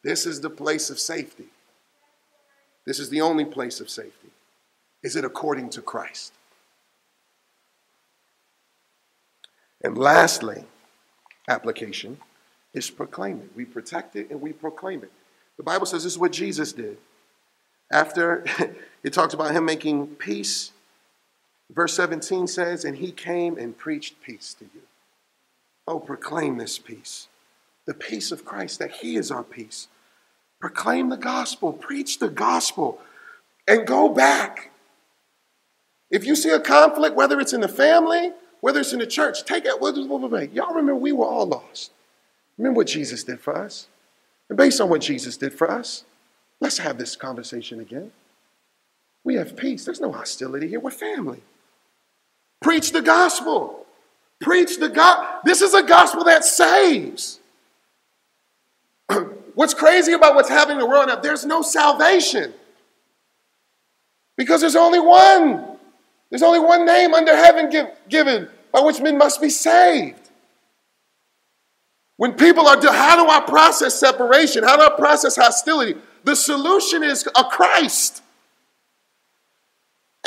This 0.04 0.26
is 0.26 0.40
the 0.40 0.50
place 0.50 0.90
of 0.90 0.98
safety. 0.98 1.46
This 2.84 2.98
is 2.98 3.10
the 3.10 3.20
only 3.20 3.44
place 3.44 3.80
of 3.80 3.88
safety. 3.90 4.30
Is 5.02 5.16
it 5.16 5.24
according 5.24 5.70
to 5.70 5.82
Christ? 5.82 6.32
And 9.82 9.96
lastly, 9.96 10.64
application 11.48 12.18
is 12.74 12.90
proclaim 12.90 13.40
it. 13.40 13.50
We 13.54 13.64
protect 13.64 14.16
it 14.16 14.30
and 14.30 14.40
we 14.40 14.52
proclaim 14.52 15.02
it. 15.02 15.12
The 15.56 15.62
Bible 15.62 15.86
says 15.86 16.04
this 16.04 16.14
is 16.14 16.18
what 16.18 16.32
Jesus 16.32 16.72
did. 16.72 16.98
After 17.90 18.44
it 19.02 19.12
talks 19.12 19.34
about 19.34 19.54
him 19.54 19.64
making 19.64 20.08
peace, 20.16 20.72
verse 21.70 21.94
17 21.94 22.46
says, 22.46 22.84
And 22.84 22.96
he 22.96 23.12
came 23.12 23.56
and 23.56 23.76
preached 23.76 24.20
peace 24.22 24.54
to 24.54 24.64
you. 24.64 24.82
Oh, 25.86 26.00
proclaim 26.00 26.58
this 26.58 26.78
peace, 26.78 27.28
the 27.86 27.94
peace 27.94 28.30
of 28.32 28.44
Christ, 28.44 28.78
that 28.78 28.90
he 28.90 29.16
is 29.16 29.30
our 29.30 29.44
peace. 29.44 29.88
Proclaim 30.60 31.08
the 31.08 31.16
gospel, 31.16 31.72
preach 31.72 32.18
the 32.18 32.28
gospel, 32.28 33.00
and 33.66 33.86
go 33.86 34.08
back. 34.08 34.70
If 36.10 36.24
you 36.24 36.34
see 36.34 36.50
a 36.50 36.60
conflict, 36.60 37.14
whether 37.14 37.38
it's 37.38 37.52
in 37.52 37.60
the 37.60 37.68
family, 37.68 38.32
whether 38.60 38.80
it's 38.80 38.92
in 38.92 38.98
the 38.98 39.06
church, 39.06 39.44
take 39.44 39.64
it. 39.66 40.52
Y'all 40.52 40.74
remember 40.74 40.96
we 40.96 41.12
were 41.12 41.26
all 41.26 41.46
lost. 41.46 41.92
Remember 42.56 42.78
what 42.78 42.88
Jesus 42.88 43.22
did 43.22 43.40
for 43.40 43.56
us? 43.56 43.86
And 44.48 44.56
based 44.56 44.80
on 44.80 44.88
what 44.88 45.00
Jesus 45.00 45.36
did 45.36 45.52
for 45.52 45.70
us, 45.70 46.04
let's 46.60 46.78
have 46.78 46.98
this 46.98 47.14
conversation 47.14 47.78
again. 47.78 48.10
We 49.28 49.34
have 49.34 49.58
peace. 49.58 49.84
There's 49.84 50.00
no 50.00 50.10
hostility 50.10 50.68
here. 50.68 50.80
We're 50.80 50.90
family. 50.90 51.42
Preach 52.62 52.92
the 52.92 53.02
gospel. 53.02 53.84
Preach 54.40 54.78
the 54.78 54.88
God. 54.88 55.40
This 55.44 55.60
is 55.60 55.74
a 55.74 55.82
gospel 55.82 56.24
that 56.24 56.46
saves. 56.46 57.38
what's 59.54 59.74
crazy 59.74 60.14
about 60.14 60.34
what's 60.34 60.48
happening 60.48 60.78
in 60.78 60.80
the 60.80 60.86
world 60.86 61.08
now, 61.08 61.16
there's 61.16 61.44
no 61.44 61.60
salvation. 61.60 62.54
Because 64.38 64.62
there's 64.62 64.76
only 64.76 64.98
one. 64.98 65.76
There's 66.30 66.42
only 66.42 66.60
one 66.60 66.86
name 66.86 67.12
under 67.12 67.36
heaven 67.36 67.68
give, 67.68 67.88
given 68.08 68.48
by 68.72 68.80
which 68.80 68.98
men 69.02 69.18
must 69.18 69.42
be 69.42 69.50
saved. 69.50 70.30
When 72.16 72.32
people 72.32 72.66
are, 72.66 72.80
how 72.80 73.22
do 73.22 73.30
I 73.30 73.40
process 73.46 73.94
separation? 73.94 74.64
How 74.64 74.78
do 74.78 74.90
I 74.90 74.96
process 74.96 75.36
hostility? 75.36 75.96
The 76.24 76.34
solution 76.34 77.02
is 77.02 77.28
a 77.36 77.44
Christ. 77.44 78.22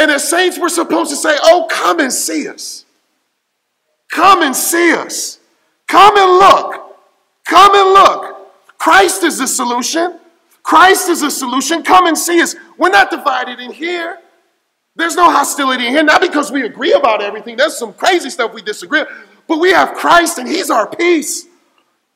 And 0.01 0.09
the 0.09 0.17
saints, 0.17 0.57
we're 0.57 0.69
supposed 0.69 1.11
to 1.11 1.15
say, 1.15 1.37
Oh, 1.43 1.67
come 1.69 1.99
and 1.99 2.11
see 2.11 2.47
us. 2.47 2.85
Come 4.09 4.41
and 4.41 4.55
see 4.55 4.93
us. 4.93 5.39
Come 5.87 6.17
and 6.17 6.31
look. 6.39 6.97
Come 7.45 7.75
and 7.75 7.89
look. 7.89 8.51
Christ 8.79 9.23
is 9.23 9.37
the 9.37 9.47
solution. 9.47 10.19
Christ 10.63 11.07
is 11.07 11.21
the 11.21 11.29
solution. 11.29 11.83
Come 11.83 12.07
and 12.07 12.17
see 12.17 12.41
us. 12.41 12.55
We're 12.79 12.89
not 12.89 13.11
divided 13.11 13.59
in 13.59 13.71
here. 13.71 14.17
There's 14.95 15.15
no 15.15 15.29
hostility 15.29 15.85
in 15.85 15.93
here, 15.93 16.03
not 16.03 16.19
because 16.19 16.51
we 16.51 16.65
agree 16.65 16.93
about 16.93 17.21
everything. 17.21 17.55
There's 17.55 17.77
some 17.77 17.93
crazy 17.93 18.31
stuff 18.31 18.55
we 18.55 18.63
disagree, 18.63 19.03
but 19.47 19.59
we 19.59 19.71
have 19.71 19.93
Christ 19.93 20.39
and 20.39 20.49
He's 20.49 20.71
our 20.71 20.87
peace. 20.87 21.45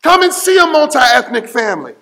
Come 0.02 0.24
and 0.24 0.34
see 0.34 0.58
a 0.58 0.66
multi 0.66 0.98
ethnic 1.00 1.48
family. 1.48 1.94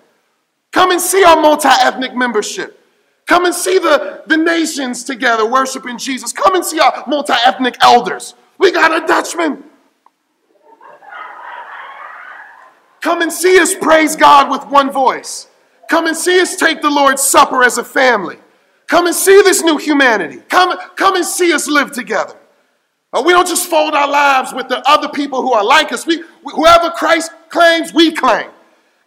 Come 0.72 0.92
and 0.92 1.00
see 1.00 1.22
our 1.24 1.38
multi 1.38 1.68
ethnic 1.68 2.14
membership. 2.14 2.80
Come 3.26 3.46
and 3.46 3.54
see 3.54 3.78
the, 3.78 4.22
the 4.26 4.36
nations 4.36 5.04
together 5.04 5.48
worshiping 5.48 5.98
Jesus. 5.98 6.32
Come 6.32 6.54
and 6.54 6.64
see 6.64 6.78
our 6.78 7.04
multi 7.06 7.32
ethnic 7.32 7.76
elders. 7.80 8.34
We 8.58 8.70
got 8.70 9.02
a 9.02 9.06
Dutchman. 9.06 9.64
Come 13.00 13.22
and 13.22 13.32
see 13.32 13.58
us 13.58 13.74
praise 13.74 14.16
God 14.16 14.50
with 14.50 14.66
one 14.70 14.90
voice. 14.90 15.48
Come 15.90 16.06
and 16.06 16.16
see 16.16 16.40
us 16.40 16.56
take 16.56 16.80
the 16.80 16.90
Lord's 16.90 17.22
Supper 17.22 17.62
as 17.62 17.76
a 17.78 17.84
family. 17.84 18.38
Come 18.86 19.06
and 19.06 19.14
see 19.14 19.42
this 19.42 19.62
new 19.62 19.76
humanity. 19.76 20.42
Come, 20.48 20.76
come 20.96 21.16
and 21.16 21.24
see 21.24 21.52
us 21.52 21.66
live 21.68 21.92
together. 21.92 22.34
Uh, 23.12 23.22
we 23.24 23.32
don't 23.32 23.46
just 23.46 23.68
fold 23.68 23.94
our 23.94 24.08
lives 24.08 24.52
with 24.52 24.68
the 24.68 24.82
other 24.88 25.08
people 25.08 25.42
who 25.42 25.52
are 25.52 25.64
like 25.64 25.92
us. 25.92 26.06
We, 26.06 26.22
whoever 26.44 26.90
Christ 26.90 27.30
claims, 27.48 27.92
we 27.94 28.12
claim. 28.12 28.50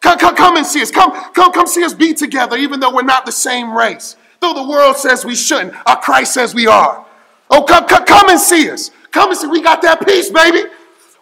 Come, 0.01 0.17
come, 0.17 0.35
come 0.35 0.57
and 0.57 0.65
see 0.65 0.81
us. 0.81 0.91
Come, 0.91 1.11
come, 1.33 1.51
come 1.51 1.67
see 1.67 1.83
us 1.83 1.93
be 1.93 2.13
together, 2.13 2.55
even 2.55 2.79
though 2.79 2.93
we're 2.93 3.01
not 3.01 3.25
the 3.25 3.31
same 3.31 3.75
race. 3.75 4.15
Though 4.39 4.53
the 4.53 4.67
world 4.67 4.97
says 4.97 5.25
we 5.25 5.35
shouldn't, 5.35 5.73
our 5.87 5.99
Christ 5.99 6.33
says 6.33 6.53
we 6.53 6.67
are. 6.67 7.05
Oh, 7.49 7.63
come, 7.63 7.87
come, 7.87 8.05
come 8.05 8.29
and 8.29 8.39
see 8.39 8.69
us. 8.69 8.91
Come 9.11 9.29
and 9.29 9.37
see. 9.37 9.47
We 9.47 9.61
got 9.61 9.81
that 9.81 10.05
peace, 10.05 10.29
baby. 10.29 10.63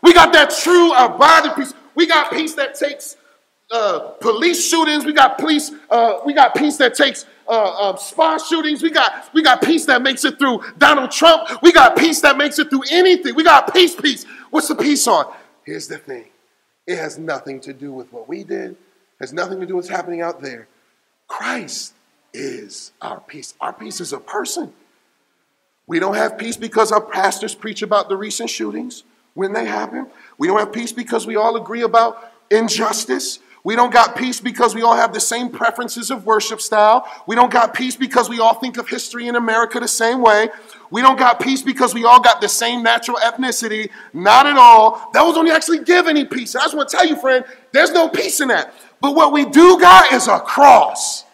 We 0.01 0.13
got 0.13 0.33
that 0.33 0.49
true 0.49 0.93
abiding 0.93 1.51
peace. 1.53 1.73
We 1.95 2.07
got 2.07 2.31
peace 2.31 2.53
that 2.55 2.75
takes 2.75 3.15
uh, 3.71 3.99
police 4.19 4.67
shootings. 4.67 5.05
We 5.05 5.13
got 5.13 5.37
police. 5.37 5.71
Uh, 5.89 6.19
we 6.25 6.33
got 6.33 6.55
peace 6.55 6.77
that 6.77 6.93
takes 6.93 7.25
uh, 7.47 7.89
um, 7.89 7.97
spa 7.97 8.37
shootings. 8.37 8.83
We 8.83 8.91
got 8.91 9.33
we 9.33 9.41
got 9.41 9.61
peace 9.61 9.85
that 9.85 10.01
makes 10.01 10.25
it 10.25 10.37
through 10.37 10.61
Donald 10.77 11.11
Trump. 11.11 11.61
We 11.61 11.71
got 11.71 11.95
peace 11.95 12.21
that 12.21 12.37
makes 12.37 12.59
it 12.59 12.69
through 12.69 12.83
anything. 12.91 13.35
We 13.35 13.43
got 13.43 13.73
peace, 13.73 13.95
peace. 13.95 14.25
What's 14.49 14.67
the 14.67 14.75
peace 14.75 15.07
on? 15.07 15.33
Here's 15.63 15.87
the 15.87 15.97
thing. 15.97 16.25
It 16.87 16.97
has 16.97 17.17
nothing 17.17 17.59
to 17.61 17.73
do 17.73 17.91
with 17.91 18.11
what 18.13 18.27
we 18.27 18.43
did. 18.43 18.71
It 18.71 18.77
has 19.19 19.33
nothing 19.33 19.59
to 19.59 19.65
do 19.65 19.75
with 19.75 19.85
what's 19.85 19.95
happening 19.95 20.21
out 20.21 20.41
there. 20.41 20.67
Christ 21.27 21.93
is 22.33 22.91
our 23.01 23.19
peace. 23.19 23.55
Our 23.59 23.73
peace 23.73 23.99
is 23.99 24.13
a 24.13 24.19
person. 24.19 24.73
We 25.87 25.99
don't 25.99 26.15
have 26.15 26.37
peace 26.37 26.57
because 26.57 26.91
our 26.91 27.01
pastors 27.01 27.55
preach 27.55 27.81
about 27.81 28.09
the 28.09 28.17
recent 28.17 28.49
shootings 28.49 29.03
when 29.33 29.53
they 29.53 29.65
happen. 29.65 30.07
We 30.37 30.47
don't 30.47 30.59
have 30.59 30.73
peace 30.73 30.91
because 30.91 31.27
we 31.27 31.35
all 31.35 31.55
agree 31.55 31.81
about 31.81 32.31
injustice. 32.49 33.39
We 33.65 33.75
don't 33.75 33.91
got 33.91 34.15
peace 34.15 34.39
because 34.39 34.75
we 34.75 34.83
all 34.83 34.95
have 34.95 35.11
the 35.11 35.19
same 35.19 35.49
preferences 35.49 36.11
of 36.11 36.23
worship 36.23 36.61
style. 36.61 37.11
We 37.25 37.35
don't 37.35 37.51
got 37.51 37.73
peace 37.73 37.95
because 37.95 38.29
we 38.29 38.39
all 38.39 38.53
think 38.53 38.77
of 38.77 38.87
history 38.87 39.27
in 39.27 39.35
America 39.35 39.79
the 39.79 39.87
same 39.87 40.21
way. 40.21 40.49
We 40.91 41.01
don't 41.01 41.17
got 41.17 41.39
peace 41.39 41.63
because 41.63 41.91
we 41.91 42.05
all 42.05 42.19
got 42.21 42.41
the 42.41 42.47
same 42.47 42.83
natural 42.83 43.17
ethnicity. 43.17 43.89
Not 44.13 44.45
at 44.45 44.55
all. 44.55 45.09
Those 45.15 45.33
don't 45.33 45.49
actually 45.49 45.79
give 45.79 46.05
any 46.05 46.25
peace. 46.25 46.55
I 46.55 46.61
just 46.61 46.77
want 46.77 46.89
to 46.89 46.95
tell 46.95 47.07
you, 47.07 47.19
friend, 47.19 47.43
there's 47.71 47.89
no 47.89 48.07
peace 48.07 48.39
in 48.39 48.49
that. 48.49 48.71
But 49.01 49.15
what 49.15 49.33
we 49.33 49.45
do 49.45 49.79
got 49.79 50.13
is 50.13 50.27
a 50.27 50.39
cross. 50.39 51.25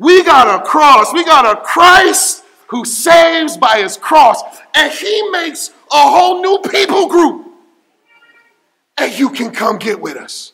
We 0.00 0.24
got 0.24 0.60
a 0.60 0.64
cross. 0.66 1.14
We 1.14 1.24
got 1.24 1.46
a 1.46 1.60
Christ 1.60 2.42
who 2.66 2.84
saves 2.84 3.56
by 3.56 3.82
his 3.82 3.96
cross. 3.96 4.42
And 4.74 4.92
he 4.92 5.30
makes 5.30 5.68
a 5.92 5.96
whole 5.96 6.42
new 6.42 6.58
people 6.68 7.06
group. 7.06 7.52
And 8.98 9.16
you 9.16 9.30
can 9.30 9.52
come 9.52 9.78
get 9.78 10.00
with 10.00 10.16
us. 10.16 10.53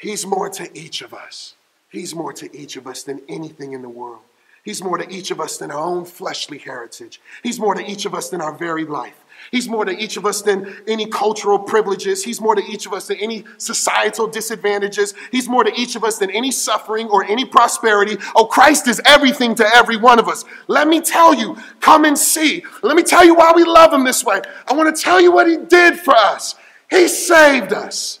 He's 0.00 0.24
more 0.24 0.48
to 0.48 0.78
each 0.78 1.02
of 1.02 1.12
us. 1.12 1.54
He's 1.90 2.14
more 2.14 2.32
to 2.32 2.56
each 2.56 2.76
of 2.76 2.86
us 2.86 3.02
than 3.02 3.20
anything 3.28 3.74
in 3.74 3.82
the 3.82 3.88
world. 3.88 4.22
He's 4.64 4.82
more 4.82 4.96
to 4.96 5.08
each 5.10 5.30
of 5.30 5.40
us 5.40 5.58
than 5.58 5.70
our 5.70 5.78
own 5.78 6.06
fleshly 6.06 6.56
heritage. 6.56 7.20
He's 7.42 7.60
more 7.60 7.74
to 7.74 7.84
each 7.84 8.06
of 8.06 8.14
us 8.14 8.30
than 8.30 8.40
our 8.40 8.52
very 8.52 8.84
life. 8.84 9.14
He's 9.50 9.68
more 9.68 9.84
to 9.84 9.92
each 9.92 10.16
of 10.16 10.24
us 10.24 10.40
than 10.40 10.74
any 10.86 11.06
cultural 11.06 11.58
privileges. 11.58 12.24
He's 12.24 12.40
more 12.40 12.54
to 12.54 12.62
each 12.62 12.86
of 12.86 12.94
us 12.94 13.08
than 13.08 13.18
any 13.18 13.44
societal 13.58 14.26
disadvantages. 14.26 15.14
He's 15.30 15.48
more 15.48 15.64
to 15.64 15.72
each 15.78 15.96
of 15.96 16.04
us 16.04 16.18
than 16.18 16.30
any 16.30 16.50
suffering 16.50 17.08
or 17.08 17.24
any 17.24 17.44
prosperity. 17.44 18.16
Oh, 18.36 18.46
Christ 18.46 18.88
is 18.88 19.02
everything 19.04 19.54
to 19.56 19.66
every 19.74 19.96
one 19.96 20.18
of 20.18 20.28
us. 20.28 20.44
Let 20.66 20.88
me 20.88 21.00
tell 21.00 21.34
you, 21.34 21.56
come 21.80 22.04
and 22.06 22.16
see. 22.16 22.64
Let 22.82 22.96
me 22.96 23.02
tell 23.02 23.24
you 23.24 23.34
why 23.34 23.52
we 23.54 23.64
love 23.64 23.92
him 23.92 24.04
this 24.04 24.24
way. 24.24 24.40
I 24.66 24.72
want 24.72 24.94
to 24.94 25.02
tell 25.02 25.20
you 25.20 25.32
what 25.32 25.46
he 25.46 25.58
did 25.58 25.98
for 25.98 26.14
us. 26.14 26.54
He 26.88 27.08
saved 27.08 27.72
us 27.72 28.19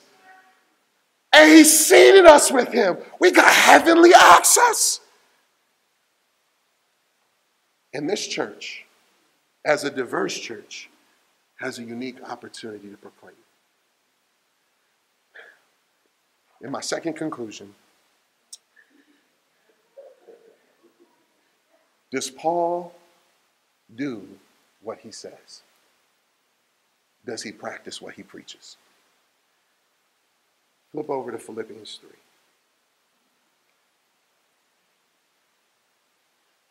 and 1.32 1.50
he 1.50 1.64
seated 1.64 2.26
us 2.26 2.50
with 2.50 2.72
him. 2.72 2.98
We 3.20 3.30
got 3.30 3.52
heavenly 3.52 4.12
access. 4.14 5.00
And 7.92 8.08
this 8.08 8.26
church, 8.26 8.84
as 9.64 9.84
a 9.84 9.90
diverse 9.90 10.38
church, 10.38 10.88
has 11.56 11.78
a 11.78 11.82
unique 11.82 12.22
opportunity 12.22 12.88
to 12.88 12.96
proclaim. 12.96 13.34
In 16.62 16.70
my 16.70 16.80
second 16.80 17.14
conclusion, 17.14 17.74
does 22.10 22.30
Paul 22.30 22.92
do 23.94 24.26
what 24.82 24.98
he 24.98 25.10
says? 25.10 25.62
Does 27.24 27.42
he 27.42 27.52
practice 27.52 28.00
what 28.00 28.14
he 28.14 28.22
preaches? 28.22 28.76
Flip 30.92 31.08
over 31.08 31.30
to 31.30 31.38
Philippians 31.38 32.00
3. 32.00 32.10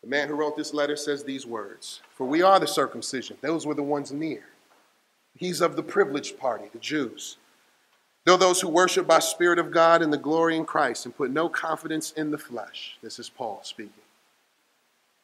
The 0.02 0.08
man 0.08 0.28
who 0.28 0.34
wrote 0.34 0.56
this 0.56 0.74
letter 0.74 0.96
says 0.96 1.24
these 1.24 1.46
words 1.46 2.00
For 2.14 2.26
we 2.26 2.42
are 2.42 2.58
the 2.58 2.66
circumcision, 2.66 3.36
those 3.40 3.66
were 3.66 3.74
the 3.74 3.82
ones 3.82 4.12
near. 4.12 4.44
He's 5.36 5.60
of 5.60 5.76
the 5.76 5.82
privileged 5.82 6.38
party, 6.38 6.66
the 6.72 6.78
Jews. 6.78 7.36
Though 8.26 8.36
those 8.36 8.60
who 8.60 8.68
worship 8.68 9.06
by 9.06 9.20
Spirit 9.20 9.58
of 9.58 9.70
God 9.70 10.02
and 10.02 10.12
the 10.12 10.18
glory 10.18 10.56
in 10.56 10.66
Christ 10.66 11.06
and 11.06 11.16
put 11.16 11.30
no 11.30 11.48
confidence 11.48 12.12
in 12.12 12.30
the 12.30 12.38
flesh. 12.38 12.98
This 13.02 13.18
is 13.18 13.30
Paul 13.30 13.60
speaking. 13.62 13.92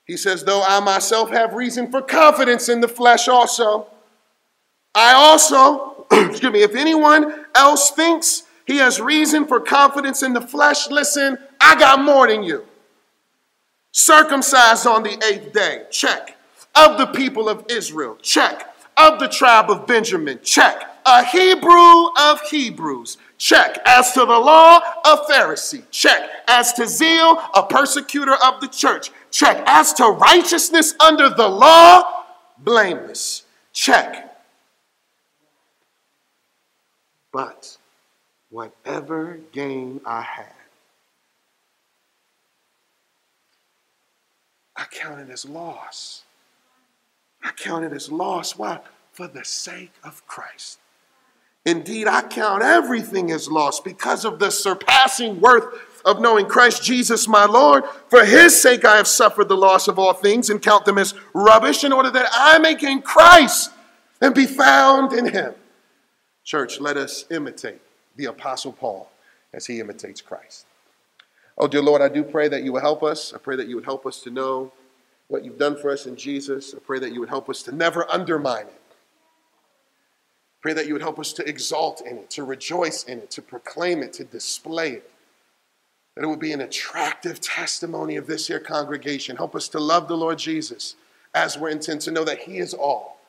He 0.06 0.16
says, 0.16 0.44
Though 0.44 0.62
I 0.62 0.80
myself 0.80 1.30
have 1.30 1.52
reason 1.52 1.90
for 1.90 2.00
confidence 2.00 2.68
in 2.68 2.80
the 2.80 2.88
flesh 2.88 3.28
also, 3.28 3.88
I 4.94 5.12
also, 5.12 6.06
excuse 6.12 6.52
me, 6.52 6.62
if 6.62 6.74
anyone 6.74 7.44
else 7.54 7.90
thinks 7.90 8.44
he 8.66 8.78
has 8.78 9.00
reason 9.00 9.46
for 9.46 9.60
confidence 9.60 10.22
in 10.22 10.32
the 10.32 10.40
flesh. 10.40 10.90
Listen, 10.90 11.38
I 11.60 11.78
got 11.78 12.02
more 12.02 12.26
than 12.26 12.42
you. 12.42 12.64
Circumcised 13.92 14.86
on 14.86 15.04
the 15.04 15.22
eighth 15.24 15.52
day, 15.52 15.84
check. 15.90 16.36
Of 16.74 16.98
the 16.98 17.06
people 17.06 17.48
of 17.48 17.64
Israel, 17.70 18.18
check. 18.20 18.74
Of 18.96 19.20
the 19.20 19.28
tribe 19.28 19.70
of 19.70 19.86
Benjamin, 19.86 20.40
check. 20.42 20.82
A 21.06 21.24
Hebrew 21.24 22.08
of 22.18 22.40
Hebrews, 22.50 23.18
check. 23.38 23.78
As 23.86 24.12
to 24.12 24.20
the 24.20 24.26
law, 24.26 24.80
a 25.04 25.16
Pharisee, 25.30 25.84
check. 25.92 26.28
As 26.48 26.72
to 26.74 26.86
zeal, 26.86 27.40
a 27.54 27.64
persecutor 27.64 28.34
of 28.34 28.60
the 28.60 28.68
church, 28.68 29.12
check. 29.30 29.62
As 29.66 29.92
to 29.94 30.06
righteousness 30.06 30.94
under 30.98 31.30
the 31.30 31.48
law, 31.48 32.24
blameless, 32.58 33.44
check. 33.72 34.36
But 37.32 37.78
whatever 38.50 39.40
gain 39.52 40.00
I 40.04 40.22
had, 40.22 40.52
I 44.76 44.84
count 44.90 45.20
it 45.20 45.30
as 45.30 45.44
loss. 45.44 46.22
I 47.42 47.52
count 47.52 47.84
it 47.84 47.92
as 47.92 48.10
loss. 48.10 48.56
Why? 48.56 48.80
For 49.12 49.26
the 49.26 49.44
sake 49.44 49.92
of 50.04 50.26
Christ. 50.26 50.78
Indeed, 51.64 52.06
I 52.06 52.22
count 52.22 52.62
everything 52.62 53.32
as 53.32 53.48
loss 53.48 53.80
because 53.80 54.24
of 54.24 54.38
the 54.38 54.50
surpassing 54.50 55.40
worth 55.40 55.64
of 56.04 56.20
knowing 56.20 56.46
Christ 56.46 56.84
Jesus 56.84 57.26
my 57.26 57.44
Lord. 57.44 57.84
For 58.08 58.24
his 58.24 58.60
sake, 58.60 58.84
I 58.84 58.96
have 58.96 59.08
suffered 59.08 59.48
the 59.48 59.56
loss 59.56 59.88
of 59.88 59.98
all 59.98 60.12
things 60.12 60.48
and 60.48 60.62
count 60.62 60.84
them 60.84 60.98
as 60.98 61.14
rubbish 61.34 61.82
in 61.82 61.92
order 61.92 62.10
that 62.10 62.28
I 62.32 62.58
may 62.58 62.76
gain 62.76 63.02
Christ 63.02 63.72
and 64.20 64.34
be 64.34 64.46
found 64.46 65.12
in 65.12 65.32
him. 65.32 65.54
Church, 66.44 66.80
let 66.80 66.96
us 66.96 67.24
imitate 67.30 67.80
the 68.16 68.26
Apostle 68.26 68.72
Paul 68.72 69.10
as 69.52 69.66
he 69.66 69.80
imitates 69.80 70.20
Christ. 70.20 70.66
Oh, 71.58 71.66
dear 71.68 71.82
Lord, 71.82 72.02
I 72.02 72.08
do 72.08 72.22
pray 72.22 72.48
that 72.48 72.62
you 72.62 72.72
will 72.72 72.80
help 72.80 73.02
us. 73.02 73.32
I 73.32 73.38
pray 73.38 73.56
that 73.56 73.68
you 73.68 73.76
would 73.76 73.84
help 73.84 74.04
us 74.04 74.20
to 74.22 74.30
know 74.30 74.72
what 75.28 75.44
you've 75.44 75.58
done 75.58 75.76
for 75.76 75.90
us 75.90 76.06
in 76.06 76.16
Jesus. 76.16 76.74
I 76.74 76.78
pray 76.78 76.98
that 76.98 77.12
you 77.12 77.20
would 77.20 77.30
help 77.30 77.48
us 77.48 77.62
to 77.64 77.72
never 77.72 78.10
undermine 78.10 78.66
it. 78.66 78.82
Pray 80.60 80.72
that 80.74 80.86
you 80.86 80.92
would 80.92 81.02
help 81.02 81.18
us 81.18 81.32
to 81.34 81.48
exalt 81.48 82.02
in 82.02 82.18
it, 82.18 82.30
to 82.30 82.44
rejoice 82.44 83.04
in 83.04 83.18
it, 83.18 83.30
to 83.30 83.42
proclaim 83.42 84.02
it, 84.02 84.12
to 84.14 84.24
display 84.24 84.92
it. 84.92 85.10
That 86.14 86.24
it 86.24 86.28
would 86.28 86.40
be 86.40 86.52
an 86.52 86.60
attractive 86.60 87.40
testimony 87.40 88.16
of 88.16 88.26
this 88.26 88.48
here 88.48 88.60
congregation. 88.60 89.36
Help 89.36 89.54
us 89.54 89.68
to 89.68 89.80
love 89.80 90.08
the 90.08 90.16
Lord 90.16 90.38
Jesus 90.38 90.96
as 91.34 91.58
we're 91.58 91.68
intent 91.68 92.02
to 92.02 92.10
know 92.10 92.24
that 92.24 92.40
He 92.40 92.58
is 92.58 92.74
all. 92.74 93.20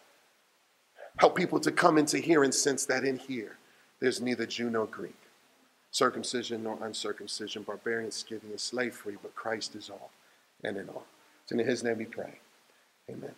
Help 1.17 1.35
people 1.35 1.59
to 1.59 1.71
come 1.71 1.97
into 1.97 2.17
here 2.17 2.43
and 2.43 2.53
sense 2.53 2.85
that 2.85 3.03
in 3.03 3.17
here 3.17 3.56
there's 3.99 4.21
neither 4.21 4.45
Jew 4.45 4.69
nor 4.69 4.85
Greek, 4.85 5.17
circumcision 5.91 6.63
nor 6.63 6.77
uncircumcision, 6.81 7.63
barbarian, 7.63 8.11
Scythian, 8.11 8.57
slave 8.57 8.93
free, 8.93 9.17
but 9.21 9.35
Christ 9.35 9.75
is 9.75 9.89
all 9.89 10.11
and 10.63 10.77
in 10.77 10.89
all. 10.89 11.05
It's 11.43 11.51
in 11.51 11.59
his 11.59 11.83
name 11.83 11.97
we 11.97 12.05
pray. 12.05 12.39
Amen. 13.09 13.35